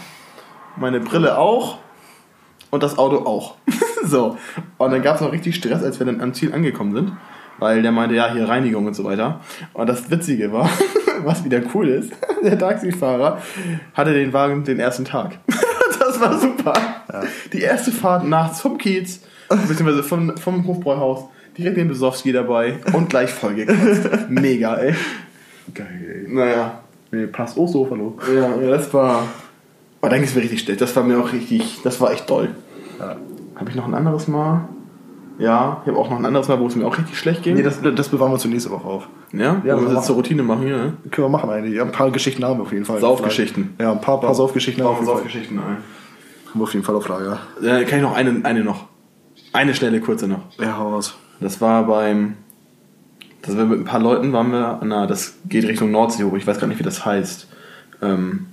meine 0.76 0.98
Brille 1.00 1.38
auch 1.38 1.78
und 2.70 2.82
das 2.82 2.98
Auto 2.98 3.24
auch. 3.24 3.56
so. 4.04 4.36
Und 4.78 4.90
dann 4.90 5.02
gab 5.02 5.16
es 5.16 5.20
noch 5.20 5.32
richtig 5.32 5.54
Stress, 5.54 5.82
als 5.84 5.98
wir 6.00 6.06
dann 6.06 6.20
am 6.20 6.34
Ziel 6.34 6.52
angekommen 6.52 6.92
sind, 6.92 7.12
weil 7.58 7.82
der 7.82 7.92
meinte, 7.92 8.16
ja, 8.16 8.32
hier 8.32 8.48
Reinigung 8.48 8.86
und 8.86 8.94
so 8.94 9.04
weiter. 9.04 9.40
Und 9.72 9.88
das 9.88 10.10
Witzige 10.10 10.52
war, 10.52 10.68
was 11.24 11.44
wieder 11.44 11.60
cool 11.74 11.88
ist, 11.88 12.12
der 12.42 12.58
Taxifahrer 12.58 13.38
hatte 13.94 14.12
den 14.12 14.32
Wagen 14.32 14.64
den 14.64 14.80
ersten 14.80 15.04
Tag. 15.04 15.38
das 16.00 16.20
war 16.20 16.36
super. 16.38 16.72
Die 17.52 17.60
erste 17.60 17.92
Fahrt 17.92 18.24
nachts 18.24 18.60
vom 18.60 18.76
Kiez, 18.78 19.20
beziehungsweise 19.50 20.02
vom, 20.02 20.36
vom 20.36 20.66
Hofbräuhaus, 20.66 21.24
direkt 21.56 21.76
den 21.76 21.88
Besowski 21.88 22.32
dabei 22.32 22.78
und 22.92 23.10
gleich 23.10 23.30
vollgekotzt. 23.30 24.28
Mega, 24.30 24.76
ey. 24.76 24.94
geil, 25.74 26.24
ey. 26.26 26.32
Naja. 26.32 26.80
Nee, 27.12 27.26
passt 27.26 27.58
auch 27.58 27.66
so, 27.66 27.88
hallo. 27.90 28.16
Ja, 28.32 28.54
ja, 28.60 28.70
das 28.70 28.92
war. 28.94 29.24
Oh, 30.00 30.06
dann 30.08 30.20
ging 30.20 30.28
es 30.28 30.34
mir 30.34 30.42
richtig 30.42 30.60
schlecht. 30.60 30.80
Das 30.80 30.94
war 30.94 31.02
mir 31.02 31.18
auch 31.18 31.32
richtig. 31.32 31.80
Das 31.82 32.00
war 32.00 32.12
echt 32.12 32.30
doll. 32.30 32.50
Ja. 32.98 33.16
Habe 33.56 33.68
ich 33.70 33.74
noch 33.76 33.86
ein 33.86 33.94
anderes 33.94 34.28
Mal? 34.28 34.68
Ja, 35.38 35.80
ich 35.82 35.88
habe 35.90 35.98
auch 35.98 36.08
noch 36.08 36.18
ein 36.18 36.24
anderes 36.26 36.48
Mal, 36.48 36.60
wo 36.60 36.66
es 36.66 36.76
mir 36.76 36.86
auch 36.86 36.96
richtig 36.96 37.18
schlecht 37.18 37.42
ging. 37.42 37.56
Nee, 37.56 37.62
das, 37.62 37.80
das 37.82 38.08
bewahren 38.10 38.30
wir 38.30 38.38
zur 38.38 38.50
nächsten 38.50 38.70
Woche 38.70 38.86
auf. 38.86 39.08
ja, 39.32 39.60
Ja, 39.64 39.74
Wollen 39.76 39.88
wir 39.88 39.94
jetzt 39.94 40.04
zur 40.06 40.16
Routine 40.16 40.42
machen 40.42 40.62
hier, 40.66 40.76
ne? 40.76 40.92
Können 41.10 41.26
wir 41.26 41.30
machen 41.30 41.50
eigentlich. 41.50 41.74
Ja, 41.74 41.82
ein 41.82 41.92
paar 41.92 42.10
Geschichten 42.10 42.44
haben 42.44 42.58
wir 42.58 42.62
auf 42.62 42.72
jeden 42.72 42.84
Fall. 42.84 43.00
Saufgeschichten. 43.00 43.74
Ja, 43.80 43.90
ein 43.92 44.00
paar, 44.00 44.20
paar 44.20 44.34
Saufgeschichten 44.34 44.84
haben 44.84 44.90
wir 44.90 44.92
auf 44.92 44.98
jeden 44.98 45.06
Fall. 45.08 45.16
Saufgeschichten 45.16 45.58
ein. 45.58 45.64
Haben 46.50 46.60
wir 46.60 46.62
auf 46.62 46.72
jeden 46.74 46.84
Fall 46.84 46.94
auf 46.94 47.08
Lager. 47.08 47.40
Äh, 47.62 47.84
kann 47.84 47.98
ich 47.98 48.02
noch 48.04 48.14
eine, 48.14 48.40
eine 48.44 48.62
noch? 48.64 48.84
Eine 49.52 49.74
schnelle, 49.74 50.00
kurze 50.00 50.28
noch. 50.28 50.42
Ja, 50.58 50.78
hau 50.78 50.90
raus. 50.90 51.16
Das 51.40 51.60
war 51.60 51.86
beim. 51.86 52.36
Das 53.42 53.56
war 53.56 53.64
mit 53.64 53.80
ein 53.80 53.84
paar 53.84 54.00
Leuten, 54.00 54.32
waren 54.32 54.52
wir. 54.52 54.80
Na, 54.84 55.06
das 55.06 55.34
geht 55.48 55.64
Richtung 55.64 55.90
Nordsee 55.90 56.24
hoch. 56.24 56.34
Ich 56.34 56.46
weiß 56.46 56.60
gar 56.60 56.66
nicht, 56.66 56.78
wie 56.78 56.84
das 56.84 57.04
heißt. 57.04 57.48
Ähm, 58.02 58.46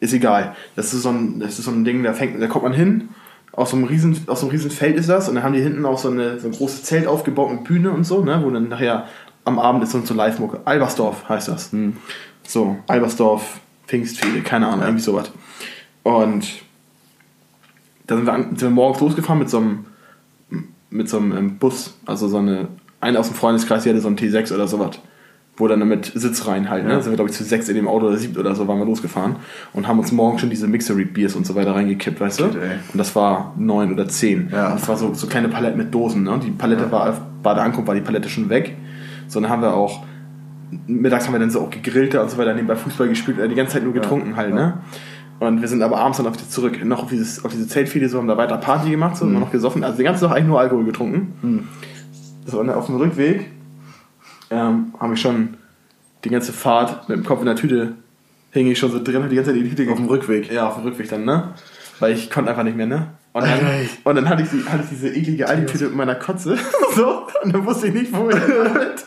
ist 0.00 0.12
egal. 0.12 0.56
Das 0.74 0.92
ist 0.92 1.02
so 1.02 1.10
ein, 1.10 1.38
das 1.38 1.58
ist 1.58 1.66
so 1.66 1.70
ein 1.70 1.84
Ding, 1.84 2.02
da, 2.02 2.12
fängt, 2.12 2.40
da 2.42 2.46
kommt 2.48 2.64
man 2.64 2.72
hin. 2.72 3.10
Aus 3.52 3.70
so, 3.70 3.76
einem 3.76 3.84
riesen, 3.84 4.18
aus 4.26 4.40
so 4.40 4.46
einem 4.46 4.56
riesen 4.56 4.70
Feld 4.70 4.96
ist 4.96 5.08
das. 5.08 5.28
Und 5.28 5.36
dann 5.36 5.44
haben 5.44 5.52
die 5.52 5.60
hinten 5.60 5.84
auch 5.84 5.98
so, 5.98 6.10
eine, 6.10 6.40
so 6.40 6.48
ein 6.48 6.52
großes 6.52 6.82
Zelt 6.84 7.06
aufgebaut 7.06 7.52
mit 7.52 7.64
Bühne 7.64 7.92
und 7.92 8.04
so, 8.04 8.24
ne, 8.24 8.42
wo 8.42 8.50
dann 8.50 8.68
nachher 8.68 9.06
am 9.44 9.58
Abend 9.58 9.84
ist 9.84 9.92
so, 9.92 10.00
so 10.00 10.14
Live-Mucke. 10.14 10.60
Albersdorf 10.64 11.28
heißt 11.28 11.48
das. 11.48 11.70
So, 12.44 12.78
Albersdorf, 12.86 13.60
Pfingstfehde, 13.86 14.40
keine 14.40 14.68
Ahnung, 14.68 14.84
irgendwie 14.84 15.02
sowas. 15.02 15.30
Und 16.02 16.48
da 18.06 18.16
sind 18.16 18.26
wir, 18.26 18.32
an, 18.32 18.42
sind 18.50 18.62
wir 18.62 18.70
morgens 18.70 19.00
losgefahren 19.00 19.38
mit 19.38 19.50
so 19.50 19.58
einem, 19.58 19.84
mit 20.90 21.08
so 21.08 21.18
einem 21.18 21.36
ähm, 21.36 21.58
Bus, 21.58 21.94
also 22.06 22.28
so 22.28 22.38
eine, 22.38 22.68
eine 23.00 23.18
aus 23.18 23.28
dem 23.28 23.36
Freundeskreis, 23.36 23.84
die 23.84 23.90
hatte 23.90 24.00
so 24.00 24.08
einen 24.08 24.18
T6 24.18 24.52
oder 24.54 24.66
sowas, 24.66 24.98
wo 25.56 25.68
dann 25.68 25.86
mit 25.86 26.12
Sitz 26.14 26.46
rein 26.46 26.70
halt, 26.70 26.84
ne? 26.84 26.92
Ja. 26.92 27.00
Sind 27.00 27.12
wir, 27.12 27.16
glaube 27.16 27.30
ich, 27.30 27.36
zu 27.36 27.44
sechs 27.44 27.68
in 27.68 27.74
dem 27.74 27.88
Auto 27.88 28.06
oder 28.06 28.16
sieben 28.16 28.36
oder 28.36 28.54
so 28.54 28.66
waren 28.68 28.78
wir 28.78 28.86
losgefahren 28.86 29.36
und 29.72 29.86
haben 29.86 29.98
uns 29.98 30.12
morgens 30.12 30.40
schon 30.40 30.50
diese 30.50 30.66
Mixery 30.66 31.04
Beers 31.04 31.36
und 31.36 31.46
so 31.46 31.54
weiter 31.54 31.74
reingekippt, 31.74 32.20
weißt 32.20 32.40
du? 32.40 32.44
Ey. 32.44 32.78
Und 32.92 32.98
das 32.98 33.14
war 33.14 33.54
neun 33.58 33.92
oder 33.92 34.08
zehn. 34.08 34.48
Ja. 34.50 34.68
Und 34.68 34.80
das 34.80 34.88
war 34.88 34.96
so, 34.96 35.14
so 35.14 35.26
kleine 35.26 35.48
Paletten 35.48 35.78
mit 35.78 35.94
Dosen, 35.94 36.22
ne? 36.22 36.40
Die 36.42 36.50
Palette 36.50 36.90
war, 36.90 37.16
bei 37.42 37.54
der 37.54 37.64
Ankunft 37.64 37.86
war 37.86 37.94
die 37.94 38.00
Palette 38.00 38.28
schon 38.28 38.48
weg. 38.48 38.76
So, 39.28 39.40
dann 39.40 39.50
haben 39.50 39.62
wir 39.62 39.74
auch, 39.74 40.04
mittags 40.86 41.26
haben 41.26 41.34
wir 41.34 41.40
dann 41.40 41.50
so 41.50 41.60
auch 41.60 41.70
gegrillt 41.70 42.14
und 42.14 42.30
so 42.30 42.38
weiter, 42.38 42.54
nebenbei 42.54 42.76
Fußball 42.76 43.08
gespielt, 43.08 43.38
äh, 43.38 43.48
die 43.48 43.54
ganze 43.54 43.74
Zeit 43.74 43.84
nur 43.84 43.92
getrunken 43.92 44.36
halt, 44.36 44.54
ne? 44.54 44.78
Und 45.42 45.60
wir 45.60 45.66
sind 45.66 45.82
aber 45.82 45.98
abends 45.98 46.18
dann 46.18 46.28
auf 46.28 46.36
die 46.36 46.48
zurück, 46.48 46.84
noch 46.84 47.02
auf, 47.02 47.08
dieses, 47.10 47.44
auf 47.44 47.50
diese 47.50 47.66
Zeltfehde, 47.66 48.08
so 48.08 48.18
haben 48.18 48.28
da 48.28 48.36
weiter 48.36 48.58
Party 48.58 48.90
gemacht, 48.90 49.16
so, 49.16 49.24
immer 49.24 49.40
noch 49.40 49.50
gesoffen, 49.50 49.82
also 49.82 49.96
den 49.96 50.04
ganzen 50.04 50.28
Tag 50.28 50.36
eigentlich 50.36 50.46
nur 50.46 50.60
Alkohol 50.60 50.84
getrunken. 50.84 51.66
So, 52.46 52.60
und 52.60 52.68
dann 52.68 52.76
auf 52.76 52.86
dem 52.86 52.94
Rückweg 52.94 53.50
ähm, 54.50 54.94
habe 55.00 55.14
ich 55.14 55.20
schon 55.20 55.54
die 56.22 56.28
ganze 56.28 56.52
Fahrt 56.52 57.08
mit 57.08 57.18
dem 57.18 57.24
Kopf 57.24 57.40
in 57.40 57.46
der 57.46 57.56
Tüte, 57.56 57.94
hing 58.52 58.68
ich 58.68 58.78
schon 58.78 58.92
so 58.92 59.02
drin, 59.02 59.28
die 59.30 59.34
ganze 59.34 59.52
Zeit 59.52 59.60
die 59.60 59.68
Tüte 59.68 59.90
Auf 59.90 59.98
dem 59.98 60.06
Rückweg. 60.06 60.52
Ja, 60.52 60.68
auf 60.68 60.76
dem 60.76 60.84
Rückweg 60.84 61.08
dann, 61.08 61.24
ne? 61.24 61.54
Weil 61.98 62.12
ich 62.12 62.30
konnte 62.30 62.48
einfach 62.48 62.62
nicht 62.62 62.76
mehr, 62.76 62.86
ne? 62.86 63.08
Und 63.32 63.44
dann, 63.44 63.88
und 64.04 64.14
dann 64.14 64.28
hatte, 64.28 64.42
ich 64.42 64.50
die, 64.50 64.62
hatte 64.68 64.84
ich 64.84 64.90
diese 64.90 65.08
eklige 65.08 65.48
Aldi-Tüte 65.48 65.86
mit 65.86 65.96
meiner 65.96 66.14
Kotze. 66.14 66.56
So, 66.94 67.26
und 67.42 67.54
dann 67.54 67.64
wusste 67.64 67.86
ich 67.86 67.94
nicht, 67.94 68.12
wo 68.12 68.28
ich 68.28 68.36
damit. 68.36 69.06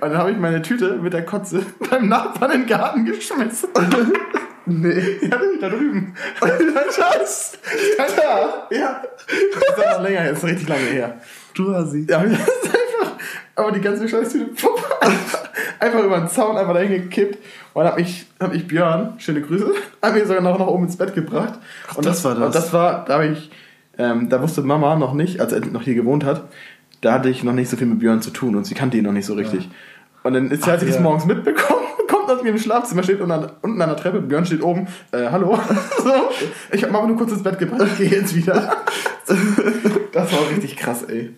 Und 0.00 0.10
dann 0.10 0.18
habe 0.18 0.32
ich 0.32 0.36
meine 0.36 0.60
Tüte 0.62 0.98
mit 1.00 1.12
der 1.12 1.24
Kotze 1.24 1.62
beim 1.90 2.08
Nachbarn 2.08 2.50
in 2.50 2.60
den 2.62 2.66
Garten 2.66 3.04
geschmissen. 3.04 3.68
Nee. 4.70 5.18
Ja, 5.30 5.40
da 5.60 5.68
drüben. 5.68 6.14
Scheiß. 6.40 7.58
Alter. 7.98 8.68
Ja. 8.70 9.02
Das 9.66 9.78
ist 9.78 9.98
noch 9.98 10.02
länger 10.02 10.20
her, 10.20 10.30
das 10.30 10.38
ist 10.38 10.44
richtig 10.44 10.68
lange 10.68 10.82
her. 10.82 11.20
Du 11.54 11.74
hast 11.74 11.90
sie. 11.90 12.06
Ja, 12.08 12.22
das 12.24 12.38
ist 12.38 12.64
einfach, 12.66 13.12
aber 13.56 13.72
die 13.72 13.80
ganze 13.80 14.08
Scheißtüte 14.08 14.46
pupp, 14.46 14.80
einfach, 15.00 15.48
einfach 15.80 16.04
über 16.04 16.18
den 16.18 16.28
Zaun 16.28 16.56
einfach 16.56 16.74
dahin 16.74 16.92
gekippt 16.92 17.38
und 17.74 17.84
hab 17.84 17.98
ich, 17.98 18.26
hab 18.38 18.54
ich 18.54 18.66
Björn, 18.66 19.14
schöne 19.18 19.42
Grüße, 19.42 19.72
hab 20.00 20.14
mich 20.14 20.24
sogar 20.24 20.42
noch 20.42 20.58
nach 20.58 20.66
oben 20.66 20.84
ins 20.84 20.96
Bett 20.96 21.14
gebracht. 21.14 21.54
und 21.96 22.06
das 22.06 22.24
war 22.24 22.34
das. 22.34 22.46
Und 22.46 22.54
das 22.54 22.72
war, 22.72 23.04
da 23.04 23.14
habe 23.14 23.26
ich, 23.26 23.50
ähm, 23.98 24.28
da 24.28 24.40
wusste 24.40 24.62
Mama 24.62 24.96
noch 24.96 25.14
nicht, 25.14 25.40
als 25.40 25.52
er 25.52 25.60
noch 25.66 25.82
hier 25.82 25.94
gewohnt 25.94 26.24
hat, 26.24 26.48
da 27.00 27.14
hatte 27.14 27.28
ich 27.28 27.42
noch 27.42 27.52
nicht 27.52 27.68
so 27.68 27.76
viel 27.76 27.86
mit 27.86 27.98
Björn 27.98 28.22
zu 28.22 28.30
tun 28.30 28.54
und 28.54 28.64
sie 28.64 28.74
kannte 28.74 28.96
ihn 28.96 29.04
noch 29.04 29.12
nicht 29.12 29.26
so 29.26 29.34
richtig. 29.34 29.68
Und 30.22 30.34
dann 30.34 30.50
ist 30.50 30.64
sie, 30.64 30.70
als 30.70 30.82
ich 30.82 30.88
ja. 30.88 30.94
das 30.94 31.02
morgens 31.02 31.24
mitbekommen, 31.24 31.80
aus 32.30 32.42
mir 32.42 32.50
im 32.50 32.58
Schlafzimmer, 32.58 33.02
steht 33.02 33.20
unten 33.20 33.32
an, 33.32 33.50
unten 33.62 33.82
an 33.82 33.88
der 33.88 33.96
Treppe, 33.96 34.20
Björn 34.20 34.46
steht 34.46 34.62
oben, 34.62 34.86
äh, 35.12 35.28
hallo. 35.30 35.58
so, 35.98 36.12
ich 36.72 36.82
hab 36.82 36.90
Mama 36.90 37.06
nur 37.06 37.16
kurz 37.16 37.32
ins 37.32 37.42
Bett 37.42 37.58
gebracht, 37.58 37.86
ich 37.92 37.98
gehe 37.98 38.20
jetzt 38.20 38.34
wieder. 38.34 38.76
das 40.12 40.32
war 40.32 40.50
richtig 40.50 40.76
krass, 40.76 41.04
ey. 41.04 41.34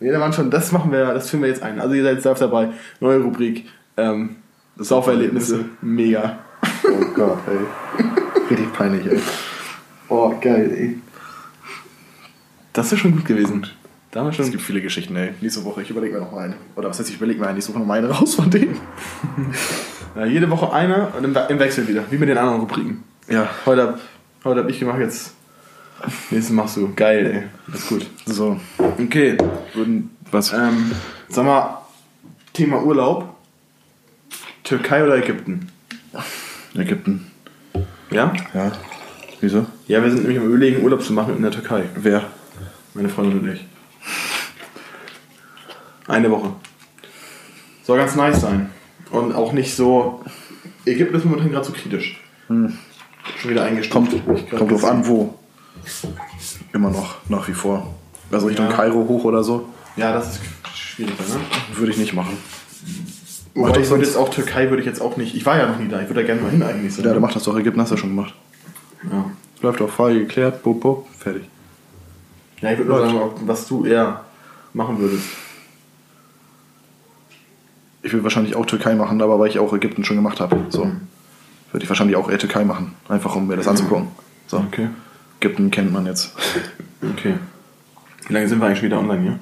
Nee, 0.00 0.12
da 0.12 0.20
waren 0.20 0.32
schon, 0.32 0.50
das 0.50 0.70
machen 0.72 0.92
wir, 0.92 1.12
das 1.12 1.30
führen 1.30 1.42
wir 1.42 1.48
jetzt 1.48 1.62
ein. 1.62 1.80
Also 1.80 1.94
ihr 1.94 2.04
seid 2.04 2.16
jetzt 2.16 2.24
live 2.24 2.38
dabei, 2.38 2.70
neue 3.00 3.20
Rubrik, 3.20 3.66
ähm, 3.96 4.36
Sauferlebnisse, 4.76 5.64
mega. 5.80 6.38
Oh 6.84 7.04
Gott, 7.14 7.38
ey. 7.48 8.44
Richtig 8.50 8.72
peinlich, 8.72 9.06
ey. 9.06 9.20
Oh, 10.08 10.34
geil, 10.40 10.72
ey. 10.76 10.98
Das 12.72 12.92
ist 12.92 13.00
schon 13.00 13.12
gut 13.12 13.24
gewesen. 13.24 13.66
Da 14.18 14.24
haben 14.24 14.30
wir 14.30 14.30
Es 14.30 14.36
schon. 14.46 14.50
gibt 14.50 14.64
viele 14.64 14.80
Geschichten, 14.82 15.14
ey. 15.14 15.30
Nächste 15.40 15.64
Woche, 15.64 15.80
ich 15.80 15.90
überlege 15.90 16.14
mir 16.14 16.20
noch 16.22 16.32
mal 16.32 16.46
eine. 16.46 16.56
Oder 16.74 16.88
was 16.88 16.98
heißt, 16.98 17.08
ich 17.08 17.14
überlege 17.14 17.38
mir 17.38 17.46
eine, 17.46 17.60
ich 17.60 17.64
suche 17.64 17.78
noch 17.78 17.86
mal 17.86 17.98
eine 17.98 18.10
raus 18.10 18.34
von 18.34 18.50
denen. 18.50 18.76
Ja, 20.16 20.24
jede 20.24 20.50
Woche 20.50 20.72
eine 20.72 21.06
und 21.16 21.22
im, 21.22 21.32
We- 21.36 21.46
im 21.50 21.58
Wechsel 21.60 21.86
wieder, 21.86 22.02
wie 22.10 22.18
mit 22.18 22.28
den 22.28 22.36
anderen 22.36 22.58
Rubriken. 22.62 23.04
Ja, 23.28 23.48
Heute 23.64 23.82
hab, 23.82 24.00
heute 24.42 24.60
hab 24.62 24.68
ich 24.68 24.80
gemacht, 24.80 24.98
jetzt. 24.98 25.34
Nächstes 26.32 26.50
machst 26.50 26.76
du. 26.78 26.92
Geil, 26.96 27.26
ey. 27.26 27.42
Das 27.70 27.82
ist 27.82 27.88
gut. 27.88 28.06
so. 28.26 28.58
Okay. 28.98 29.36
Würden, 29.74 30.10
was? 30.32 30.52
Ähm, 30.52 30.90
sag 31.28 31.44
mal, 31.44 31.82
Thema 32.54 32.82
Urlaub. 32.82 33.36
Türkei 34.64 35.04
oder 35.04 35.16
Ägypten? 35.18 35.68
Ägypten. 36.74 37.30
Ja? 38.10 38.32
Ja. 38.52 38.72
Wieso? 39.40 39.66
Ja, 39.86 40.02
wir 40.02 40.10
sind 40.10 40.22
nämlich 40.22 40.38
am 40.40 40.46
Überlegen, 40.46 40.82
Urlaub 40.82 41.04
zu 41.04 41.12
machen 41.12 41.36
in 41.36 41.42
der 41.42 41.52
Türkei. 41.52 41.84
Wer? 41.94 42.24
Meine 42.94 43.10
Freundin 43.10 43.38
und 43.40 43.52
ich. 43.52 43.64
Eine 46.08 46.30
Woche. 46.30 46.52
Soll 47.84 47.98
ganz 47.98 48.16
nice 48.16 48.40
sein. 48.40 48.70
Und 49.10 49.34
auch 49.34 49.52
nicht 49.52 49.74
so. 49.74 50.22
Ägypten 50.84 51.14
ist 51.16 51.24
momentan 51.24 51.50
gerade 51.50 51.64
so 51.66 51.72
kritisch. 51.72 52.20
Schon 52.48 52.70
wieder 53.44 53.64
eingestuft. 53.64 54.10
Kommt, 54.24 54.50
kommt 54.50 54.70
drauf 54.72 54.84
an, 54.84 55.06
wo. 55.06 55.34
Immer 56.72 56.90
noch, 56.90 57.16
nach 57.28 57.46
wie 57.48 57.52
vor. 57.52 57.94
Also 58.30 58.46
Richtung 58.46 58.66
Ja. 58.66 58.72
Kairo 58.72 59.06
hoch 59.08 59.24
oder 59.24 59.42
so, 59.42 59.68
Ja, 59.96 60.12
das 60.12 60.32
ist 60.36 60.40
schwieriger, 60.74 61.14
ne? 61.22 61.40
würde 61.78 61.92
ich 61.92 61.98
nicht 61.98 62.12
machen. 62.12 62.36
Wobei 63.54 63.80
ich 63.80 63.88
würde 63.88 64.04
jetzt 64.04 64.16
auch 64.16 64.28
Türkei 64.28 64.68
würde 64.68 64.82
ich 64.82 64.86
jetzt 64.86 65.00
auch 65.00 65.16
nicht. 65.16 65.34
Ich 65.34 65.46
war 65.46 65.56
ja 65.56 65.66
noch 65.66 65.78
nie 65.78 65.88
da. 65.88 66.00
Ich 66.02 66.08
würde 66.08 66.20
da 66.20 66.26
gerne 66.26 66.42
mal 66.42 66.50
hin 66.50 66.62
eigentlich. 66.62 66.94
So. 66.94 67.02
Ja, 67.02 67.12
der 67.12 67.20
macht 67.20 67.34
das 67.36 67.44
doch. 67.44 67.56
Ägypten 67.56 67.80
hast 67.80 67.90
du 67.90 67.94
ja 67.94 68.00
schon 68.00 68.10
gemacht. 68.10 68.34
ja. 69.10 69.24
Läuft 69.60 69.80
auch 69.82 69.90
Frage 69.90 70.20
geklärt, 70.20 70.62
bup, 70.62 70.80
bup, 70.80 71.06
fertig. 71.18 71.42
ja, 72.60 72.70
ich 72.70 72.78
würde 72.78 72.90
nur 72.90 73.00
sagen, 73.00 73.18
was 73.46 73.66
du 73.66 73.84
eher 73.86 74.24
machen 74.72 74.98
würdest. 75.00 75.24
Ich 78.02 78.12
will 78.12 78.22
wahrscheinlich 78.22 78.56
auch 78.56 78.66
Türkei 78.66 78.94
machen, 78.94 79.20
aber 79.20 79.38
weil 79.38 79.48
ich 79.48 79.58
auch 79.58 79.72
Ägypten 79.72 80.04
schon 80.04 80.16
gemacht 80.16 80.40
habe. 80.40 80.66
So. 80.68 80.90
Würde 81.72 81.84
ich 81.84 81.88
wahrscheinlich 81.88 82.16
auch 82.16 82.30
eher 82.30 82.38
Türkei 82.38 82.64
machen. 82.64 82.94
Einfach 83.08 83.34
um 83.36 83.46
mir 83.46 83.56
das 83.56 83.68
anzugucken. 83.68 84.08
So. 84.46 84.58
Okay. 84.58 84.88
Ägypten 85.40 85.70
kennt 85.70 85.92
man 85.92 86.06
jetzt. 86.06 86.34
Okay. 87.02 87.34
Wie 88.26 88.32
lange 88.32 88.48
sind 88.48 88.60
wir 88.60 88.66
eigentlich 88.66 88.78
schon 88.78 88.86
wieder 88.86 88.98
online 88.98 89.22
hier? 89.22 89.38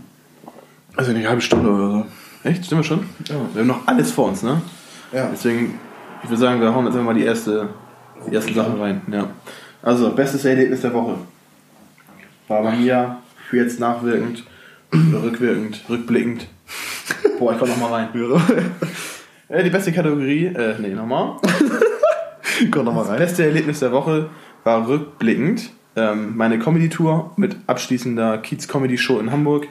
Also 0.96 1.10
eine 1.10 1.28
halbe 1.28 1.42
Stunde 1.42 1.70
oder 1.70 1.90
so. 1.90 2.06
Echt? 2.44 2.64
Stimmt 2.64 2.80
wir 2.80 2.84
schon? 2.84 3.06
Ja. 3.28 3.34
Wir 3.52 3.60
haben 3.60 3.68
noch 3.68 3.86
alles 3.86 4.12
vor 4.12 4.28
uns, 4.28 4.42
ne? 4.42 4.62
Ja. 5.12 5.28
Deswegen, 5.32 5.78
ich 6.22 6.28
würde 6.28 6.40
sagen, 6.40 6.60
wir 6.60 6.74
hauen 6.74 6.86
jetzt 6.86 6.94
einfach 6.94 7.06
mal 7.06 7.14
die, 7.14 7.24
erste, 7.24 7.68
die 8.28 8.34
ersten 8.34 8.54
Sachen 8.54 8.80
rein. 8.80 9.02
Ja. 9.10 9.28
Also, 9.82 10.10
bestes 10.12 10.44
Erlebnis 10.44 10.80
der 10.80 10.92
Woche. 10.94 11.16
War 12.48 12.62
bei 12.62 12.76
mir 12.76 13.18
für 13.48 13.56
jetzt 13.56 13.80
nachwirkend, 13.80 14.44
rückwirkend, 14.92 15.84
rückblickend. 15.88 16.46
Boah, 17.38 17.52
ich 17.52 17.58
komm 17.58 17.68
noch 17.68 17.78
mal 17.78 17.92
rein. 17.92 18.08
Äh, 19.48 19.62
die 19.62 19.70
beste 19.70 19.92
Kategorie, 19.92 20.46
äh, 20.46 20.74
nee, 20.80 20.88
nochmal. 20.88 21.36
Komm 22.72 22.84
nochmal 22.84 23.04
Das 23.04 23.12
rein. 23.12 23.18
beste 23.20 23.44
Erlebnis 23.44 23.78
der 23.78 23.92
Woche 23.92 24.28
war 24.64 24.88
rückblickend 24.88 25.70
ähm, 25.94 26.36
meine 26.36 26.58
Comedy-Tour 26.58 27.32
mit 27.36 27.56
abschließender 27.68 28.38
Kiez-Comedy-Show 28.38 29.20
in 29.20 29.30
Hamburg. 29.30 29.68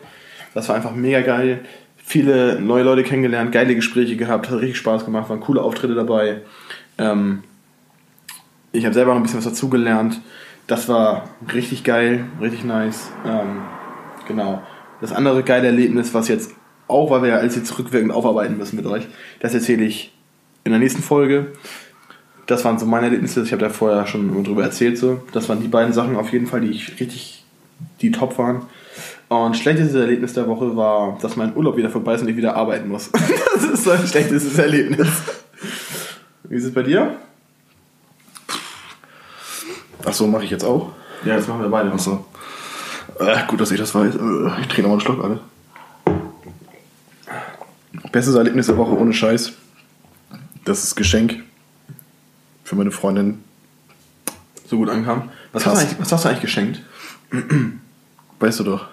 Das 0.53 0.69
war 0.69 0.75
einfach 0.77 0.95
mega 0.95 1.19
geil. 1.21 1.65
Viele 1.97 2.59
neue 2.61 2.83
Leute 2.83 3.03
kennengelernt, 3.03 3.51
geile 3.51 3.75
Gespräche 3.75 4.15
gehabt, 4.15 4.49
hat 4.49 4.59
richtig 4.59 4.77
Spaß 4.77 5.05
gemacht, 5.05 5.29
waren 5.29 5.39
coole 5.41 5.61
Auftritte 5.61 5.93
dabei. 5.93 6.41
Ähm, 6.97 7.43
ich 8.71 8.85
habe 8.85 8.93
selber 8.93 9.11
noch 9.11 9.17
ein 9.19 9.23
bisschen 9.23 9.39
was 9.39 9.45
dazugelernt. 9.45 10.21
Das 10.67 10.87
war 10.87 11.29
richtig 11.53 11.83
geil, 11.83 12.25
richtig 12.41 12.63
nice. 12.63 13.09
Ähm, 13.25 13.61
genau. 14.27 14.63
Das 15.01 15.11
andere 15.11 15.43
geile 15.43 15.67
Erlebnis, 15.67 16.13
was 16.13 16.27
jetzt 16.27 16.51
auch, 16.87 17.09
weil 17.09 17.21
wir 17.23 17.29
ja 17.29 17.37
alles 17.37 17.55
jetzt 17.55 17.77
rückwirkend 17.77 18.11
aufarbeiten 18.11 18.57
müssen 18.57 18.75
mit 18.75 18.85
euch, 18.85 19.07
das 19.39 19.53
erzähle 19.53 19.83
ich 19.83 20.13
in 20.63 20.71
der 20.71 20.79
nächsten 20.79 21.01
Folge. 21.01 21.47
Das 22.47 22.63
waren 22.63 22.77
so 22.77 22.85
meine 22.85 23.07
Erlebnisse. 23.07 23.41
Ich 23.41 23.51
habe 23.51 23.63
da 23.63 23.69
vorher 23.69 24.05
schon 24.05 24.43
drüber 24.43 24.63
erzählt. 24.63 24.97
So. 24.97 25.23
Das 25.31 25.49
waren 25.49 25.61
die 25.61 25.67
beiden 25.67 25.93
Sachen 25.93 26.15
auf 26.15 26.31
jeden 26.31 26.45
Fall, 26.45 26.61
die 26.61 26.69
ich 26.69 26.99
richtig, 26.99 27.43
die 28.01 28.11
top 28.11 28.37
waren. 28.37 28.63
Und 29.29 29.57
schlechtestes 29.57 29.95
Erlebnis 29.95 30.33
der 30.33 30.47
Woche 30.47 30.75
war, 30.75 31.17
dass 31.21 31.35
mein 31.35 31.55
Urlaub 31.55 31.77
wieder 31.77 31.89
vorbei 31.89 32.13
ist 32.13 32.21
und 32.21 32.27
ich 32.27 32.37
wieder 32.37 32.55
arbeiten 32.55 32.87
muss. 32.87 33.09
das 33.55 33.63
ist 33.63 33.83
so 33.83 33.91
ein 33.91 34.05
schlechtestes 34.05 34.57
Erlebnis. 34.59 35.07
Wie 36.43 36.55
ist 36.55 36.65
es 36.65 36.73
bei 36.73 36.83
dir? 36.83 37.15
Ach 40.05 40.13
so, 40.13 40.27
mache 40.27 40.43
ich 40.43 40.51
jetzt 40.51 40.63
auch. 40.63 40.91
Ja, 41.25 41.35
das 41.35 41.47
machen 41.47 41.61
wir 41.61 41.69
beide. 41.69 41.91
Ach 41.91 41.99
so. 41.99 42.25
Äh, 43.19 43.47
gut, 43.47 43.59
dass 43.59 43.71
ich 43.71 43.79
das 43.79 43.95
weiß. 43.95 44.15
Äh, 44.15 44.61
Ich 44.61 44.67
trinke 44.67 44.83
nochmal 44.83 44.91
einen 44.91 45.01
Schluck, 45.01 45.23
alle. 45.23 45.39
Bestes 48.15 48.35
Erlebnis 48.35 48.67
der 48.67 48.77
Woche 48.77 48.97
ohne 48.97 49.11
Scheiß. 49.11 49.51
Das 50.63 50.85
ist 50.85 50.95
Geschenk 50.95 51.43
für 52.63 52.77
meine 52.77 52.91
Freundin. 52.91 53.43
So 54.69 54.77
gut 54.77 54.89
ankam. 54.89 55.31
Was 55.51 55.65
hast, 55.65 55.75
du 55.75 55.81
eigentlich, 55.81 55.99
was 55.99 56.11
hast 56.13 56.23
du 56.23 56.29
eigentlich 56.29 56.41
geschenkt? 56.41 56.81
Weißt 58.39 58.61
du 58.61 58.63
doch. 58.63 58.87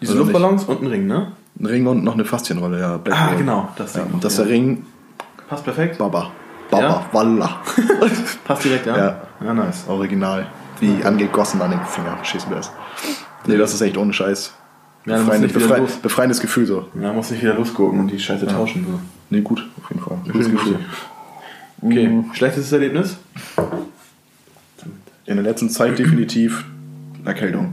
Diese 0.00 0.12
Oder 0.12 0.20
Luftballons 0.20 0.62
und 0.66 0.80
ein 0.80 0.86
Ring, 0.86 1.08
ne? 1.08 1.32
Ein 1.58 1.66
Ring 1.66 1.86
und 1.88 2.04
noch 2.04 2.14
eine 2.14 2.24
Faszienrolle, 2.24 2.78
ja. 2.78 3.00
Ah, 3.10 3.34
genau. 3.34 3.68
Das, 3.74 3.96
Ja, 3.96 4.04
und 4.04 4.22
das 4.22 4.36
ja. 4.36 4.44
der 4.44 4.52
Ring, 4.52 4.86
Passt 5.48 5.64
perfekt. 5.64 5.98
Baba. 5.98 6.30
Baba, 6.70 6.84
Ja? 6.84 7.06
Walla. 7.10 7.62
Passt 8.44 8.64
direkt, 8.64 8.86
ja? 8.86 8.96
Ja. 8.96 9.22
Ja, 9.44 9.54
nice. 9.54 9.88
Original. 9.88 10.46
Wie 10.78 11.02
angegossen 11.02 11.60
an 11.62 11.72
den 11.72 11.80
Finger. 11.84 12.16
Schießen 12.22 12.48
wir 12.48 12.58
das. 12.58 12.70
Nee, 13.44 13.56
das 13.56 13.74
ist 13.74 13.80
echt 13.80 13.96
ohne 13.96 14.12
Scheiß. 14.12 14.54
Ja, 15.04 15.26
wieder 15.26 15.48
befrei 15.48 15.78
los. 15.78 15.96
befreiendes 15.96 16.40
Gefühl 16.40 16.66
so. 16.66 16.86
Ja, 17.00 17.12
muss 17.12 17.30
nicht 17.30 17.42
wieder 17.42 17.54
losgucken 17.54 18.00
und 18.00 18.08
die 18.08 18.18
Scheiße 18.18 18.46
tauschen. 18.46 18.86
So. 18.88 19.00
Nee, 19.30 19.40
gut, 19.40 19.66
auf 19.82 19.90
jeden 19.90 20.02
Fall. 20.02 20.18
Gutes 20.30 20.50
Gefühl. 20.50 20.78
Okay, 21.80 22.24
schlechtestes 22.34 22.72
Erlebnis? 22.72 23.16
In 25.26 25.36
der 25.36 25.42
letzten 25.44 25.70
Zeit 25.70 25.98
definitiv 25.98 26.64
Erkältung. 27.24 27.72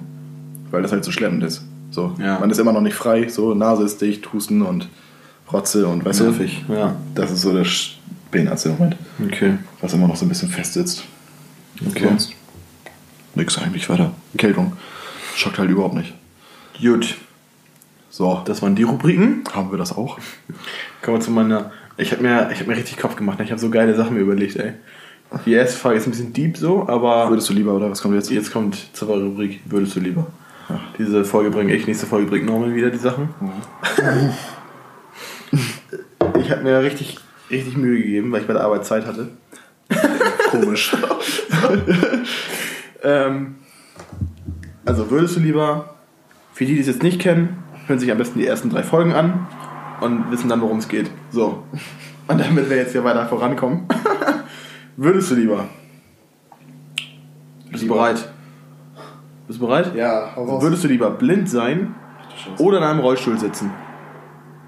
Weil 0.72 0.82
das 0.82 0.92
halt 0.92 1.04
so 1.04 1.12
schleppend 1.12 1.44
ist. 1.44 1.64
So. 1.92 2.16
Ja. 2.20 2.40
Man 2.40 2.50
ist 2.50 2.60
immer 2.60 2.74
noch 2.74 2.82
nicht 2.82 2.96
frei, 2.96 3.28
so 3.28 3.54
Nase 3.54 3.84
ist 3.84 4.02
dicht, 4.02 4.32
Husten 4.34 4.62
und 4.62 4.88
Rotze 5.52 5.88
und 5.88 6.06
weißt 6.06 6.22
Nervig, 6.22 6.64
du? 6.68 6.74
ja. 6.74 6.96
Das 7.16 7.32
ist 7.32 7.42
so 7.42 7.54
das 7.56 7.92
behindertste 8.32 8.70
im 8.70 8.78
Moment. 8.78 8.96
Okay. 9.26 9.58
Was 9.82 9.94
immer 9.94 10.08
noch 10.08 10.16
so 10.16 10.26
ein 10.26 10.30
bisschen 10.30 10.50
fest 10.50 10.74
sitzt. 10.74 11.04
Okay. 11.88 12.06
Sonst 12.08 12.34
nix 13.36 13.58
eigentlich 13.58 13.90
weiter. 13.90 14.12
Erkältung. 14.34 14.74
Schockt 15.36 15.58
halt 15.58 15.70
überhaupt 15.70 15.96
nicht. 15.96 16.14
Gut. 16.82 17.16
So, 18.10 18.42
Das 18.46 18.62
waren 18.62 18.76
die 18.76 18.84
Rubriken. 18.84 19.44
haben 19.54 19.72
wir 19.72 19.78
das 19.78 19.96
auch. 19.96 20.18
Kommen 21.02 21.18
wir 21.18 21.22
zu 21.22 21.32
meiner. 21.32 21.72
Ich 21.98 22.12
habe 22.12 22.22
mir, 22.24 22.50
ich 22.52 22.60
hab 22.60 22.68
mir 22.68 22.76
richtig 22.78 22.98
Kopf 22.98 23.16
gemacht. 23.16 23.38
ne? 23.40 23.46
Ich 23.46 23.52
habe 23.52 23.60
so 23.62 23.70
geile 23.70 23.94
Sachen 23.96 24.16
mir 24.16 24.22
überlegt, 24.22 24.56
ey. 24.56 24.74
Die 25.46 25.54
erste 25.54 25.78
Frage 25.78 25.98
ist 25.98 26.08
ein 26.08 26.12
bisschen 26.12 26.34
deep 26.34 26.58
so, 26.58 26.88
aber 26.88 27.30
Würdest 27.30 27.50
du 27.50 27.54
lieber, 27.54 27.74
oder 27.76 27.92
was 27.92 28.02
kommt 28.02 28.16
jetzt? 28.16 28.32
jetzt 28.32 28.52
kommt 28.52 28.76
zur 28.94 29.10
Rubrik, 29.10 29.60
würdest 29.66 29.96
du 29.96 30.00
lieber. 30.00 30.26
Diese 30.98 31.24
Folge 31.24 31.52
bringe 31.52 31.74
ich, 31.76 31.86
nächste 31.86 32.08
Folge 32.08 32.28
bringt 32.30 32.46
Norman 32.48 32.74
wieder 32.74 32.90
die 32.90 32.98
Sachen. 32.98 33.30
ich 36.40 36.50
habe 36.52 36.64
mir 36.64 36.82
richtig, 36.82 37.18
richtig 37.52 37.78
Mühe 37.78 37.98
gegeben, 38.02 38.32
weil 38.32 38.42
ich 38.42 38.48
bei 38.48 38.54
der 38.54 38.64
Arbeit 38.64 38.86
Zeit 38.86 39.06
hatte. 39.06 39.30
Komisch. 40.52 40.96
Ähm, 43.02 43.56
also 44.84 45.10
würdest 45.10 45.38
du 45.38 45.40
lieber, 45.40 45.96
für 46.60 46.66
die, 46.66 46.76
die 46.76 46.82
es 46.82 46.88
jetzt 46.88 47.04
nicht 47.04 47.22
kennen, 47.22 47.64
hören 47.88 48.00
sich 48.00 48.12
am 48.12 48.18
besten 48.18 48.38
die 48.38 48.46
ersten 48.46 48.70
drei 48.70 48.84
Folgen 48.84 49.14
an 49.14 49.48
und 50.02 50.30
wissen 50.30 50.50
dann, 50.50 50.60
worum 50.60 50.80
es 50.80 50.90
geht. 50.90 51.10
So. 51.32 51.64
Und 52.28 52.38
damit 52.38 52.70
wir 52.70 52.76
jetzt 52.76 52.92
hier 52.92 53.06
weiter 53.06 53.26
vorankommen, 53.30 53.88
würdest 54.98 55.32
du 55.32 55.36
lieber. 55.36 55.70
Bist 57.72 57.86
du 57.86 57.88
bereit? 57.88 58.28
Bist 59.48 59.62
du 59.62 59.66
bereit? 59.68 59.96
Ja, 59.96 60.34
hau. 60.36 60.62
Würdest 60.62 60.84
du 60.84 60.90
lieber 60.90 61.12
blind 61.12 61.50
sein 61.50 61.96
oder 62.58 62.80
in 62.80 62.84
einem 62.84 63.00
Rollstuhl 63.00 63.40
sitzen? 63.40 63.72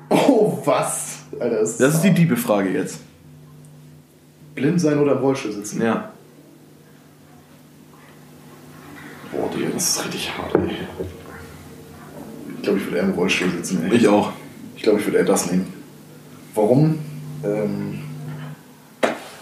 Oh, 0.07 0.61
was? 0.63 1.25
Alter, 1.41 1.59
das, 1.59 1.75
Das 1.75 1.95
ist 1.95 2.03
die 2.03 2.13
diebe 2.13 2.37
Frage 2.37 2.69
jetzt. 2.69 3.01
blind 4.55 4.79
sein 4.79 4.97
oder 4.97 5.11
im 5.11 5.17
Rollstuhl 5.17 5.51
sitzen. 5.51 5.81
Ja. 5.81 6.13
Boah, 9.33 9.49
Digga, 9.53 9.71
das 9.73 9.97
ist 9.97 10.05
richtig 10.05 10.31
hart, 10.37 10.55
ey. 10.55 10.87
Ich 12.61 12.65
glaube, 12.65 12.77
ich 12.77 12.85
würde 12.85 12.97
eher 12.97 13.03
im 13.05 13.11
Rollstuhl 13.13 13.49
sitzen, 13.49 13.83
ey. 13.89 13.95
Ich 13.97 14.07
auch. 14.07 14.31
Ich 14.75 14.83
glaube, 14.83 14.99
ich 14.99 15.05
würde 15.07 15.17
eher 15.17 15.25
das 15.25 15.49
nehmen. 15.49 15.65
Warum? 16.53 16.99
Ähm, 17.43 17.99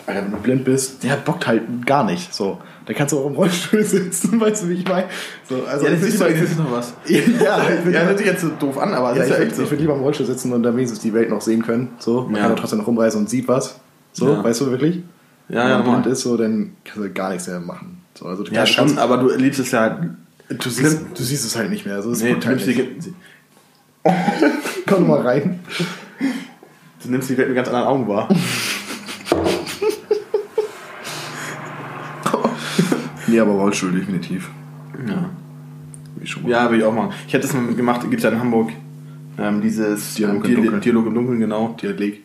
Alter, 0.05 0.24
wenn 0.24 0.32
du 0.32 0.38
blind 0.38 0.63
bist, 0.63 1.03
der 1.03 1.17
bockt 1.17 1.45
halt 1.45 1.86
gar 1.86 2.05
nicht. 2.05 2.34
So, 2.34 2.59
da 2.86 2.93
kannst 2.93 3.11
du 3.11 3.20
auch 3.20 3.28
im 3.28 3.36
Rollstuhl 3.36 3.84
sitzen, 3.86 4.39
weißt 4.39 4.63
du, 4.63 4.70
wie 4.70 4.76
ich 4.76 4.88
meine? 4.88 5.07
So, 5.49 5.63
also 5.70 5.86
Ja, 5.86 5.91
das 5.91 6.01
ist 6.03 6.20
jetzt 6.20 6.57
noch 6.57 6.72
was. 6.72 6.93
ja, 7.07 7.17
würde 7.28 7.43
Ja, 7.43 7.57
lieber, 7.84 7.99
hört 8.05 8.17
sich 8.20 8.28
jetzt 8.28 8.41
so 8.41 8.49
doof 8.57 8.78
an, 8.78 8.93
aber 8.93 9.15
ja, 9.17 9.24
ist 9.24 9.30
ja 9.30 9.36
echt 9.38 9.55
so. 9.55 9.63
ich 9.63 9.70
würd 9.72 9.82
lieber 9.82 9.95
im 9.95 10.01
Rollstuhl 10.01 10.26
sitzen 10.26 10.53
und 10.53 10.63
dann 10.63 10.76
wenigstens 10.78 11.01
die 11.01 11.13
Welt 11.13 11.30
noch 11.30 11.41
sehen 11.41 11.61
können. 11.61 11.89
So, 11.99 12.22
man 12.22 12.36
Ja. 12.36 12.41
kann 12.43 12.51
doch 12.51 12.59
trotzdem 12.61 12.80
noch 12.80 12.88
rumreisen 12.88 13.20
und 13.22 13.30
sieht 13.30 13.47
was. 13.49 13.80
So, 14.13 14.30
Ja. 14.32 14.43
weißt 14.43 14.61
du 14.61 14.72
wirklich? 14.72 15.03
Ja, 15.49 15.63
Wenn 15.63 15.70
ja, 15.72 15.78
man 15.80 16.01
blind 16.03 16.05
ist, 16.13 16.22
so, 16.22 16.38
dann 16.38 16.72
kannst 16.86 17.03
du 17.05 17.11
gar 17.11 17.30
nichts 17.32 17.47
mehr 17.47 17.59
machen. 17.59 18.01
So, 18.15 18.26
also, 18.28 18.43
Ja, 18.45 18.65
schon, 18.65 18.97
aber 18.97 19.17
du 19.17 19.30
liebst 19.36 19.59
es 19.59 19.72
ja 19.72 19.82
halt. 19.82 19.95
Du 20.50 20.70
siehst, 20.70 21.02
du 21.16 21.24
siehst 21.24 21.45
es 21.45 21.56
halt 21.56 21.70
nicht 21.70 21.86
mehr. 21.86 21.95
Also, 21.95 22.12
es 22.12 22.22
Nee, 22.24 22.32
bockt 22.34 22.43
du 22.43 22.47
halt 22.47 22.66
nimmst, 22.66 22.80
die, 23.06 23.14
Komm 24.88 25.08
mal 25.08 25.22
rein. 25.22 25.60
du 27.04 27.10
nimmst 27.12 27.30
die 27.30 27.38
Welt 27.38 27.50
mit 27.50 27.56
ganz 27.56 27.68
anderen 27.68 27.88
Augen 27.88 28.08
wahr. 28.08 28.28
Nee, 33.28 33.39
aber 33.39 33.52
Rollstuhl 33.52 33.91
definitiv. 33.91 34.50
Ja. 35.08 35.30
Wie 36.16 36.26
schon 36.28 36.43
mal. 36.43 36.50
Ja, 36.52 36.72
will 36.72 36.80
ich 36.80 36.84
auch 36.86 36.93
machen. 36.93 37.14
Ich 37.28 37.34
hätte 37.34 37.45
das 37.47 37.54
mal 37.56 37.74
gemacht, 37.76 38.02
gibt 38.02 38.18
es 38.18 38.24
ja 38.24 38.30
in 38.32 38.39
Hamburg 38.39 38.72
ähm, 39.38 39.62
dieses 39.62 40.16
Dialog 40.16 40.45
im 40.47 40.56
Dunkeln. 40.56 40.82
Dialog 40.82 41.06
im 41.08 41.14
Dunkeln, 41.14 41.39
genau. 41.39 41.76
Dialekt. 41.82 42.24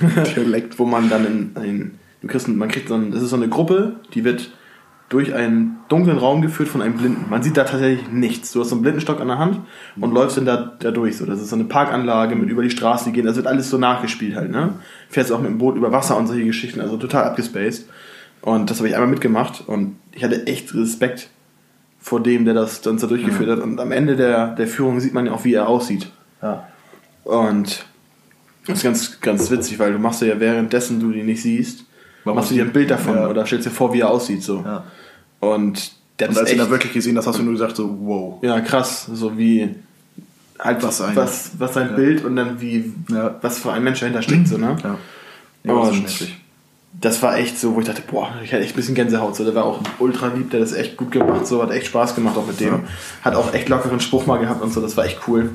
Dialekt. 0.34 0.78
Wo 0.78 0.86
man 0.86 1.08
dann 1.10 1.26
in, 1.26 1.62
in 1.62 1.90
du 2.22 2.28
kriegst, 2.28 2.48
ein- 2.48 2.56
man 2.56 2.68
kriegt 2.68 2.88
so 2.88 2.94
ein, 2.94 3.10
das 3.12 3.22
ist 3.22 3.30
so 3.30 3.36
eine 3.36 3.48
Gruppe, 3.48 3.96
die 4.14 4.24
wird 4.24 4.50
durch 5.08 5.34
einen 5.34 5.78
dunklen 5.88 6.18
Raum 6.18 6.42
geführt 6.42 6.68
von 6.68 6.82
einem 6.82 6.98
Blinden. 6.98 7.30
Man 7.30 7.42
sieht 7.42 7.56
da 7.56 7.64
tatsächlich 7.64 8.10
nichts. 8.10 8.52
Du 8.52 8.60
hast 8.60 8.68
so 8.68 8.74
einen 8.74 8.82
Blindenstock 8.82 9.20
an 9.20 9.28
der 9.28 9.38
Hand 9.38 9.60
und 9.98 10.12
läufst 10.12 10.36
dann 10.36 10.44
da, 10.44 10.76
da 10.78 10.90
durch. 10.90 11.16
So, 11.16 11.24
das 11.24 11.40
ist 11.40 11.48
so 11.48 11.56
eine 11.56 11.64
Parkanlage 11.64 12.36
mit 12.36 12.50
über 12.50 12.62
die 12.62 12.70
Straße 12.70 13.10
gehen. 13.10 13.24
Das 13.24 13.36
wird 13.36 13.46
alles 13.46 13.70
so 13.70 13.78
nachgespielt 13.78 14.36
halt, 14.36 14.50
ne? 14.50 14.74
Fährst 15.08 15.32
auch 15.32 15.40
mit 15.40 15.50
dem 15.50 15.58
Boot 15.58 15.76
über 15.76 15.92
Wasser 15.92 16.16
und 16.18 16.26
solche 16.26 16.44
Geschichten, 16.44 16.80
also 16.80 16.98
total 16.98 17.24
abgespaced. 17.24 17.88
Und 18.42 18.70
das 18.70 18.78
habe 18.78 18.88
ich 18.88 18.94
einmal 18.94 19.10
mitgemacht 19.10 19.64
und 19.66 19.96
ich 20.12 20.22
hatte 20.22 20.46
echt 20.46 20.74
Respekt 20.74 21.30
vor 21.98 22.22
dem, 22.22 22.44
der 22.44 22.54
das 22.54 22.86
uns 22.86 23.00
da 23.00 23.06
durchgeführt 23.06 23.50
hat. 23.50 23.60
Und 23.60 23.80
am 23.80 23.92
Ende 23.92 24.14
der, 24.14 24.54
der 24.54 24.68
Führung 24.68 25.00
sieht 25.00 25.14
man 25.14 25.26
ja 25.26 25.32
auch, 25.32 25.44
wie 25.44 25.54
er 25.54 25.68
aussieht. 25.68 26.10
Ja. 26.42 26.68
Und 27.24 27.86
das 28.66 28.78
ist 28.78 28.84
ganz, 28.84 29.20
ganz 29.20 29.50
witzig, 29.50 29.78
weil 29.78 29.92
du 29.92 29.98
machst 29.98 30.20
ja 30.20 30.38
währenddessen 30.38 31.00
du 31.00 31.12
die 31.12 31.22
nicht 31.22 31.42
siehst, 31.42 31.84
machst 32.24 32.50
du 32.50 32.54
dir 32.54 32.64
ein 32.64 32.72
Bild 32.72 32.90
davon 32.90 33.14
Ja. 33.16 33.28
oder 33.28 33.46
stellst 33.46 33.66
dir 33.66 33.70
vor, 33.70 33.92
wie 33.92 34.00
er 34.00 34.10
aussieht. 34.10 34.42
So. 34.42 34.62
ja. 34.64 34.84
Und 35.40 35.92
der 36.18 36.28
Und 36.28 36.32
ist 36.34 36.38
als 36.38 36.48
du 36.50 36.54
ihn 36.56 36.60
echt, 36.60 36.68
da 36.68 36.70
wirklich 36.70 36.92
gesehen 36.92 37.16
hast, 37.16 37.26
hast 37.26 37.38
du 37.38 37.42
nur 37.42 37.52
gesagt 37.52 37.76
so, 37.76 37.96
wow. 38.00 38.42
ja 38.42 38.60
krass, 38.60 39.06
so 39.12 39.38
wie 39.38 39.74
halt 40.58 40.82
Was 40.82 41.00
ein- 41.00 41.14
was, 41.14 41.52
was 41.58 41.74
sein 41.74 41.94
Bild 41.94 42.24
und 42.24 42.34
dann 42.36 42.60
wie 42.60 42.92
Ja. 43.10 43.36
was 43.40 43.58
für 43.60 43.72
ein 43.72 43.84
Mensch 43.84 44.00
dahinter 44.00 44.22
steckt. 44.22 44.48
So, 44.48 44.58
ne? 44.58 44.76
Ja. 44.82 44.96
Ja, 45.64 45.90
das 47.00 47.22
war 47.22 47.36
echt 47.36 47.58
so, 47.58 47.74
wo 47.74 47.80
ich 47.80 47.86
dachte, 47.86 48.02
boah, 48.10 48.30
ich 48.42 48.52
hatte 48.52 48.62
echt 48.64 48.72
ein 48.72 48.76
bisschen 48.76 48.94
Gänsehaut. 48.94 49.36
So, 49.36 49.44
der 49.44 49.54
war 49.54 49.64
auch 49.64 49.80
ultra 50.00 50.28
lieb, 50.28 50.50
der 50.50 50.60
hat 50.60 50.66
das 50.68 50.74
echt 50.74 50.96
gut 50.96 51.12
gemacht, 51.12 51.46
so 51.46 51.62
hat 51.62 51.70
echt 51.70 51.86
Spaß 51.86 52.14
gemacht 52.14 52.36
auch 52.36 52.46
mit 52.46 52.58
dem. 52.58 52.68
Ja. 52.72 52.80
Hat 53.22 53.34
auch 53.36 53.52
echt 53.54 53.68
lockeren 53.68 54.00
Spruch 54.00 54.26
mal 54.26 54.38
gehabt 54.38 54.62
und 54.62 54.72
so, 54.72 54.80
das 54.80 54.96
war 54.96 55.04
echt 55.04 55.20
cool. 55.28 55.50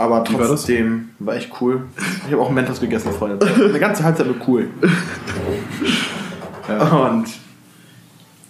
Aber 0.00 0.24
Wie 0.26 0.38
war 0.38 0.46
trotzdem 0.46 1.10
war, 1.18 1.36
echt 1.36 1.50
cool. 1.60 1.82
Ich 2.26 2.32
habe 2.32 2.40
auch 2.40 2.46
einen 2.46 2.54
Mentos 2.54 2.80
gegessen 2.80 3.12
vorher. 3.12 3.38
Eine 3.42 3.78
ganze 3.78 4.02
Halbzeit 4.02 4.26
nur 4.26 4.36
cool. 4.48 4.70
Und 6.68 7.26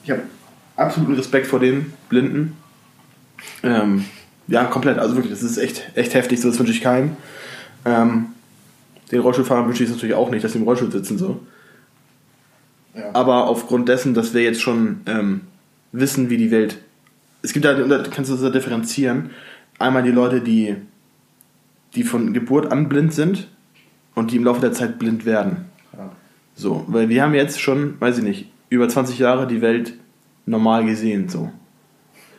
ich 0.05 0.11
habe 0.13 0.23
absoluten 0.77 1.15
Respekt 1.15 1.49
vor 1.49 1.59
den 1.59 1.93
Blinden. 2.09 2.57
Ähm, 3.65 4.05
ja, 4.47 4.65
komplett. 4.67 4.99
Also 4.99 5.17
wirklich, 5.17 5.33
das 5.33 5.43
ist 5.43 5.59
echt, 5.59 5.91
echt 5.97 6.15
heftig. 6.15 6.41
So, 6.41 6.49
das 6.49 6.59
wünsche 6.61 6.73
ich 6.73 6.83
keinem. 6.83 7.17
Ähm, 7.85 8.27
den 9.11 9.19
Rollstuhlfahrern 9.19 9.67
wünsche 9.67 9.83
ich 9.83 9.91
es 9.91 9.97
natürlich 9.97 10.15
auch 10.15 10.31
nicht, 10.31 10.45
dass 10.45 10.53
sie 10.53 10.59
im 10.59 10.65
Rollstuhl 10.65 10.93
sitzen. 10.93 11.19
So. 11.19 11.41
Ja. 12.95 13.11
Aber 13.13 13.49
aufgrund 13.49 13.89
dessen, 13.89 14.15
dass 14.15 14.35
wir 14.35 14.43
jetzt 14.43 14.63
schon 14.63 15.01
ähm, 15.07 15.41
wissen, 15.91 16.31
wie 16.31 16.37
die 16.37 16.53
Welt. 16.53 16.79
Es 17.43 17.53
gibt 17.53 17.65
da, 17.65 17.75
da 17.75 18.05
kannst 18.09 18.31
du 18.31 18.35
das 18.35 18.45
ja 18.45 18.51
differenzieren. 18.51 19.31
Einmal 19.81 20.05
die 20.05 20.13
Leute, 20.13 20.41
die, 20.41 20.77
die 21.95 22.03
von 22.03 22.33
Geburt 22.33 22.71
an 22.71 22.89
blind 22.89 23.13
sind 23.13 23.49
und 24.15 24.31
die 24.31 24.37
im 24.37 24.45
Laufe 24.45 24.61
der 24.61 24.73
Zeit 24.73 24.99
blind 24.99 25.25
werden. 25.25 25.67
Ja. 25.97 26.11
So, 26.55 26.85
weil 26.89 27.09
wir 27.09 27.23
haben 27.23 27.35
jetzt 27.35 27.61
schon, 27.61 28.01
weiß 28.01 28.19
ich 28.19 28.25
nicht, 28.25 28.53
über 28.69 28.89
20 28.89 29.19
Jahre 29.19 29.47
die 29.47 29.61
Welt 29.61 29.95
normal 30.47 30.85
gesehen. 30.85 31.29
So. 31.29 31.51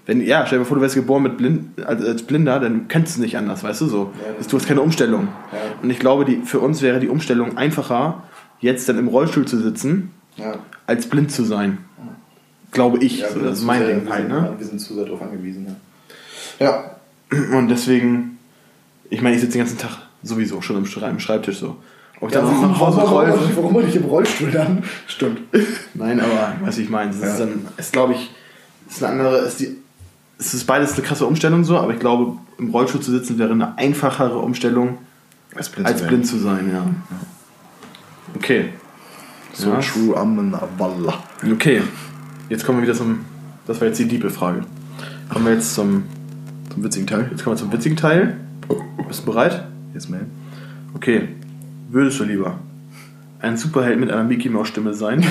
Wenn, 0.06 0.22
ja, 0.22 0.45
stell 0.45 0.58
dir 0.58 0.64
mal 0.64 0.68
vor, 0.68 0.78
du 0.78 0.82
wärst 0.82 0.95
geboren 0.95 1.24
mit 1.24 1.38
blind, 1.38 1.84
als, 1.86 2.04
als 2.04 2.24
Blinder, 2.24 2.60
dann 2.60 2.88
kennst 2.88 3.16
du 3.16 3.20
es 3.20 3.26
nicht 3.26 3.38
anders, 3.38 3.64
weißt 3.64 3.82
du 3.82 3.86
so. 3.86 4.12
Ja, 4.26 4.45
du 4.45 4.58
hast 4.58 4.68
keine 4.68 4.82
Umstellung. 4.82 5.28
Ja. 5.52 5.60
Und 5.82 5.89
ich 5.89 5.99
glaube, 5.99 6.26
die, 6.26 6.41
für 6.43 6.60
uns 6.60 6.82
wäre 6.82 6.99
die 6.99 7.10
Umstellung 7.10 7.58
einfacher, 7.58 8.24
jetzt 8.60 8.88
dann 8.89 8.97
im 8.97 9.08
Rollstuhl 9.08 9.45
zu 9.45 9.60
sitzen, 9.60 10.12
als 10.88 11.08
blind 11.08 11.32
zu 11.32 11.43
sein. 11.43 11.80
Glaube 12.72 12.99
ich. 12.99 13.24
so, 13.26 13.39
das 13.39 13.60
ist 13.60 13.66
mein 13.66 13.86
Ding 13.86 14.10
halt, 14.10 14.30
ne? 14.30 14.54
Wir 14.58 14.66
sind 14.66 14.80
zu 14.80 14.93
sehr 14.93 15.06
darauf 15.06 15.22
angewiesen, 15.22 15.76
ja. 16.60 16.66
Ja. 16.66 16.95
Und 17.58 17.70
deswegen, 17.70 18.31
ich 19.12 19.22
meine, 19.22 19.36
ich 19.36 19.41
sitze 19.41 19.53
den 19.57 19.62
ganzen 19.66 19.78
Tag 19.78 19.91
sowieso 20.24 20.62
schon 20.62 20.78
im 20.78 21.20
Schreibtisch 21.20 21.59
so. 21.59 21.76
Ob 22.20 22.30
ich 22.30 22.34
dann 22.36 22.45
warum, 22.45 22.72
nach 22.72 22.80
Hause 22.80 22.97
warum, 22.97 23.14
roll. 23.14 23.39
warum, 23.55 23.74
bin 23.76 23.88
ich 23.89 23.95
im 23.95 24.03
Rollstuhl 24.05 24.51
dann? 24.51 24.84
Stimmt. 25.07 25.41
Nein, 25.95 26.20
aber 26.20 26.53
was 26.62 26.78
ich 26.78 26.89
meine, 26.89 27.09
es 27.12 27.18
ist 27.18 27.24
Ja. 27.39 27.45
dann, 27.45 27.68
ist 27.78 27.91
glaube 27.93 28.14
ich, 28.14 28.32
ist 28.89 29.03
eine 29.03 29.14
andere, 29.14 29.38
ist 29.39 29.59
die, 29.59 29.76
es 30.38 30.53
ist 30.53 30.66
beides 30.66 30.93
eine 30.93 31.01
krasse 31.03 31.26
Umstellung 31.26 31.64
so, 31.64 31.78
aber 31.78 31.93
ich 31.93 31.99
glaube, 31.99 32.38
im 32.57 32.70
Rollstuhl 32.70 33.01
zu 33.01 33.12
sitzen 33.12 33.38
wäre 33.39 33.51
eine 33.51 33.78
einfachere 33.78 34.38
Umstellung, 34.39 34.99
Als 35.55 35.70
blind 35.70 35.88
als 35.88 35.99
zu 36.01 36.07
blind 36.07 36.26
zu 36.28 36.38
sein, 36.39 36.70
ja. 36.72 36.86
Okay. 38.36 38.70
So 39.53 39.70
Ja. 39.72 39.80
true 39.80 40.16
Amen 40.16 40.55
Wallah. 40.78 41.24
Okay. 41.51 41.82
Jetzt 42.49 42.66
kommen 42.66 42.78
wir 42.80 42.84
wieder 42.84 42.95
zum, 42.95 43.26
das 43.66 43.82
war 43.82 43.88
jetzt 43.88 43.99
die 43.99 44.07
diebe 44.07 44.30
Frage. 44.30 44.62
Kommen 45.30 45.45
wir 45.45 45.53
jetzt 45.53 45.74
zum, 45.74 46.03
Zum 46.72 46.84
witzigen 46.84 47.07
Teil. 47.07 47.28
jetzt 47.32 47.43
kommen 47.43 47.55
wir 47.55 47.59
zum 47.62 47.72
witzigen 47.74 47.97
Teil. 47.97 48.38
Bist 49.08 49.22
du 49.22 49.26
bereit? 49.32 49.64
Yes, 49.93 50.10
man. 50.10 50.30
Okay. 50.93 51.30
Würdest 51.89 52.20
du 52.20 52.24
lieber 52.24 52.60
ein 53.41 53.58
Superheld 53.58 53.99
mit 53.99 54.12
einer 54.12 54.24
Mickey 54.24 54.49
Maus 54.49 54.68
Stimme 54.70 54.93
sein? 54.93 55.26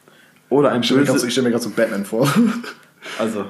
Oder 0.48 0.70
ein 0.72 0.80
Ich 0.80 0.86
stelle 0.86 1.00
mir 1.02 1.12
böse, 1.12 1.26
ich 1.26 1.32
stell 1.32 1.44
mir 1.44 1.50
gerade 1.50 1.62
so 1.64 1.70
Batman 1.70 2.04
vor. 2.04 2.32
also, 3.18 3.46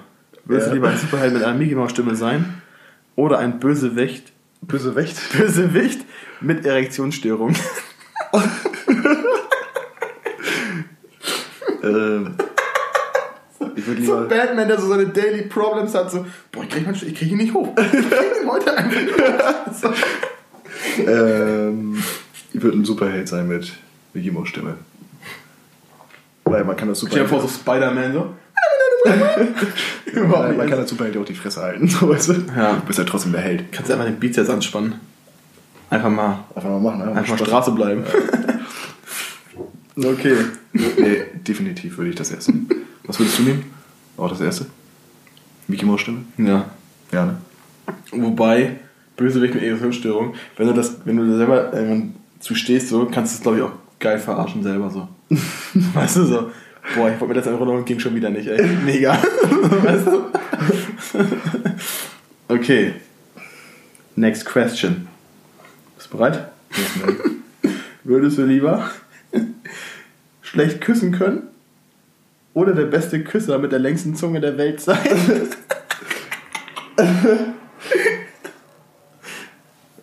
würdest 0.46 0.68
Ja. 0.68 0.70
du 0.70 0.74
lieber 0.76 0.88
ein 0.90 0.98
Superheld 0.98 1.34
mit 1.34 1.42
einer 1.42 1.56
Mickey 1.56 1.74
Maus 1.74 1.90
Stimme 1.90 2.16
sein? 2.16 2.62
Oder 3.14 3.38
ein 3.38 3.60
Bösewicht, 3.60 4.32
Böse 4.62 4.94
Wächt. 4.96 5.16
Bösewicht 5.38 6.00
mit 6.40 6.64
Erektionsstörung? 6.64 7.54
ähm, 11.82 12.34
ich 13.86 13.98
würde 13.98 14.04
So 14.04 14.20
lieber. 14.20 14.28
Batman, 14.28 14.68
der 14.68 14.80
so 14.80 14.88
seine 14.88 15.06
Daily 15.06 15.42
Problems 15.42 15.94
hat, 15.94 16.10
so, 16.10 16.26
boah, 16.52 16.62
ich 16.64 16.70
krieg, 16.70 16.86
ich 17.02 17.14
krieg 17.14 17.30
ihn 17.30 17.38
nicht 17.38 17.54
hoch. 17.54 17.68
Ich 17.76 17.90
krieg 17.92 18.42
ihn 18.42 18.50
heute 18.50 18.76
einfach 18.76 19.00
nicht 19.00 19.12
hoch. 19.12 19.72
So. 20.96 21.02
ähm, 21.10 22.02
ich 22.52 22.62
würde 22.62 22.78
ein 22.78 22.84
Superheld 22.84 23.28
sein 23.28 23.48
mit 23.48 23.72
Mickey 24.14 24.30
Mouse 24.30 24.48
Stimme. 24.48 24.74
Weil 26.44 26.64
man 26.64 26.76
kann 26.76 26.88
das 26.88 26.98
Stell 27.00 27.10
dir 27.22 27.28
vor, 27.28 27.40
Superheld. 27.40 27.50
so 27.52 27.58
Spider-Man 27.60 28.12
so. 28.12 28.34
Überhaupt 30.12 30.48
man 30.48 30.56
nicht. 30.58 30.68
kann 30.70 30.80
das 30.80 30.90
Superheld 30.90 31.16
auch 31.16 31.24
die 31.24 31.34
Fresse 31.34 31.60
halten. 31.62 31.88
So, 31.88 32.08
weißt 32.08 32.28
du? 32.28 32.32
Ja. 32.56 32.74
Du 32.74 32.80
bist 32.86 32.98
ja 32.98 33.04
trotzdem 33.04 33.32
der 33.32 33.40
Held. 33.40 33.70
Kannst 33.72 33.88
du 33.90 33.94
einfach 33.94 34.06
den 34.06 34.18
Beats 34.18 34.36
jetzt 34.36 34.50
anspannen. 34.50 34.94
Einfach 35.90 36.10
mal, 36.10 36.44
Einfach 36.54 36.70
mal 36.70 36.80
machen, 36.80 36.98
ne? 36.98 37.04
einfach 37.08 37.28
mal 37.28 37.36
Spaß. 37.36 37.48
Straße 37.48 37.70
bleiben. 37.72 38.04
okay. 39.96 40.36
Nee, 40.72 41.22
definitiv 41.46 41.96
würde 41.98 42.10
ich 42.10 42.16
das 42.16 42.30
erste. 42.32 42.52
Was 43.04 43.18
würdest 43.18 43.38
du 43.38 43.42
nehmen? 43.44 43.64
Auch 44.16 44.28
das 44.28 44.40
erste? 44.40 44.66
Mickey 45.68 45.84
Mouse 45.84 46.00
Stimme? 46.00 46.24
Ja. 46.38 46.70
Ja, 47.12 47.26
ne? 47.26 47.36
Wobei, 48.12 48.76
Bösewicht 49.16 49.54
mit 49.54 49.62
Erektionsstörung, 49.62 50.34
wenn 50.56 50.66
du 50.66 50.72
das, 50.72 50.96
wenn 51.04 51.16
du 51.16 51.26
da 51.28 51.36
selber 51.36 51.72
irgendwann 51.72 52.14
zu 52.40 52.54
stehst, 52.54 52.88
so, 52.88 53.06
kannst 53.06 53.34
du 53.34 53.36
es 53.36 53.42
glaube 53.42 53.58
ich 53.58 53.62
auch 53.62 53.72
geil 53.98 54.18
verarschen 54.18 54.62
selber 54.62 54.90
so. 54.90 55.08
weißt 55.94 56.16
du 56.16 56.24
so, 56.24 56.50
boah, 56.94 57.10
ich 57.10 57.20
wollte 57.20 57.26
mir 57.26 57.34
das 57.34 57.48
einfach 57.48 57.64
noch 57.64 57.74
und 57.74 57.86
ging 57.86 57.98
schon 57.98 58.14
wieder 58.14 58.30
nicht, 58.30 58.48
ey. 58.48 58.64
Mega. 58.84 59.12
weißt 59.82 60.06
du? 60.06 60.22
okay. 62.48 62.94
Next 64.16 64.46
question. 64.46 65.08
Bist 65.96 66.12
du 66.12 66.16
bereit? 66.16 66.48
Würdest 68.04 68.38
du 68.38 68.44
lieber 68.44 68.90
schlecht 70.42 70.80
küssen 70.80 71.12
können 71.12 71.42
oder 72.56 72.72
der 72.72 72.86
beste 72.86 73.22
Küsser 73.22 73.58
mit 73.58 73.70
der 73.70 73.78
längsten 73.78 74.16
Zunge 74.16 74.40
der 74.40 74.56
Welt 74.56 74.80
sein? 74.80 74.96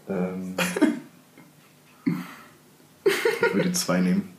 ähm, 0.08 0.54
ich 2.06 3.54
würde 3.56 3.70
die 3.70 3.74
zwei 3.74 4.02
nehmen. 4.02 4.30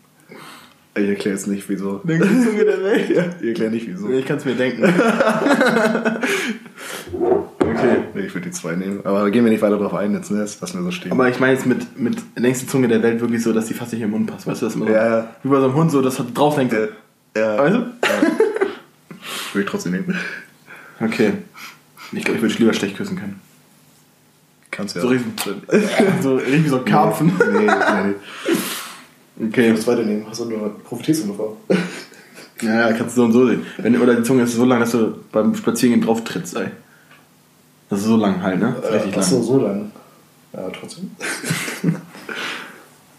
Ich 0.97 1.09
erkläre 1.09 1.35
jetzt 1.37 1.49
nicht, 1.49 1.69
wieso. 1.69 2.03
längste 2.05 2.41
Zunge 2.41 2.65
der 2.65 2.85
Welt? 2.85 3.11
Ja. 3.17 3.25
Ich 3.41 3.49
erkläre 3.49 3.73
nicht, 3.73 3.89
wieso. 3.89 4.09
Ich 4.11 4.25
kann 4.25 4.37
es 4.37 4.45
mir 4.45 4.55
denken. 4.55 4.85
okay. 7.59 7.97
Ich 8.15 8.33
würde 8.33 8.47
die 8.47 8.53
zwei 8.53 8.77
nehmen. 8.77 9.01
Aber 9.03 9.23
da 9.23 9.29
gehen 9.31 9.45
wir 9.45 9.51
nicht 9.51 9.63
weiter 9.63 9.77
drauf 9.77 9.95
ein, 9.95 10.15
jetzt 10.15 10.31
ne? 10.31 10.39
das 10.39 10.61
lassen 10.61 10.79
wir 10.79 10.85
so 10.85 10.93
stehen. 10.93 11.11
Aber 11.11 11.29
ich 11.29 11.41
meine 11.41 11.55
jetzt 11.55 11.67
mit, 11.67 11.99
mit 11.99 12.19
längste 12.37 12.69
Zunge 12.69 12.87
der 12.87 13.03
Welt 13.03 13.21
wirklich 13.21 13.43
so, 13.43 13.53
dass 13.53 13.67
die 13.67 13.75
fast 13.75 13.93
nicht 13.93 14.03
im 14.03 14.11
Mund 14.11 14.29
passt. 14.29 14.47
Weißt 14.47 14.63
du, 14.63 14.67
das 14.67 14.77
immer 14.77 14.87
so, 14.87 14.93
Ja, 14.93 15.35
wie 15.43 15.49
bei 15.49 15.59
so 15.59 15.65
einem 15.65 15.75
Hund 15.75 15.91
so, 15.91 16.01
das 16.01 16.21
hat 16.21 16.27
drauf 16.39 16.57
hängt. 16.57 16.73
ja, 16.73 16.87
ja, 17.37 17.59
Weißt 17.59 17.75
du? 17.75 17.79
würde 19.53 19.65
ich 19.65 19.67
trotzdem 19.67 19.93
nehmen. 19.93 20.19
Okay. 21.01 21.33
Ich 22.13 22.25
glaube, 22.25 22.37
ich 22.37 22.43
würde 22.43 22.49
dich 22.49 22.59
lieber 22.59 22.75
schlecht 22.75 22.97
küssen 22.97 23.17
können. 23.17 23.41
Kannst 24.71 24.97
ja. 24.97 25.03
So 25.03 25.09
richtig, 25.09 25.33
so 26.23 26.37
richtig 26.37 26.69
so 26.69 26.79
ein 26.79 26.85
Karpfen. 26.85 27.33
Nee, 27.53 27.59
nee, 27.61 28.15
nee. 29.39 29.47
Okay. 29.49 29.73
Das 29.73 29.83
zweite 29.83 30.05
nehmen. 30.05 30.27
Hast 30.29 30.41
du 30.41 30.47
nur, 30.47 30.79
profitierst 30.83 31.25
du 31.25 31.29
davon? 31.29 31.57
Ja, 32.61 32.89
ja, 32.89 32.93
kannst 32.93 33.17
du 33.17 33.21
so 33.21 33.25
und 33.25 33.33
so 33.33 33.47
sehen. 33.47 33.65
Wenn, 33.79 34.01
oder 34.01 34.15
die 34.15 34.23
Zunge 34.23 34.43
ist 34.45 34.55
so 34.55 34.65
lang, 34.65 34.81
dass 34.81 34.93
du 34.93 35.19
beim 35.33 35.55
Spazierengehen 35.55 36.05
drauf 36.05 36.25
trittst, 36.25 36.57
ey. 36.57 36.69
Das 37.89 38.01
ist 38.01 38.07
so 38.07 38.17
lang 38.17 38.43
halt, 38.43 38.61
ne? 38.61 38.75
Das 38.81 38.91
ist 38.91 39.07
richtig 39.07 39.25
so, 39.25 39.37
lang. 39.37 39.45
so 39.45 39.59
lang. 39.59 39.93
Ja, 40.53 40.71
trotzdem. 40.71 41.11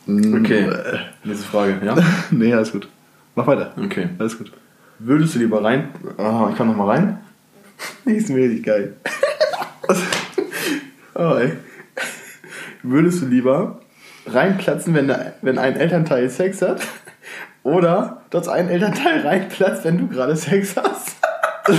Okay. 0.08 0.70
Nächste 1.24 1.48
Frage, 1.48 1.82
ja? 1.84 1.96
nee, 2.32 2.54
alles 2.54 2.72
gut. 2.72 2.88
Mach 3.36 3.48
weiter. 3.48 3.74
Okay. 3.78 4.10
Alles 4.18 4.38
gut. 4.38 4.52
Würdest 5.00 5.36
du 5.36 5.40
lieber 5.40 5.64
rein. 5.64 5.90
Oh, 6.18 6.48
ich 6.50 6.58
kann 6.58 6.68
noch 6.68 6.76
mal 6.76 6.90
rein. 6.90 7.20
Die 8.06 8.14
ist 8.14 8.30
mir 8.30 8.44
richtig 8.46 8.66
geil. 8.66 8.96
oh, 11.16 11.36
ey. 11.36 11.54
Würdest 12.82 13.22
du 13.22 13.26
lieber 13.26 13.82
reinplatzen, 14.26 14.94
wenn, 14.94 15.14
wenn 15.42 15.58
ein 15.58 15.76
Elternteil 15.76 16.30
Sex 16.30 16.62
hat? 16.62 16.82
Oder 17.64 18.22
dass 18.30 18.48
ein 18.48 18.70
Elternteil 18.70 19.22
reinplatzt, 19.22 19.84
wenn 19.84 19.98
du 19.98 20.08
gerade 20.08 20.36
Sex 20.36 20.76
hast? 20.78 21.16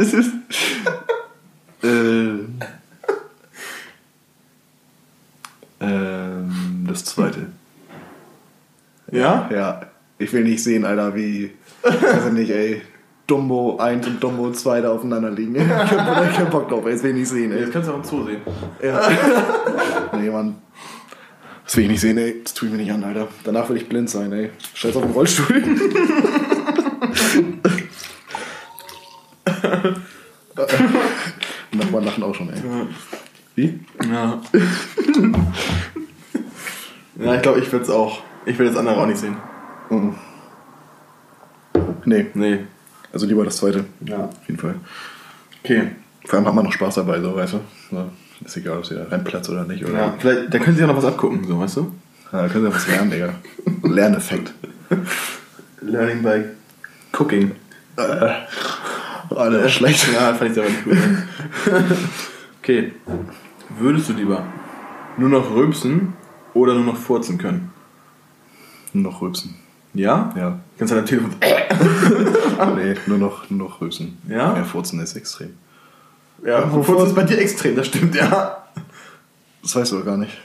Es 0.00 0.12
ist. 0.12 0.32
äh, 1.82 2.38
ähm, 5.80 6.86
das 6.86 7.04
zweite. 7.04 7.48
Ja? 9.10 9.50
Ja, 9.52 9.87
ich 10.18 10.32
will 10.32 10.44
nicht 10.44 10.62
sehen, 10.62 10.84
Alter, 10.84 11.14
wie. 11.14 11.52
Weiß 11.82 12.26
ich 12.26 12.32
nicht, 12.32 12.50
ey. 12.50 12.82
Dumbo 13.26 13.76
1 13.76 14.06
und 14.06 14.22
Dumbo 14.22 14.50
2 14.50 14.80
da 14.80 14.90
aufeinander 14.92 15.30
liegen. 15.30 15.54
Ich 15.60 15.68
hab 15.68 16.34
keinen 16.34 16.50
Bock 16.50 16.68
drauf, 16.68 16.84
ey. 16.86 16.92
Das 16.92 17.02
will 17.02 17.10
ich 17.10 17.16
nicht 17.18 17.28
sehen, 17.28 17.52
ey. 17.52 17.60
Jetzt 17.60 17.72
kannst 17.72 17.88
du 17.88 17.92
auch 17.92 17.98
im 17.98 18.04
Zoo 18.04 18.24
sehen. 18.24 18.40
Ja. 18.82 19.00
nee, 20.18 20.30
Mann. 20.30 20.56
Das 21.64 21.76
will 21.76 21.84
ich 21.84 21.90
nicht 21.90 22.00
sehen, 22.00 22.18
ey. 22.18 22.40
Das 22.42 22.54
tue 22.54 22.68
ich 22.68 22.74
mir 22.74 22.80
nicht 22.80 22.90
an, 22.90 23.04
Alter. 23.04 23.28
Danach 23.44 23.68
will 23.68 23.76
ich 23.76 23.88
blind 23.88 24.08
sein, 24.10 24.32
ey. 24.32 24.50
Scheiß 24.74 24.96
auf 24.96 25.02
den 25.02 25.12
Rollstuhl. 25.12 25.62
Nachbarn 31.72 32.04
lachen 32.04 32.22
auch 32.24 32.34
schon, 32.34 32.48
ey. 32.50 32.60
Wie? 33.54 33.78
Ja. 34.10 34.40
ja, 37.20 37.34
ich 37.34 37.42
glaube, 37.42 37.60
ich 37.60 37.70
würde 37.70 37.84
es 37.84 37.90
auch. 37.90 38.22
Ich 38.46 38.58
will 38.58 38.66
das 38.66 38.76
andere 38.76 38.96
auch 38.96 39.06
nicht 39.06 39.18
sehen. 39.18 39.36
Mhm. 39.90 40.14
Nee, 42.04 42.26
Nee. 42.34 42.60
also 43.12 43.26
lieber 43.26 43.44
das 43.44 43.56
zweite. 43.56 43.84
Ja. 44.04 44.24
Auf 44.24 44.46
jeden 44.48 44.58
Fall. 44.60 44.74
Okay. 45.64 45.90
Vor 46.26 46.38
allem 46.38 46.46
hat 46.48 46.54
man 46.54 46.64
noch 46.64 46.72
Spaß 46.72 46.96
dabei, 46.96 47.20
so, 47.20 47.34
weißt 47.34 47.54
du? 47.54 47.60
So, 47.90 48.10
ist 48.44 48.56
egal, 48.56 48.78
ob 48.78 48.86
sie 48.86 48.94
da 48.94 49.04
reinplatzt 49.04 49.48
oder 49.50 49.64
nicht, 49.64 49.84
oder? 49.84 49.94
Ja, 49.98 50.14
vielleicht, 50.18 50.52
da 50.52 50.58
können 50.58 50.76
sie 50.76 50.82
ja 50.82 50.86
noch 50.86 50.96
was 50.96 51.04
abgucken, 51.04 51.44
so, 51.46 51.58
weißt 51.58 51.76
du? 51.78 51.92
Ja, 52.32 52.42
da 52.42 52.48
können 52.48 52.64
sie 52.64 52.70
ja 52.70 52.74
was 52.76 52.86
lernen, 52.88 53.10
Digga. 53.10 53.34
Lerneffekt. 53.82 54.52
Learning 55.80 56.22
by 56.22 56.44
cooking. 57.12 57.52
Alter, 57.96 59.68
schlecht. 59.68 60.06
Ja, 60.14 60.34
fand 60.34 60.52
ich 60.52 60.58
aber 60.58 60.68
nicht 60.68 60.84
gut. 60.84 60.96
okay. 62.62 62.92
Würdest 63.78 64.08
du 64.08 64.12
lieber 64.14 64.44
nur 65.16 65.28
noch 65.28 65.50
rülpsen 65.50 66.14
oder 66.54 66.74
nur 66.74 66.84
noch 66.84 66.96
furzen 66.96 67.38
können? 67.38 67.70
Nur 68.92 69.12
noch 69.12 69.20
rülpsen. 69.20 69.54
Ja? 69.98 70.32
Ja. 70.36 70.58
Kannst 70.78 70.92
du 70.92 70.96
dein 70.96 71.06
Telefon. 71.06 71.34
Nee, 72.76 72.96
nur 73.06 73.18
noch, 73.18 73.48
nur 73.50 73.68
noch 73.68 73.80
rülpsen. 73.80 74.18
Ja? 74.28 74.56
Ja, 74.56 74.64
furzen 74.64 74.98
ist 75.00 75.14
extrem. 75.14 75.56
Ja, 76.44 76.68
furzen 76.68 77.06
ist 77.06 77.14
bei 77.14 77.22
dir 77.22 77.38
extrem, 77.38 77.76
das 77.76 77.86
stimmt, 77.86 78.16
ja. 78.16 78.64
Das 79.62 79.76
weißt 79.76 79.92
du 79.92 79.98
doch 79.98 80.04
gar 80.04 80.16
nicht. 80.16 80.36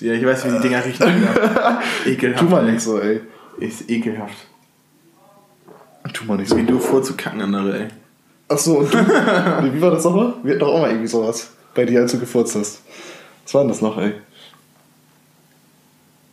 Ja, 0.00 0.12
ich 0.12 0.24
weiß, 0.24 0.44
wie 0.44 0.50
die 0.50 0.60
Dinger 0.60 0.84
riechen. 0.84 1.06
Ekelhaft. 2.06 2.40
Tu 2.40 2.50
mal 2.50 2.70
nicht 2.70 2.82
so, 2.82 3.00
ey. 3.00 3.22
Ist 3.58 3.88
ekelhaft. 3.88 4.36
Tu 6.12 6.24
mal 6.26 6.36
nicht 6.36 6.50
so. 6.50 6.58
Wie 6.58 6.66
du 6.66 6.78
vorzukacken, 6.78 7.40
andere, 7.40 7.78
ey. 7.78 7.88
Achso, 8.48 8.80
und 8.80 8.92
du? 8.92 8.98
Wie 8.98 9.80
war 9.80 9.90
das 9.92 10.04
nochmal? 10.04 10.34
Wir 10.42 10.52
hatten 10.52 10.60
doch 10.60 10.74
auch 10.74 10.80
mal 10.80 10.90
irgendwie 10.90 11.08
sowas. 11.08 11.50
Bei 11.74 11.86
dir, 11.86 12.00
als 12.00 12.12
du 12.12 12.18
gefurzt 12.18 12.54
hast. 12.54 12.82
Was 13.44 13.54
war 13.54 13.62
denn 13.62 13.68
das 13.68 13.80
noch, 13.80 13.96
ey? 13.96 14.14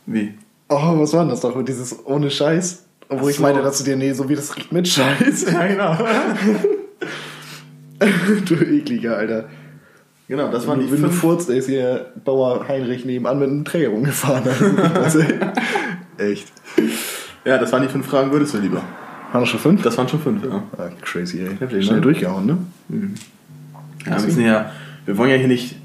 Wie? 0.04 0.34
Oh, 0.68 0.98
was 0.98 1.12
war 1.12 1.20
denn 1.20 1.30
das 1.30 1.42
noch 1.42 1.54
mit 1.54 1.68
dieses 1.68 2.04
ohne 2.06 2.30
Scheiß? 2.30 2.84
Obwohl 3.08 3.26
Ach 3.26 3.30
ich 3.30 3.36
so. 3.36 3.42
meinte, 3.42 3.62
dass 3.62 3.78
du 3.78 3.84
dir, 3.84 3.96
nee, 3.96 4.12
so 4.12 4.28
wie 4.28 4.34
das 4.34 4.56
riecht 4.56 4.72
mit 4.72 4.88
Scheiß. 4.88 5.46
Ja, 5.52 5.66
genau. 5.66 5.96
du 8.46 8.54
ekliger, 8.54 9.16
Alter. 9.16 9.44
genau, 10.28 10.50
das 10.50 10.66
waren 10.66 10.80
die 10.80 10.86
Wenn 10.90 11.02
du 11.02 11.08
fünf. 11.08 11.20
furzt, 11.20 11.50
ey, 11.50 11.58
ist 11.58 11.68
hier 11.68 12.12
Bauer 12.24 12.66
Heinrich 12.68 13.04
nebenan 13.04 13.38
mit 13.38 13.48
einem 13.48 13.64
Träger 13.64 13.90
rumgefahren. 13.90 14.42
Also, 14.94 15.20
Echt. 16.18 16.52
Ja, 17.44 17.58
das 17.58 17.72
waren 17.72 17.82
die 17.82 17.88
fünf 17.88 18.06
Fragen, 18.06 18.32
würdest 18.32 18.54
du 18.54 18.58
lieber. 18.58 18.82
Waren 19.32 19.40
das 19.42 19.48
schon 19.48 19.60
fünf? 19.60 19.82
Das 19.82 19.98
waren 19.98 20.08
schon 20.08 20.20
fünf, 20.20 20.44
ja. 20.44 20.62
Ah, 20.78 20.88
crazy, 21.02 21.40
ey. 21.40 21.56
Heftig, 21.58 21.84
Schnell 21.84 21.96
ne? 21.96 22.02
durchgehauen, 22.02 22.46
ne? 22.46 22.58
Ja, 24.06 24.16
wir, 24.16 24.22
müssen 24.24 24.44
ja, 24.44 24.70
wir 25.06 25.18
wollen 25.18 25.30
ja 25.30 25.36
hier 25.36 25.48
nicht 25.48 25.76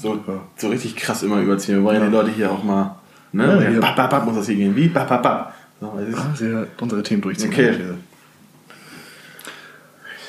so, 0.00 0.18
so 0.56 0.68
richtig 0.68 0.94
krass 0.96 1.22
immer 1.22 1.40
überziehen. 1.40 1.76
Wir 1.78 1.84
wollen 1.84 1.96
ja, 1.96 2.02
Ja. 2.02 2.08
die 2.08 2.14
Leute 2.14 2.30
hier 2.30 2.50
auch 2.52 2.62
mal. 2.62 2.96
Ne? 3.32 3.62
Ja, 3.62 3.70
Ja, 3.70 3.80
bap, 3.80 3.96
bap, 3.96 4.10
bap, 4.10 4.24
muss 4.24 4.36
das 4.36 4.46
hier 4.46 4.56
gehen. 4.56 4.74
Wie? 4.74 4.88
Bap, 4.88 5.08
bap, 5.08 5.22
bap. 5.22 5.54
So. 5.80 5.92
Ah, 6.16 6.34
sehr 6.34 6.66
unsere 6.80 7.02
Themen 7.02 7.22
durchziehen. 7.22 7.52
Okay. 7.52 7.74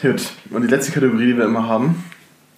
Gut. 0.02 0.22
Und 0.52 0.62
die 0.62 0.68
letzte 0.68 0.92
Kategorie, 0.92 1.28
die 1.28 1.38
wir 1.38 1.46
immer 1.46 1.68
haben, 1.68 2.04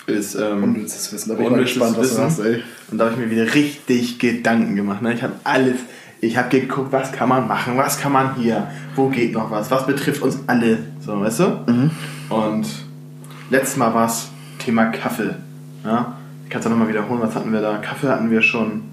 ist. 0.05 0.35
Ähm, 0.35 0.63
Unnützes 0.63 1.11
Wissen. 1.13 1.29
Da 1.29 1.35
bin 1.35 1.45
ich 1.45 1.51
mal 1.51 1.61
gespannt, 1.61 1.97
was 1.97 2.15
du 2.15 2.21
hast, 2.21 2.39
ey. 2.39 2.63
Und 2.91 2.97
da 2.97 3.05
habe 3.05 3.13
ich 3.15 3.19
mir 3.19 3.31
wieder 3.31 3.53
richtig 3.53 4.19
Gedanken 4.19 4.75
gemacht. 4.75 5.01
Ne? 5.01 5.13
Ich 5.13 5.23
habe 5.23 5.33
alles. 5.43 5.79
Ich 6.23 6.37
habe 6.37 6.49
geguckt, 6.49 6.91
was 6.91 7.11
kann 7.11 7.29
man 7.29 7.47
machen, 7.47 7.77
was 7.77 7.99
kann 7.99 8.11
man 8.11 8.35
hier, 8.35 8.67
wo 8.95 9.09
geht 9.09 9.33
noch 9.33 9.49
was, 9.49 9.71
was 9.71 9.87
betrifft 9.87 10.21
uns 10.21 10.37
alle. 10.45 10.77
So, 11.03 11.19
weißt 11.19 11.39
du? 11.39 11.43
Mhm. 11.65 11.91
Und 12.29 12.67
letztes 13.49 13.77
Mal 13.77 13.91
war 13.95 14.05
es 14.05 14.29
Thema 14.59 14.85
Kaffee. 14.91 15.33
Ja? 15.83 16.15
Ich 16.43 16.51
kann 16.51 16.59
es 16.59 16.65
ja 16.65 16.69
nochmal 16.69 16.89
wiederholen, 16.89 17.21
was 17.21 17.33
hatten 17.33 17.51
wir 17.51 17.61
da? 17.61 17.77
Kaffee 17.77 18.07
hatten 18.07 18.29
wir 18.29 18.43
schon. 18.43 18.83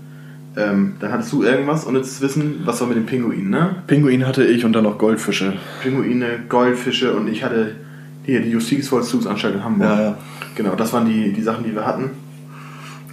Ähm, 0.59 0.97
dann 0.99 1.13
hattest 1.13 1.33
du 1.33 1.45
irgendwas 1.45 1.85
und 1.85 1.95
jetzt 1.95 2.21
wissen, 2.21 2.63
was 2.65 2.81
war 2.81 2.89
mit 2.89 2.97
den 2.97 3.07
Pinguinen, 3.07 3.49
ne? 3.49 3.77
Pinguin 3.87 4.27
hatte 4.27 4.45
ich 4.45 4.65
und 4.65 4.73
dann 4.73 4.83
noch 4.83 4.99
Goldfische. 4.99 5.53
Pinguine, 5.83 6.41
Goldfische 6.49 7.15
und 7.15 7.29
ich 7.29 7.45
hatte 7.45 7.77
hier 8.25 8.41
die 8.41 8.51
Justizvollzugsanstalt 8.51 9.55
in 9.55 9.65
Hamburg. 9.65 9.89
Ja, 9.89 10.03
ja. 10.03 10.19
Genau, 10.57 10.75
das 10.75 10.93
waren 10.93 11.07
die, 11.07 11.33
die 11.33 11.43
Sachen, 11.43 11.63
die 11.63 11.73
wir 11.73 11.87
hatten. 11.87 12.11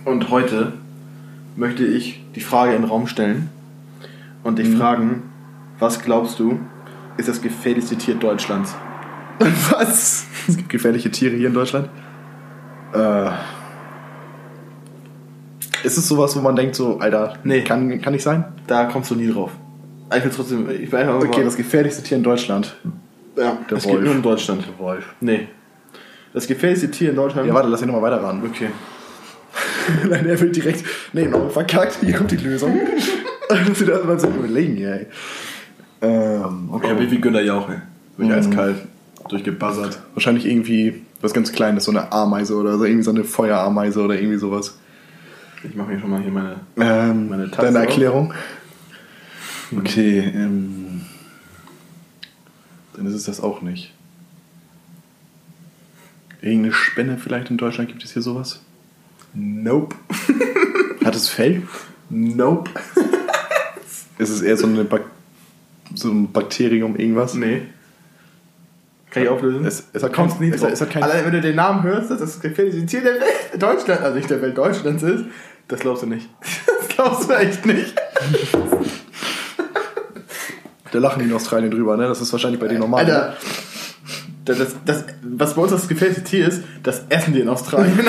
Und 0.06 0.32
heute 0.32 0.74
möchte 1.56 1.86
ich 1.86 2.24
die 2.34 2.39
Frage 2.39 2.74
in 2.74 2.82
den 2.82 2.89
Raum 2.89 3.06
stellen 3.06 3.50
und 4.43 4.58
dich 4.58 4.70
fragen, 4.70 5.24
was 5.78 6.02
glaubst 6.02 6.39
du, 6.39 6.60
ist 7.18 7.30
das 7.30 7.43
gefährlichste 7.43 7.96
Tier 7.96 8.16
Deutschlands? 8.16 8.76
Was? 9.70 10.26
Es 10.48 10.58
gibt 10.58 10.70
gefährliche 10.70 11.12
Tiere 11.12 11.36
hier 11.36 11.50
in 11.50 11.54
Deutschland. 11.54 11.89
Äh, 12.91 13.30
ist 15.86 15.98
es 15.98 16.08
sowas, 16.08 16.36
wo 16.36 16.42
man 16.42 16.56
denkt, 16.56 16.76
so, 16.76 16.98
Alter, 17.00 17.38
Nee. 17.44 17.62
kann, 17.62 18.02
kann 18.02 18.14
nicht 18.14 18.24
sein? 18.24 18.46
Da 18.68 18.86
kommst 18.86 19.12
du 19.12 19.16
nie 19.16 19.32
drauf. 19.32 19.52
Ich 20.16 20.24
will 20.24 20.32
trotzdem, 20.36 20.70
ich 20.70 20.92
will 20.92 21.00
einfach 21.00 21.16
Okay, 21.16 21.44
das 21.44 21.56
gefährlichste 21.58 22.04
Tier 22.04 22.18
in 22.18 22.24
Deutschland. 22.24 22.76
ja, 23.38 23.44
der 23.54 23.58
das 23.70 23.84
geht 23.84 23.94
Wolf. 23.94 24.04
nur 24.06 24.14
in 24.16 24.22
Deutschland. 24.22 24.64
Wolf. 24.78 25.06
Nee. 25.22 25.48
Das 26.34 26.48
gefährlichste 26.48 26.92
Tier 26.92 27.10
in 27.12 27.16
Deutschland. 27.16 27.48
Ja, 27.48 27.54
warte, 27.54 27.70
lass 27.70 27.82
mich 27.82 27.90
nochmal 27.92 28.12
weiter 28.12 28.22
ran. 28.24 28.42
Okay. 28.46 28.68
Nein, 30.10 30.26
er 30.26 30.40
will 30.42 30.52
direkt. 30.52 30.84
Nee, 31.14 31.28
noch 31.28 31.50
verkackt, 31.52 32.00
hier 32.02 32.14
kommt 32.14 32.32
die 32.32 32.38
Lösung. 32.38 32.78
Dass 33.50 33.80
sie 33.80 33.86
das 33.86 34.04
mal 34.04 34.20
so 34.20 34.28
überlegen, 34.28 34.78
ey. 34.84 35.06
Ähm, 36.02 36.70
okay. 36.72 36.88
Ja, 36.90 37.00
wie, 37.00 37.10
wie 37.12 37.22
Günter 37.22 37.42
Jauch, 37.42 37.70
ey. 37.70 37.78
Bin 38.18 38.28
ich 38.28 38.34
Mhm. 38.34 38.40
eiskalt. 38.40 38.76
Durchgebuzzert. 39.30 40.00
Wahrscheinlich 40.14 40.46
irgendwie 40.46 41.02
was 41.22 41.34
ganz 41.34 41.52
Kleines, 41.52 41.86
so 41.86 41.92
eine 41.92 42.12
Ameise 42.12 42.56
oder 42.56 42.78
so, 42.78 42.84
irgendwie 42.86 43.04
so 43.04 43.12
eine 43.12 43.24
Feuerameise 43.24 44.02
oder 44.04 44.16
irgendwie 44.16 44.38
sowas. 44.38 44.78
Ich 45.68 45.76
mache 45.76 45.91
mir 45.91 45.99
schon 45.99 46.09
mal 46.09 46.22
hier 46.22 46.32
meine. 46.32 46.59
Ähm, 46.78 47.30
Meine 47.30 47.49
Tasse 47.49 47.68
deine 47.68 47.80
auf. 47.80 47.86
Erklärung? 47.86 48.34
Okay, 49.78 50.20
ähm, 50.20 51.01
dann 52.95 53.05
ist 53.07 53.13
es 53.13 53.24
das 53.26 53.41
auch 53.41 53.61
nicht. 53.61 53.93
Irgendeine 56.41 56.74
Spinne 56.74 57.18
vielleicht 57.18 57.49
in 57.49 57.57
Deutschland 57.57 57.89
gibt 57.89 58.03
es 58.03 58.13
hier 58.13 58.22
sowas? 58.22 58.61
Nope. 59.34 59.95
Hat 61.03 61.16
es 61.16 61.28
Fell? 61.30 61.63
Nope. 62.09 62.70
Ist 64.18 64.30
es 64.30 64.41
eher 64.41 64.55
so, 64.55 64.68
eine 64.68 64.84
Bak 64.86 65.01
so 65.93 66.09
ein 66.09 66.32
Bakterium, 66.32 66.95
irgendwas? 66.95 67.34
Nee. 67.34 67.63
Kann 69.09 69.24
ich 69.24 69.30
auflösen? 69.30 69.66
Es- 69.66 69.88
es 69.91 70.03
hat 70.03 70.13
kein- 70.13 70.32
nie 70.39 70.49
es- 70.49 70.61
es 70.61 70.80
hat 70.82 70.89
kein- 70.89 71.03
Allein 71.03 71.26
wenn 71.26 71.34
du 71.34 71.41
den 71.41 71.55
Namen 71.55 71.84
hörst, 71.84 72.11
dass 72.11 72.20
das 72.20 72.34
das 72.34 72.41
gefährlichste 72.41 72.86
Tier 72.86 73.01
der 73.01 73.13
Welt 73.16 73.61
Deutschland, 73.61 74.01
also 74.01 74.16
nicht 74.18 74.30
der 74.30 74.41
Welt 74.41 74.57
Deutschlands 74.57 75.03
ist, 75.03 75.26
das 75.68 75.80
glaubst 75.80 76.03
du 76.03 76.07
nicht. 76.07 76.30
Das 76.88 77.03
glaubst 77.03 77.30
du 77.30 77.34
echt 77.34 77.66
nicht. 77.66 77.93
Da 80.91 80.99
lachen 80.99 81.20
die 81.20 81.26
in 81.26 81.34
Australien 81.34 81.70
drüber, 81.72 81.97
ne? 81.97 82.07
Das 82.07 82.22
ist 82.22 82.32
wahrscheinlich 82.32 82.59
bei 82.61 82.68
denen 82.70 82.80
normal. 82.80 83.03
ne? 83.05 83.13
Alter. 83.13 83.38
Das, 84.45 84.57
das, 84.59 84.76
das, 84.86 85.03
was 85.24 85.55
bei 85.55 85.61
uns 85.63 85.72
das 85.72 85.88
gefährlichste 85.89 86.24
Tier 86.24 86.47
ist, 86.47 86.63
das 86.84 87.03
essen 87.09 87.34
die 87.34 87.41
in 87.41 87.49
Australien. 87.49 87.99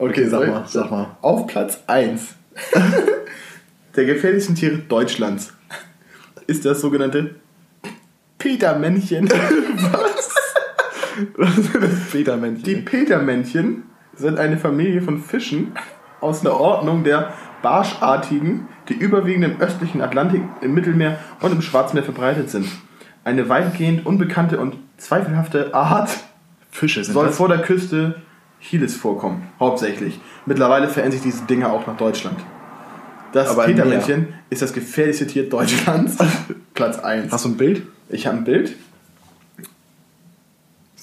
Okay, 0.00 0.28
sag 0.28 0.46
mal, 0.46 0.64
sag 0.68 0.90
mal. 0.92 1.16
Auf 1.22 1.48
Platz 1.48 1.80
1 1.88 2.22
der 3.96 4.04
gefährlichsten 4.04 4.54
Tiere 4.54 4.78
Deutschlands 4.78 5.52
ist 6.46 6.64
das 6.64 6.80
sogenannte 6.80 7.34
Petermännchen. 8.38 9.28
Petermännchen. 12.12 12.62
Die 12.62 12.76
Petermännchen 12.76 13.82
sind 14.18 14.38
eine 14.38 14.58
Familie 14.58 15.00
von 15.00 15.18
Fischen 15.18 15.72
aus 16.20 16.42
der 16.42 16.58
Ordnung 16.58 17.04
der 17.04 17.32
Barschartigen, 17.62 18.68
die 18.88 18.94
überwiegend 18.94 19.44
im 19.44 19.60
östlichen 19.60 20.00
Atlantik, 20.00 20.42
im 20.60 20.74
Mittelmeer 20.74 21.18
und 21.40 21.52
im 21.52 21.62
Schwarzmeer 21.62 22.02
verbreitet 22.02 22.50
sind. 22.50 22.68
Eine 23.24 23.48
weitgehend 23.48 24.06
unbekannte 24.06 24.58
und 24.58 24.76
zweifelhafte 24.96 25.74
Art 25.74 26.10
Fische 26.70 27.04
soll 27.04 27.26
das. 27.26 27.36
vor 27.36 27.48
der 27.48 27.58
Küste 27.58 28.16
Chiles 28.60 28.96
vorkommen, 28.96 29.48
hauptsächlich. 29.60 30.20
Mittlerweile 30.46 30.88
verändern 30.88 31.12
sich 31.12 31.22
diese 31.22 31.44
Dinger 31.44 31.72
auch 31.72 31.86
nach 31.86 31.96
Deutschland. 31.96 32.38
Das 33.32 33.50
Aber 33.50 33.64
Petermännchen 33.64 34.28
ist 34.50 34.62
das 34.62 34.72
gefährlichste 34.72 35.26
Tier 35.26 35.48
Deutschlands. 35.48 36.16
Platz 36.74 36.98
1. 36.98 37.32
Hast 37.32 37.44
du 37.44 37.50
ein 37.50 37.56
Bild? 37.56 37.82
Ich 38.08 38.26
habe 38.26 38.38
ein 38.38 38.44
Bild. 38.44 38.74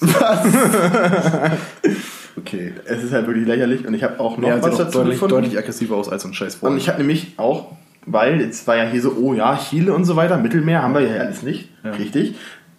Okay. 2.38 2.74
Es 2.84 3.02
ist 3.02 3.12
halt 3.12 3.26
wirklich 3.26 3.46
lächerlich 3.46 3.86
und 3.86 3.94
ich 3.94 4.02
habe 4.02 4.20
auch 4.20 4.36
noch 4.38 4.48
Ja, 4.48 4.62
was 4.62 4.74
auch 4.74 4.78
dazu 4.78 4.98
deutlich, 4.98 5.14
gefunden. 5.14 5.34
deutlich 5.36 5.58
aggressiver 5.58 5.96
aus 5.96 6.08
als 6.08 6.22
so 6.22 6.28
ein 6.28 6.34
scheiß 6.34 6.56
Und 6.56 6.76
ich 6.76 6.88
habe 6.88 6.98
nämlich 6.98 7.34
auch, 7.38 7.72
weil 8.04 8.40
jetzt 8.40 8.66
war 8.66 8.76
ja 8.76 8.84
hier 8.84 9.00
so, 9.00 9.12
oh 9.18 9.32
ja, 9.34 9.56
Chile 9.56 9.94
und 9.94 10.04
so 10.04 10.16
weiter, 10.16 10.36
Mittelmeer 10.36 10.82
haben 10.82 10.94
wir 10.94 11.00
ja 11.00 11.20
alles 11.20 11.42
nicht, 11.42 11.70
Ja. 11.82 11.92
richtig. 11.92 12.34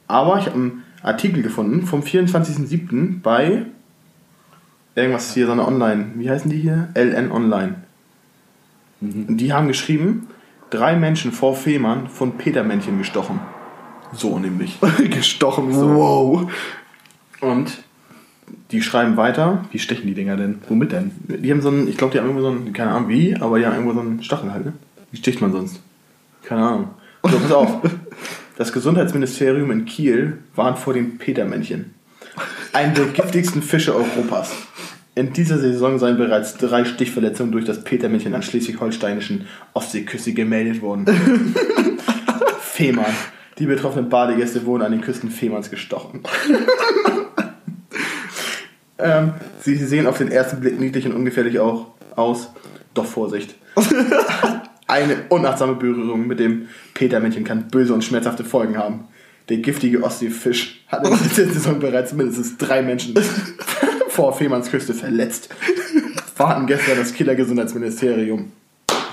Aber 0.08 0.38
ich 0.39 0.45
habe 0.45 0.55
einen 0.55 0.84
Artikel 1.01 1.41
gefunden 1.43 1.86
vom 1.86 2.01
24.07. 2.01 3.22
bei 3.22 3.64
irgendwas 4.95 5.34
hier, 5.34 5.45
so 5.47 5.51
eine 5.51 5.68
Online, 5.68 6.12
wie 6.16 6.30
heißen 6.30 6.49
die 6.49 6.58
hier? 6.58 6.89
LN 6.95 7.32
Online. 7.32 7.76
Und 9.01 9.38
die 9.38 9.53
haben 9.53 9.68
geschrieben, 9.68 10.28
drei 10.70 10.95
Menschen 10.95 11.32
vor 11.32 11.55
Fehmarn 11.55 12.08
von 12.08 12.38
Petermännchen 12.38 12.97
gestochen. 12.97 13.39
So 14.14 14.39
nämlich. 14.39 14.80
gestochen. 15.12 15.70
Wow. 15.74 16.51
Und 17.41 17.84
die 18.71 18.81
schreiben 18.81 19.17
weiter, 19.17 19.65
Wie 19.71 19.79
stechen 19.79 20.07
die 20.07 20.13
Dinger 20.13 20.37
denn? 20.37 20.59
Womit 20.67 20.91
denn? 20.91 21.11
Die 21.27 21.51
haben 21.51 21.61
so 21.61 21.69
einen, 21.69 21.87
ich 21.87 21.97
glaube, 21.97 22.13
die 22.13 22.19
haben 22.19 22.27
irgendwo 22.27 22.43
so 22.43 22.51
einen, 22.51 22.73
keine 22.73 22.91
Ahnung 22.91 23.09
wie, 23.09 23.35
aber 23.35 23.59
die 23.59 23.65
haben 23.65 23.73
irgendwo 23.73 23.93
so 23.93 24.01
einen 24.01 24.23
Stachel 24.23 24.51
halt, 24.51 24.65
ne? 24.65 24.73
Wie 25.11 25.17
sticht 25.17 25.41
man 25.41 25.51
sonst? 25.51 25.79
Keine 26.43 26.61
Ahnung. 26.61 26.89
So, 27.23 27.37
pass 27.39 27.51
auf. 27.51 27.81
Das 28.57 28.73
Gesundheitsministerium 28.73 29.69
in 29.69 29.85
Kiel 29.85 30.39
warnt 30.55 30.79
vor 30.79 30.95
dem 30.95 31.19
Petermännchen. 31.19 31.93
Einen 32.73 32.95
der 32.95 33.05
giftigsten 33.05 33.61
Fische 33.61 33.95
Europas. 33.95 34.51
In 35.13 35.31
dieser 35.31 35.59
Saison 35.59 35.99
seien 35.99 36.17
bereits 36.17 36.57
drei 36.57 36.83
Stichverletzungen 36.83 37.51
durch 37.51 37.65
das 37.65 37.83
Petermännchen 37.83 38.33
an 38.33 38.41
schleswig-holsteinischen 38.41 39.45
Ostseeküste 39.73 40.33
gemeldet 40.33 40.81
worden. 40.81 41.05
Fehmarn. 42.59 43.13
Die 43.59 43.67
betroffenen 43.67 44.09
Badegäste 44.09 44.65
wurden 44.65 44.81
an 44.81 44.91
den 44.91 45.01
Küsten 45.01 45.29
Fehmarns 45.29 45.69
gestochen. 45.69 46.21
Ähm, 48.99 49.33
sie 49.61 49.75
sehen 49.75 50.07
auf 50.07 50.17
den 50.17 50.31
ersten 50.31 50.59
Blick 50.59 50.79
niedlich 50.79 51.05
und 51.05 51.13
ungefährlich 51.13 51.59
auch 51.59 51.87
aus. 52.15 52.49
Doch 52.93 53.05
Vorsicht. 53.05 53.55
Eine 54.87 55.17
unachtsame 55.29 55.75
Berührung 55.75 56.27
mit 56.27 56.39
dem 56.39 56.69
Petermännchen 56.93 57.43
kann 57.43 57.67
böse 57.67 57.93
und 57.93 58.03
schmerzhafte 58.03 58.43
Folgen 58.43 58.77
haben. 58.77 59.07
Der 59.49 59.57
giftige 59.57 60.03
Ostseefisch 60.03 60.83
hat 60.87 61.07
in 61.07 61.17
dieser 61.17 61.51
Saison 61.53 61.79
bereits 61.79 62.13
mindestens 62.13 62.57
drei 62.57 62.81
Menschen 62.81 63.15
vor 64.09 64.35
Fehmarns 64.35 64.69
Küste 64.69 64.93
verletzt. 64.93 65.49
Warten 66.37 66.67
gestern 66.67 66.97
das 66.97 67.13
Killergesundheitsministerium. 67.13 68.51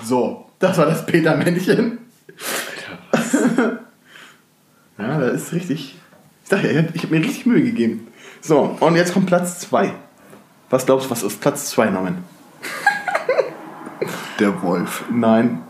So, 0.04 0.46
das 0.58 0.78
war 0.78 0.86
das 0.86 1.06
Petermännchen. 1.06 1.98
Ja, 4.96 5.18
das 5.18 5.42
ist 5.42 5.52
richtig. 5.52 5.96
Ich 6.44 6.48
dachte, 6.50 6.68
ich 6.68 6.76
habe 6.76 6.88
hab 6.96 7.10
mir 7.10 7.20
richtig 7.20 7.46
Mühe 7.46 7.62
gegeben. 7.62 8.06
So, 8.46 8.76
und 8.80 8.94
jetzt 8.96 9.14
kommt 9.14 9.24
Platz 9.26 9.58
2. 9.60 9.92
Was 10.68 10.84
glaubst 10.84 11.06
du, 11.06 11.10
was 11.12 11.22
ist 11.22 11.40
Platz 11.40 11.70
2, 11.70 11.88
Norman? 11.88 12.18
Der 14.38 14.60
Wolf. 14.62 15.04
Nein, 15.10 15.62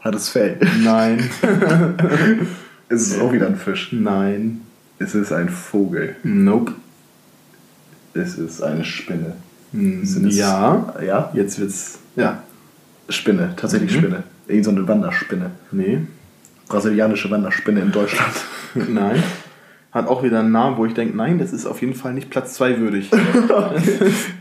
Hat 0.00 0.14
es 0.16 0.28
Fell. 0.28 0.58
nein, 0.80 1.30
Es 2.88 3.02
ist 3.02 3.20
auch 3.20 3.32
wieder 3.32 3.46
ein 3.46 3.56
Fisch. 3.56 3.92
nein, 3.92 4.62
Es 4.98 5.14
ist 5.14 5.30
ein 5.32 5.48
Vogel. 5.48 6.16
nope. 6.24 6.72
Es 8.14 8.34
ist 8.36 8.62
eine 8.62 8.84
Spinne. 8.84 9.36
Hm, 9.72 10.04
Sind 10.04 10.26
es- 10.26 10.36
Ja, 10.36 10.94
Ja? 11.00 11.30
jetzt 11.34 11.60
wird's. 11.60 11.98
Ja, 12.16 12.42
Spinne, 13.08 13.52
tatsächlich 13.56 13.92
Mhm. 13.94 13.98
Spinne. 13.98 14.22
Irgend 14.48 14.64
so 14.64 14.70
eine 14.72 14.88
Wanderspinne. 14.88 15.50
nee, 15.70 16.00
Brasilianische 16.66 17.30
Wanderspinne 17.30 17.80
in 17.80 17.92
Deutschland. 17.92 18.34
nein. 18.74 19.22
Hat 19.90 20.06
auch 20.06 20.22
wieder 20.22 20.40
einen 20.40 20.52
Namen, 20.52 20.76
wo 20.76 20.84
ich 20.84 20.94
denke, 20.94 21.16
nein, 21.16 21.38
das 21.38 21.52
ist 21.52 21.66
auf 21.66 21.80
jeden 21.80 21.94
Fall 21.94 22.12
nicht 22.12 22.30
Platz 22.30 22.54
2 22.54 22.78
würdig. 22.78 23.10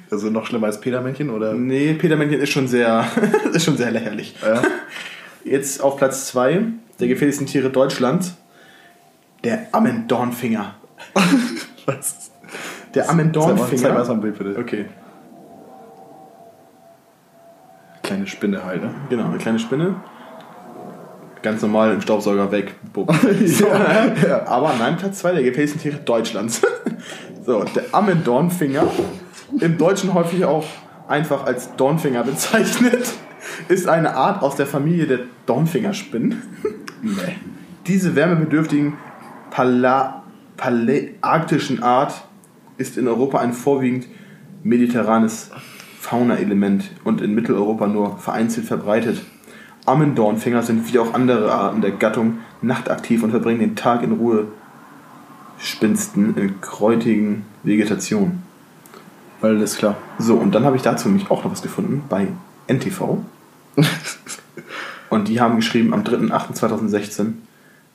Also 0.09 0.29
noch 0.29 0.45
schlimmer 0.45 0.67
als 0.67 0.79
Petermännchen 0.79 1.29
oder? 1.29 1.53
Nee, 1.53 1.93
Petermännchen 1.93 2.39
ist 2.39 2.49
schon 2.51 2.69
sehr, 2.69 3.05
ist 3.53 3.65
schon 3.65 3.75
sehr 3.75 3.91
lächerlich. 3.91 4.35
Ja. 4.41 4.61
Jetzt 5.43 5.81
auf 5.83 5.97
Platz 5.97 6.27
2 6.27 6.61
der 7.01 7.07
gefährlichsten 7.09 7.45
Tiere 7.45 7.69
Deutschlands. 7.69 8.37
Der 9.43 9.67
Ammendornfinger. 9.73 10.75
Was? 11.85 12.31
Der 12.95 13.03
mal, 13.03 13.17
zeig 13.17 13.35
mal 13.35 13.35
so 13.35 13.41
Ammendornfinger. 13.43 14.09
ein 14.09 14.21
Bild 14.21 14.37
bitte. 14.37 14.57
Okay, 14.57 14.85
Kleine 18.07 18.25
Spinne 18.25 18.63
halt, 18.63 18.81
ne? 18.81 18.89
genau, 19.09 19.25
eine 19.25 19.37
kleine 19.37 19.59
Spinne. 19.59 19.95
Ganz 21.41 21.61
normal 21.61 21.93
im 21.93 22.01
Staubsauger 22.01 22.51
weg. 22.51 22.75
Bumm. 22.93 23.07
ja, 23.07 24.13
ja. 24.27 24.47
Aber 24.47 24.73
nein, 24.77 24.97
Platz 24.97 25.19
2 25.19 25.33
der 25.33 25.43
gefährlichsten 25.43 25.81
Tiere 25.81 25.97
Deutschlands. 25.97 26.61
so, 27.45 27.63
der 27.63 27.83
Ammendornfinger. 27.91 28.87
Im 29.59 29.77
Deutschen 29.77 30.13
häufig 30.13 30.45
auch 30.45 30.65
einfach 31.07 31.45
als 31.45 31.75
Dornfinger 31.75 32.23
bezeichnet. 32.23 33.13
ist 33.69 33.87
eine 33.87 34.15
Art 34.15 34.41
aus 34.41 34.55
der 34.55 34.67
Familie 34.67 35.07
der 35.07 35.19
Dornfingerspinnen. 35.45 36.41
nee. 37.01 37.35
Diese 37.85 38.15
wärmebedürftigen 38.15 38.97
Pala 39.49 40.23
paläarktischen 40.57 41.83
Art 41.83 42.13
ist 42.77 42.97
in 42.97 43.07
Europa 43.07 43.39
ein 43.39 43.53
vorwiegend 43.53 44.07
mediterranes 44.63 45.51
Faunaelement 45.99 46.89
und 47.03 47.21
in 47.21 47.33
Mitteleuropa 47.33 47.87
nur 47.87 48.17
vereinzelt 48.17 48.65
verbreitet. 48.65 49.21
Ammendornfinger 49.87 50.63
sind 50.63 50.91
wie 50.91 50.99
auch 50.99 51.13
andere 51.13 51.51
Arten 51.51 51.81
der 51.81 51.91
Gattung 51.91 52.39
nachtaktiv 52.61 53.23
und 53.23 53.31
verbringen 53.31 53.59
den 53.59 53.75
Tag 53.75 54.03
in 54.03 54.11
Ruhespinsten 55.57 56.37
in 56.37 56.61
kräutigen 56.61 57.45
Vegetation. 57.63 58.43
Alles 59.41 59.77
klar. 59.77 59.95
So, 60.19 60.35
und 60.35 60.53
dann 60.53 60.65
habe 60.65 60.75
ich 60.75 60.81
dazu 60.81 61.07
nämlich 61.07 61.31
auch 61.31 61.43
noch 61.43 61.51
was 61.51 61.61
gefunden 61.61 62.03
bei 62.09 62.27
NTV. 62.67 63.19
und 65.09 65.27
die 65.27 65.39
haben 65.39 65.55
geschrieben 65.55 65.93
am 65.93 66.01
3.8.2016 66.01 67.33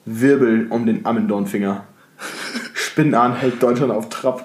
Wirbel 0.05 0.69
um 0.71 0.87
den 0.87 1.05
Ammendornfinger. 1.05 1.85
Spinnahn 2.75 3.35
hält 3.35 3.63
Deutschland 3.63 3.93
auf 3.93 4.09
Trab. 4.09 4.43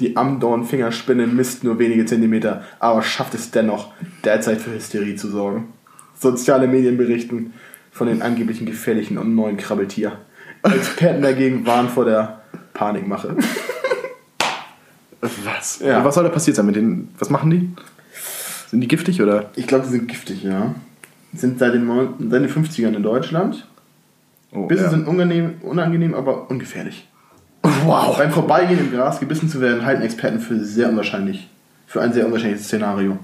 Die 0.00 0.16
Ammendornfingerspinne 0.16 1.26
misst 1.26 1.62
nur 1.62 1.78
wenige 1.78 2.06
Zentimeter, 2.06 2.64
aber 2.78 3.02
schafft 3.02 3.34
es 3.34 3.50
dennoch, 3.50 3.92
derzeit 4.24 4.60
für 4.60 4.74
Hysterie 4.74 5.14
zu 5.14 5.28
sorgen. 5.28 5.74
Soziale 6.18 6.66
Medien 6.66 6.96
berichten 6.96 7.52
von 7.92 8.06
den 8.06 8.22
angeblichen 8.22 8.66
gefährlichen 8.66 9.18
und 9.18 9.34
neuen 9.34 9.58
Krabbeltier. 9.58 10.12
Experten 10.62 11.22
dagegen 11.22 11.66
warnen 11.66 11.88
vor 11.88 12.06
der 12.06 12.40
Panikmache. 12.72 13.36
Was? 15.20 15.80
Ja. 15.80 16.02
Was 16.02 16.14
soll 16.14 16.24
da 16.24 16.30
passiert 16.30 16.56
sein 16.56 16.64
mit 16.66 16.76
denen? 16.76 17.14
Was 17.18 17.28
machen 17.28 17.50
die? 17.50 17.68
Sind 18.68 18.80
die 18.80 18.88
giftig 18.88 19.20
oder? 19.20 19.50
Ich 19.54 19.66
glaube, 19.66 19.84
die 19.84 19.90
sind 19.90 20.08
giftig, 20.08 20.42
ja. 20.42 20.74
Sind 21.34 21.58
seit 21.58 21.74
den, 21.74 21.86
seit 22.30 22.42
den 22.42 22.48
50ern 22.48 22.94
in 22.94 23.02
Deutschland. 23.02 23.66
Oh, 24.52 24.66
Bisse 24.66 24.84
ja. 24.84 24.90
sind 24.90 25.06
unangenehm, 25.06 25.56
unangenehm, 25.60 26.14
aber 26.14 26.50
ungefährlich. 26.50 27.06
Wow. 27.62 28.16
Beim 28.16 28.30
Vorbeigehen 28.30 28.78
im 28.78 28.92
Gras 28.92 29.20
gebissen 29.20 29.48
zu 29.48 29.60
werden, 29.60 29.84
halten 29.84 30.02
Experten 30.02 30.40
für 30.40 30.58
sehr 30.64 30.88
unwahrscheinlich. 30.88 31.48
Für 31.86 32.00
ein 32.00 32.12
sehr 32.12 32.26
unwahrscheinliches 32.26 32.66
Szenario. 32.66 33.18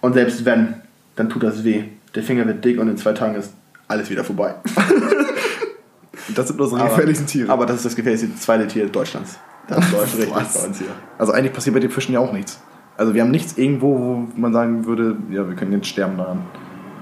Und 0.00 0.14
selbst 0.14 0.44
wenn, 0.44 0.74
dann 1.16 1.28
tut 1.28 1.42
das 1.42 1.64
weh. 1.64 1.84
Der 2.14 2.22
Finger 2.22 2.46
wird 2.46 2.64
dick 2.64 2.80
und 2.80 2.88
in 2.88 2.96
zwei 2.96 3.12
Tagen 3.12 3.34
ist 3.34 3.52
alles 3.86 4.08
wieder 4.10 4.24
vorbei. 4.24 4.54
das 6.34 6.48
sind 6.48 6.60
unsere 6.60 6.82
gefährlichsten 6.82 7.26
Tiere. 7.26 7.52
Aber 7.52 7.66
das 7.66 7.76
ist 7.76 7.84
das 7.86 7.96
gefährlichste 7.96 8.34
zweite 8.36 8.66
Tier 8.66 8.86
Deutschlands. 8.88 9.38
Das 9.66 9.78
läuft 9.92 10.16
richtig 10.16 10.32
bei 10.32 10.40
uns 10.40 10.78
hier. 10.78 10.88
Also 11.18 11.32
eigentlich 11.32 11.52
passiert 11.52 11.74
bei 11.74 11.80
den 11.80 11.90
Fischen 11.90 12.14
ja 12.14 12.20
auch 12.20 12.32
nichts. 12.32 12.60
Also 12.96 13.14
wir 13.14 13.22
haben 13.22 13.30
nichts 13.30 13.56
irgendwo, 13.56 13.98
wo 13.98 14.28
man 14.36 14.52
sagen 14.52 14.86
würde, 14.86 15.16
ja, 15.30 15.46
wir 15.46 15.54
können 15.54 15.72
jetzt 15.72 15.86
sterben 15.86 16.16
daran. 16.16 16.40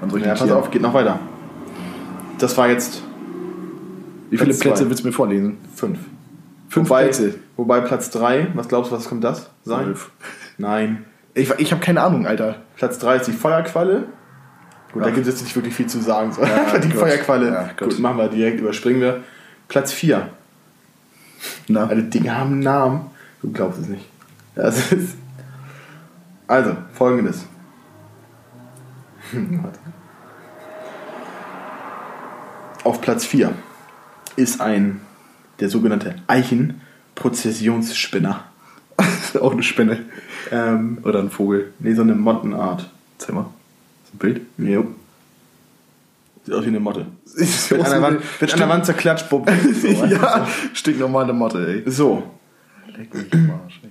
An 0.03 0.11
ja, 0.21 0.31
pass 0.31 0.43
Tieren. 0.43 0.53
auf, 0.53 0.71
geht 0.71 0.83
noch 0.83 0.93
weiter. 0.93 1.19
Das 2.39 2.57
war 2.59 2.69
jetzt. 2.69 3.03
Wie 4.29 4.37
viele 4.37 4.53
Plätze 4.53 4.89
willst 4.89 5.05
du 5.05 5.07
mir 5.07 5.13
vorlesen? 5.13 5.57
Fünf. 5.75 5.99
Fünf 6.77 6.91
wobei, 6.91 7.05
Plätze. 7.05 7.35
Wobei 7.57 7.81
Platz 7.81 8.11
3, 8.11 8.49
was 8.53 8.69
glaubst 8.69 8.93
du, 8.93 8.97
was 8.97 9.09
kommt 9.09 9.25
das 9.25 9.49
sein? 9.65 9.85
Zwölf. 9.85 10.11
Nein. 10.59 11.07
Ich, 11.33 11.51
ich 11.57 11.73
habe 11.73 11.83
keine 11.83 12.03
Ahnung, 12.03 12.27
Alter. 12.27 12.57
Platz 12.77 12.99
3 12.99 13.17
ist 13.17 13.29
die 13.29 13.33
Feuerqualle. 13.33 14.05
Gut, 14.93 15.01
ja. 15.01 15.09
da 15.09 15.15
gibt 15.15 15.27
es 15.27 15.33
jetzt 15.33 15.43
nicht 15.43 15.57
wirklich 15.57 15.75
viel 15.75 15.87
zu 15.87 16.03
sagen. 16.03 16.33
So. 16.33 16.43
Ja, 16.43 16.77
die 16.83 16.91
gut. 16.91 16.99
Feuerqualle. 16.99 17.49
Ja, 17.49 17.63
gut. 17.79 17.89
gut, 17.89 17.99
machen 17.99 18.19
wir 18.19 18.29
direkt, 18.29 18.61
überspringen 18.61 19.01
wir. 19.01 19.23
Platz 19.69 19.91
4. 19.91 20.29
Na? 21.69 21.87
Alle 21.87 22.03
Dinge 22.03 22.37
haben 22.37 22.53
einen 22.53 22.61
Namen. 22.61 23.11
Du 23.41 23.51
glaubst 23.53 23.81
es 23.81 23.89
nicht. 23.89 24.05
Das 24.55 24.93
ist 24.93 25.17
also, 26.47 26.77
folgendes. 26.93 27.47
Auf 32.85 33.01
Platz 33.01 33.25
4 33.25 33.55
ist 34.37 34.61
ein 34.61 35.01
der 35.61 35.69
sogenannte 35.69 36.17
Eichenprozessionsspinner. 36.27 38.45
Auch 39.41 39.53
eine 39.53 39.63
Spinne. 39.63 40.01
Ähm, 40.51 40.99
Oder 41.03 41.21
ein 41.21 41.31
Vogel. 41.31 41.73
Nee, 41.79 41.95
so 41.95 42.03
eine 42.03 42.15
Mottenart. 42.15 42.91
Zeig 43.19 43.35
mal. 43.35 43.47
Ist 44.05 44.15
ein 44.15 44.19
Bild? 44.19 44.43
Jo. 44.59 44.87
Sieht 46.45 46.55
aus 46.55 46.65
wie 46.65 46.69
eine 46.69 46.81
Motte. 46.81 47.07
Wird 47.35 47.85
an 47.85 47.91
der 47.91 48.03
Wand, 48.03 48.41
wird 48.41 48.53
an 48.53 48.59
der 48.61 48.69
Wand 48.69 48.87
zerklatscht, 48.87 49.29
bumm. 49.29 49.45
So, 49.83 49.89
ja, 50.05 50.47
stinknormale 50.73 51.33
Motte, 51.33 51.67
ey. 51.67 51.83
So. 51.91 52.23
Leck 52.97 53.13
mich 53.13 53.33
am 53.33 53.51
Arsch, 53.51 53.81
ey. 53.83 53.91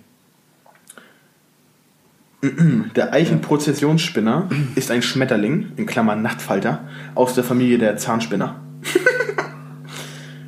Der 2.96 3.12
Eichenprozessionsspinner 3.12 4.50
ist 4.76 4.90
ein 4.92 5.02
Schmetterling, 5.02 5.74
in 5.76 5.86
Klammern 5.86 6.22
Nachtfalter, 6.22 6.88
aus 7.14 7.36
der 7.36 7.44
Familie 7.44 7.78
der 7.78 7.98
Zahnspinner. 7.98 8.62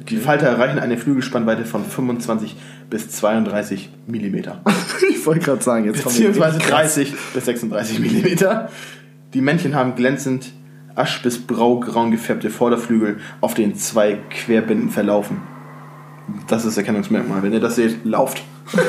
Die 0.09 0.17
Falter 0.17 0.47
erreichen 0.47 0.79
eine 0.79 0.97
Flügelspannweite 0.97 1.65
von 1.65 1.83
25 1.83 2.55
bis 2.89 3.09
32 3.09 3.89
mm. 4.07 4.35
ich 5.09 5.25
wollte 5.25 5.41
gerade 5.41 5.63
sagen, 5.63 5.85
jetzt 5.85 6.03
Beziehungsweise 6.03 6.59
30 6.59 7.13
bis 7.33 7.45
36 7.45 7.99
mm. 7.99 8.45
Die 9.33 9.41
Männchen 9.41 9.75
haben 9.75 9.95
glänzend 9.95 10.53
asch- 10.95 11.21
bis 11.21 11.39
braugraun 11.39 12.11
gefärbte 12.11 12.49
Vorderflügel, 12.49 13.17
auf 13.41 13.53
denen 13.53 13.75
zwei 13.75 14.17
Querbinden 14.29 14.89
verlaufen. 14.89 15.41
Das 16.47 16.59
ist 16.59 16.69
das 16.69 16.77
Erkennungsmerkmal. 16.77 17.43
Wenn 17.43 17.53
ihr 17.53 17.59
das 17.59 17.75
seht, 17.75 18.05
lauft. 18.05 18.41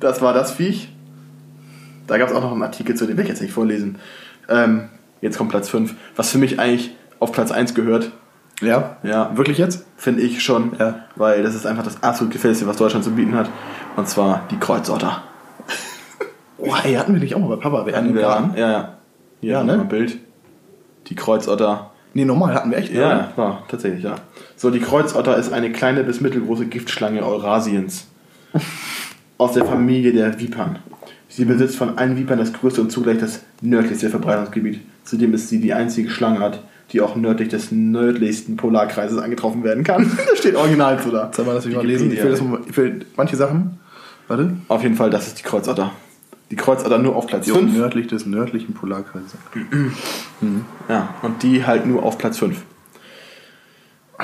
das 0.00 0.22
war 0.22 0.32
das 0.32 0.52
Viech. 0.52 0.92
Da 2.06 2.18
gab 2.18 2.30
es 2.30 2.34
auch 2.34 2.42
noch 2.42 2.52
einen 2.52 2.62
Artikel 2.62 2.96
zu, 2.96 3.06
den 3.06 3.16
werde 3.16 3.24
ich 3.24 3.28
jetzt 3.28 3.42
nicht 3.42 3.52
vorlesen. 3.52 3.98
Ähm, 4.48 4.88
jetzt 5.20 5.36
kommt 5.36 5.50
Platz 5.50 5.68
5, 5.68 5.94
was 6.16 6.30
für 6.30 6.38
mich 6.38 6.58
eigentlich 6.58 6.96
auf 7.20 7.32
Platz 7.32 7.50
1 7.50 7.74
gehört. 7.74 8.12
Ja? 8.60 8.96
Ja. 9.02 9.36
Wirklich 9.36 9.58
jetzt? 9.58 9.86
Finde 9.96 10.22
ich 10.22 10.42
schon. 10.42 10.72
Ja. 10.78 11.04
Weil 11.16 11.42
das 11.42 11.54
ist 11.54 11.66
einfach 11.66 11.84
das 11.84 12.02
absolut 12.02 12.32
gefährlichste, 12.32 12.66
was 12.66 12.76
Deutschland 12.76 13.04
zu 13.04 13.12
bieten 13.12 13.34
hat. 13.34 13.48
Und 13.96 14.08
zwar 14.08 14.46
die 14.50 14.58
Kreuzotter. 14.58 15.22
oh, 16.58 16.74
ey, 16.84 16.94
hatten 16.94 17.12
wir 17.12 17.20
nicht 17.20 17.34
auch 17.34 17.40
mal 17.40 17.56
bei 17.56 17.62
Papa? 17.62 17.86
Wir 17.86 17.96
hatten 17.96 18.14
wir 18.14 18.20
Ja, 18.20 18.52
ja. 18.56 18.92
Hier 19.40 19.52
ja, 19.52 19.64
ne? 19.64 19.74
ein 19.74 19.88
Bild. 19.88 20.18
Die 21.06 21.14
Kreuzotter. 21.14 21.90
Nee, 22.14 22.24
normal 22.24 22.54
hatten 22.54 22.70
wir 22.70 22.78
echt. 22.78 22.92
Ja, 22.92 23.10
ja, 23.10 23.32
war 23.36 23.62
tatsächlich, 23.68 24.02
ja. 24.02 24.16
So, 24.56 24.70
die 24.70 24.80
Kreuzotter 24.80 25.36
ist 25.36 25.52
eine 25.52 25.70
kleine 25.70 26.02
bis 26.02 26.20
mittelgroße 26.20 26.66
Giftschlange 26.66 27.24
Eurasiens. 27.24 28.08
aus 29.38 29.52
der 29.52 29.64
Familie 29.64 30.12
der 30.12 30.38
Vipern. 30.38 30.80
Sie 31.28 31.44
besitzt 31.44 31.76
von 31.76 31.96
allen 31.96 32.16
Vipern 32.16 32.38
das 32.38 32.52
größte 32.52 32.80
und 32.80 32.90
zugleich 32.90 33.18
das 33.18 33.40
nördlichste 33.62 34.10
Verbreitungsgebiet. 34.10 34.80
Zudem 35.04 35.32
ist 35.32 35.48
sie 35.48 35.60
die 35.60 35.72
einzige 35.72 36.10
Schlangenart, 36.10 36.60
die 36.92 37.00
auch 37.00 37.16
nördlich 37.16 37.48
des 37.48 37.70
nördlichsten 37.70 38.56
Polarkreises 38.56 39.18
angetroffen 39.18 39.62
werden 39.64 39.84
kann. 39.84 40.10
das 40.30 40.38
steht 40.38 40.56
original 40.56 41.00
so 41.02 41.10
da. 41.10 41.30
Soll 41.34 41.44
man 41.44 41.56
das 41.56 41.66
mal 41.66 41.86
lesen? 41.86 42.10
Ich 42.12 42.22
will, 42.22 42.30
das, 42.30 42.42
ich 42.68 42.76
will 42.76 43.06
manche 43.16 43.36
Sachen. 43.36 43.78
Warte. 44.26 44.56
Auf 44.68 44.82
jeden 44.82 44.94
Fall, 44.94 45.10
das 45.10 45.26
ist 45.26 45.38
die 45.38 45.42
Kreuzotter. 45.42 45.92
Die 46.50 46.56
Kreuzotter 46.56 46.98
nur 46.98 47.14
auf 47.14 47.26
Platz 47.26 47.50
5. 47.50 47.76
Nördlich 47.76 48.06
des 48.06 48.24
nördlichen 48.24 48.72
Polarkreises. 48.74 49.34
mhm. 50.40 50.64
Ja, 50.88 51.14
und 51.22 51.42
die 51.42 51.66
halt 51.66 51.86
nur 51.86 52.02
auf 52.02 52.16
Platz 52.16 52.38
5. 52.38 52.62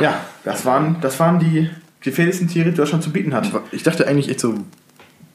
Ja, 0.00 0.20
das 0.42 0.64
waren, 0.64 0.96
das 1.00 1.20
waren 1.20 1.38
die 1.38 1.70
gefährlichsten 2.00 2.48
Tiere, 2.48 2.70
die 2.70 2.76
Deutschland 2.76 3.04
zu 3.04 3.10
bieten 3.10 3.34
hat. 3.34 3.50
Ich 3.72 3.82
dachte 3.82 4.06
eigentlich 4.06 4.28
echt 4.28 4.40
so 4.40 4.54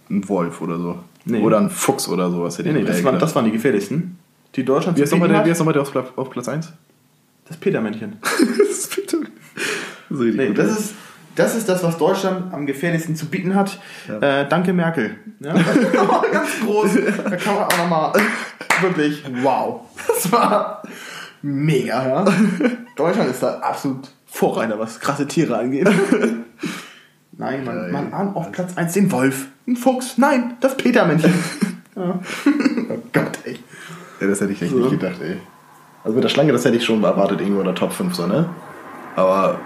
ein 0.10 0.28
Wolf 0.28 0.62
oder 0.62 0.78
so. 0.78 1.00
Nee. 1.26 1.42
Oder 1.42 1.60
ein 1.60 1.70
Fuchs 1.70 2.08
oder 2.08 2.32
sowas. 2.32 2.58
Nee, 2.60 2.72
nee, 2.72 2.84
das 2.84 3.04
waren, 3.04 3.20
das 3.20 3.36
waren 3.36 3.46
die 3.46 3.52
gefährlichsten. 3.52 4.18
Die 4.56 4.66
Deutschland 4.66 4.98
wie 4.98 5.04
zu 5.04 5.16
bieten 5.16 5.30
der, 5.30 5.38
hat. 5.40 5.46
Wie 5.46 5.52
ist 5.52 5.60
nochmal 5.60 5.74
der 5.74 5.84
auf, 5.84 6.18
auf 6.18 6.30
Platz 6.32 6.48
1? 6.48 6.74
Das 7.50 7.58
Petermännchen. 7.58 8.18
das 8.22 8.88
Peter. 8.88 9.18
So 10.10 10.24
nee, 10.24 10.54
das 10.54 10.80
ist, 10.80 10.94
das 11.36 11.56
ist 11.56 11.68
das, 11.68 11.84
was 11.84 11.98
Deutschland 11.98 12.54
am 12.54 12.66
gefährlichsten 12.66 13.16
zu 13.16 13.26
bieten 13.26 13.56
hat. 13.56 13.80
Ja. 14.08 14.42
Äh, 14.42 14.50
danke 14.50 14.72
Merkel. 14.72 15.18
Ja, 15.40 15.54
ganz 16.32 16.60
groß. 16.64 16.92
Da 17.24 17.36
kann 17.36 17.56
man 17.56 17.64
auch 17.64 17.78
nochmal 17.78 18.14
wirklich, 18.82 19.24
wow. 19.42 19.82
Das 20.08 20.32
war 20.32 20.84
mega. 21.42 22.08
Ja? 22.08 22.34
Deutschland 22.96 23.32
ist 23.32 23.42
da 23.42 23.60
absolut 23.60 24.10
Vorreiter, 24.28 24.78
was 24.78 25.00
krasse 25.00 25.28
Tiere 25.28 25.58
angeht. 25.58 25.90
Nein, 27.32 27.64
man, 27.64 27.92
man 27.92 28.14
ahnt 28.14 28.36
auf 28.36 28.52
Platz 28.52 28.78
1 28.78 28.94
den 28.94 29.12
Wolf, 29.12 29.48
ein 29.68 29.76
Fuchs, 29.76 30.18
nein, 30.18 30.58
das 30.60 30.78
Petermännchen. 30.78 31.34
ja. 31.96 32.20
oh 32.90 32.98
Gott, 33.14 33.40
ey. 33.46 33.58
Ja, 34.20 34.28
das 34.28 34.42
hätte 34.42 34.52
ich 34.52 34.62
echt 34.62 34.72
so. 34.72 34.78
nicht 34.78 34.92
gedacht, 34.92 35.20
ey. 35.22 35.38
Also 36.04 36.16
mit 36.16 36.24
der 36.24 36.30
Schlange, 36.30 36.52
das 36.52 36.66
hätte 36.66 36.78
ich 36.78 36.86
schon 36.86 37.04
erwartet, 37.04 37.42
irgendwo 37.42 37.60
in 37.60 37.66
der 37.66 37.76
Top 37.76 37.92
5 37.92 38.16
so, 38.16 38.26
ne? 38.26 38.50
Aber 39.16 39.60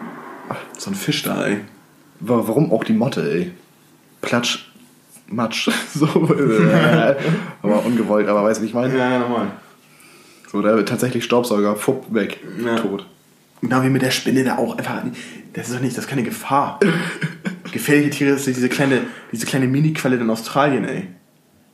so 0.78 0.90
ein 0.90 0.96
Fisch 0.96 1.24
da, 1.24 1.46
ey. 1.46 1.62
Warum 2.20 2.72
auch 2.72 2.84
die 2.84 2.94
Motte, 2.94 3.32
ey? 3.32 3.52
Platsch, 4.22 4.72
Matsch. 5.28 5.70
So, 5.94 6.08
aber 7.62 7.86
ungewollt, 7.86 8.28
aber 8.28 8.44
weißt 8.44 8.60
du, 8.60 8.64
wie 8.64 8.68
ich 8.68 8.74
meine? 8.74 8.98
Ja, 8.98 9.12
ja, 9.12 9.20
normal. 9.20 9.48
So, 10.52 10.62
da 10.62 10.76
wird 10.76 10.90
tatsächlich 10.90 11.24
Staubsauger, 11.24 11.76
fupp, 11.76 12.14
weg, 12.14 12.40
ja. 12.64 12.78
tot. 12.78 13.08
Genau 13.62 13.82
wie 13.84 13.90
mit 13.90 14.02
der 14.02 14.12
Spinne 14.12 14.44
da 14.44 14.58
auch 14.58 14.78
einfach. 14.78 15.04
Das 15.54 15.68
ist 15.68 15.76
doch 15.76 15.82
nicht, 15.82 15.96
das 15.96 16.06
ist 16.06 16.10
keine 16.10 16.24
Gefahr. 16.24 16.80
Gefährliche 17.72 18.10
Tiere 18.10 18.32
ist 18.32 18.46
diese 18.46 18.70
kleine, 18.70 19.02
diese 19.32 19.46
kleine 19.46 19.68
Mini-Qualle 19.68 20.18
in 20.18 20.30
Australien, 20.30 20.86
ey. 20.86 21.08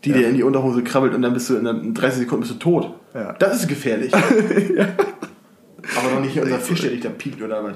Die 0.03 0.13
dir 0.13 0.27
in 0.29 0.35
die 0.35 0.43
Unterhose 0.43 0.83
krabbelt 0.83 1.13
und 1.13 1.21
dann 1.21 1.33
bist 1.33 1.49
du 1.49 1.57
in 1.57 1.93
30 1.93 2.19
Sekunden 2.21 2.41
bist 2.41 2.53
du 2.53 2.59
tot. 2.59 2.93
Ja. 3.13 3.33
Das 3.33 3.61
ist 3.61 3.67
gefährlich. 3.67 4.13
Aber 5.97 6.09
doch 6.13 6.21
nicht 6.21 6.39
unser 6.39 6.59
Fisch, 6.59 6.81
der 6.81 6.91
dich 6.91 7.01
da 7.01 7.09
piept 7.09 7.41
oder 7.41 7.63
was. 7.63 7.73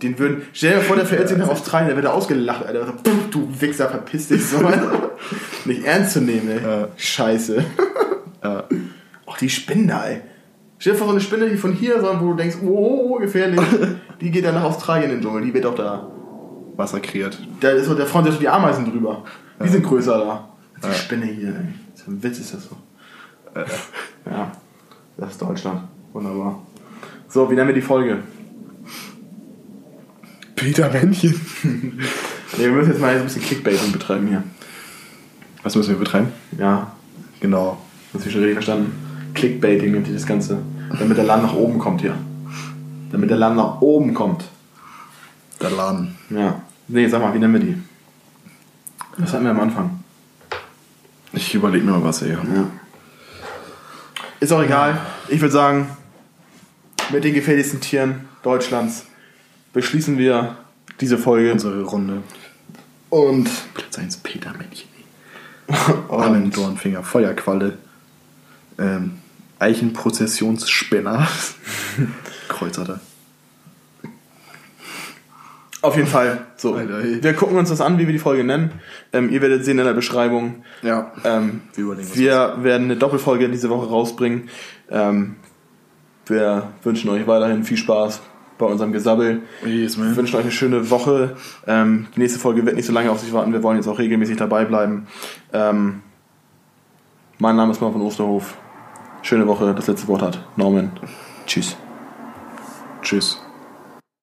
Den 0.00 0.18
würden, 0.18 0.42
stell 0.52 0.74
dir 0.74 0.80
vor, 0.80 0.96
der 0.96 1.06
verirrt 1.06 1.28
sich 1.28 1.38
nach 1.38 1.48
Australien, 1.48 1.88
der 1.88 1.96
wird 1.96 2.06
da 2.06 2.12
ausgelacht, 2.12 2.66
Alter. 2.66 2.92
Du 3.30 3.48
Wichser, 3.58 3.88
verpiss 3.88 4.28
dich 4.28 4.44
so. 4.44 4.58
nicht 5.64 5.84
ernst 5.84 6.12
zu 6.12 6.20
nehmen, 6.20 6.50
ey. 6.50 6.62
Ja. 6.62 6.88
Scheiße. 6.96 7.64
Ja. 8.42 8.64
Auch 9.26 9.38
die 9.38 9.48
Spinne, 9.48 10.00
ey. 10.04 10.20
Stell 10.78 10.92
dir 10.92 10.98
vor, 10.98 11.06
so 11.06 11.12
eine 11.12 11.22
Spinne, 11.22 11.48
die 11.48 11.56
von 11.56 11.72
hier, 11.72 11.94
sondern 12.00 12.20
wo 12.20 12.30
du 12.32 12.34
denkst, 12.34 12.56
oh, 12.62 13.16
gefährlich, 13.16 13.60
die 14.20 14.30
geht 14.30 14.44
dann 14.44 14.54
nach 14.54 14.64
Australien 14.64 15.10
in 15.10 15.16
den 15.16 15.22
Dschungel, 15.22 15.42
die 15.42 15.54
wird 15.54 15.66
auch 15.66 15.74
da. 15.74 16.10
Wasser 16.76 17.00
kreiert. 17.00 17.38
Da 17.60 17.70
ist 17.70 17.86
so, 17.86 17.94
der 17.94 18.06
sich 18.06 18.32
so 18.32 18.40
die 18.40 18.48
Ameisen 18.48 18.90
drüber. 18.90 19.24
Die 19.62 19.68
sind 19.68 19.84
größer 19.84 20.18
da. 20.18 20.48
Die 20.82 20.86
Ja. 20.86 20.92
Spinne 20.92 21.26
hier, 21.26 21.48
ey. 21.48 21.74
So 21.94 22.10
ein 22.10 22.22
Witz 22.22 22.38
ist 22.38 22.54
das 22.54 22.64
so. 22.64 22.76
Ja, 24.30 24.52
das 25.16 25.32
ist 25.32 25.42
Deutschland. 25.42 25.82
Wunderbar. 26.12 26.60
So, 27.28 27.50
wie 27.50 27.54
nennen 27.54 27.68
wir 27.68 27.74
die 27.74 27.80
Folge? 27.82 28.18
Peter 30.56 30.90
Männchen. 30.90 31.34
Nee, 32.56 32.66
wir 32.66 32.72
müssen 32.72 32.90
jetzt 32.92 33.00
mal 33.00 33.16
ein 33.16 33.24
bisschen 33.24 33.42
Clickbaiting 33.42 33.90
betreiben 33.90 34.28
hier. 34.28 34.44
Was 35.64 35.74
müssen 35.74 35.90
wir 35.90 35.98
betreiben? 35.98 36.28
Ja, 36.56 36.92
Genau. 37.40 37.78
habe 38.12 38.22
ich 38.24 38.30
schon 38.30 38.42
richtig 38.42 38.54
verstanden. 38.54 38.92
Clickbaiting 39.34 39.90
nennt 39.90 40.06
sich 40.06 40.14
das 40.14 40.24
Ganze. 40.24 40.58
Damit 40.96 41.16
der 41.18 41.24
Laden 41.24 41.42
nach 41.42 41.54
oben 41.54 41.80
kommt 41.80 42.00
hier. 42.02 42.14
Damit 43.10 43.28
der 43.30 43.38
Laden 43.38 43.56
nach 43.56 43.80
oben 43.80 44.14
kommt. 44.14 44.44
Der 45.60 45.70
Laden. 45.70 46.14
Ja. 46.30 46.60
Nee, 46.86 47.08
sag 47.08 47.22
mal, 47.22 47.34
wie 47.34 47.40
nennen 47.40 47.54
wir 47.54 47.60
die? 47.60 47.76
Das 49.18 49.32
hatten 49.32 49.42
wir 49.44 49.50
am 49.50 49.58
Anfang. 49.60 50.03
Ich 51.54 51.58
überlege 51.58 51.84
mir 51.84 51.92
mal 51.92 52.02
was, 52.02 52.20
ey. 52.20 52.32
Ja. 52.32 52.66
Ist 54.40 54.52
auch 54.52 54.60
egal. 54.60 55.00
Ich 55.28 55.40
würde 55.40 55.52
sagen, 55.52 55.88
mit 57.12 57.22
den 57.22 57.32
gefährlichsten 57.32 57.80
Tieren 57.80 58.28
Deutschlands 58.42 59.06
beschließen 59.72 60.18
wir 60.18 60.56
diese 61.00 61.16
Folge. 61.16 61.52
Unsere 61.52 61.84
Runde. 61.84 62.24
Und, 63.08 63.48
Platz 63.72 63.96
1 63.96 64.16
Peter 64.16 64.52
Männchen. 64.52 64.88
Armen, 66.08 66.42
und 66.46 66.56
Dornfinger, 66.56 67.04
Feuerqualle. 67.04 67.78
Ähm, 68.76 69.20
Eichenprozessionsspinner. 69.60 71.28
Kreuzerte. 72.48 72.98
Auf 75.84 75.96
jeden 75.96 76.08
Fall, 76.08 76.46
so. 76.56 76.74
Alter, 76.74 76.98
ey. 77.00 77.22
Wir 77.22 77.34
gucken 77.34 77.56
uns 77.56 77.68
das 77.68 77.80
an, 77.80 77.98
wie 77.98 78.06
wir 78.06 78.12
die 78.12 78.18
Folge 78.18 78.42
nennen. 78.44 78.72
Ähm, 79.12 79.30
ihr 79.30 79.40
werdet 79.42 79.64
sehen 79.64 79.78
in 79.78 79.84
der 79.84 79.92
Beschreibung. 79.94 80.64
Ja. 80.82 81.12
Ähm, 81.24 81.62
Wir 81.74 81.84
überlegen 81.84 82.08
uns 82.08 82.16
wir 82.18 82.56
werden 82.62 82.84
eine 82.84 82.96
Doppelfolge 82.96 83.48
diese 83.48 83.70
Woche 83.70 83.88
rausbringen. 83.88 84.48
Ähm, 84.90 85.36
wir 86.26 86.68
wünschen 86.82 87.10
euch 87.10 87.26
weiterhin 87.26 87.64
viel 87.64 87.76
Spaß 87.76 88.22
bei 88.56 88.66
unserem 88.66 88.92
Gesabbel. 88.92 89.42
Yes, 89.64 89.98
Wir 89.98 90.04
man. 90.04 90.16
wünschen 90.16 90.36
euch 90.36 90.42
eine 90.42 90.52
schöne 90.52 90.90
Woche. 90.90 91.36
Ähm, 91.66 92.06
die 92.16 92.20
nächste 92.20 92.38
Folge 92.38 92.64
wird 92.64 92.76
nicht 92.76 92.86
so 92.86 92.92
lange 92.92 93.10
auf 93.10 93.20
sich 93.20 93.32
warten. 93.32 93.52
Wir 93.52 93.62
wollen 93.62 93.76
jetzt 93.76 93.88
auch 93.88 93.98
regelmäßig 93.98 94.36
dabei 94.36 94.64
bleiben. 94.64 95.06
Ähm, 95.52 96.00
mein 97.38 97.56
Name 97.56 97.72
ist 97.72 97.80
Marvin 97.80 98.00
Osterhof. 98.00 98.56
Schöne 99.22 99.46
Woche. 99.46 99.74
Das 99.74 99.86
letzte 99.86 100.08
Wort 100.08 100.22
hat 100.22 100.46
Norman. 100.56 100.92
Tschüss. 101.46 101.76
Tschüss. 103.02 103.43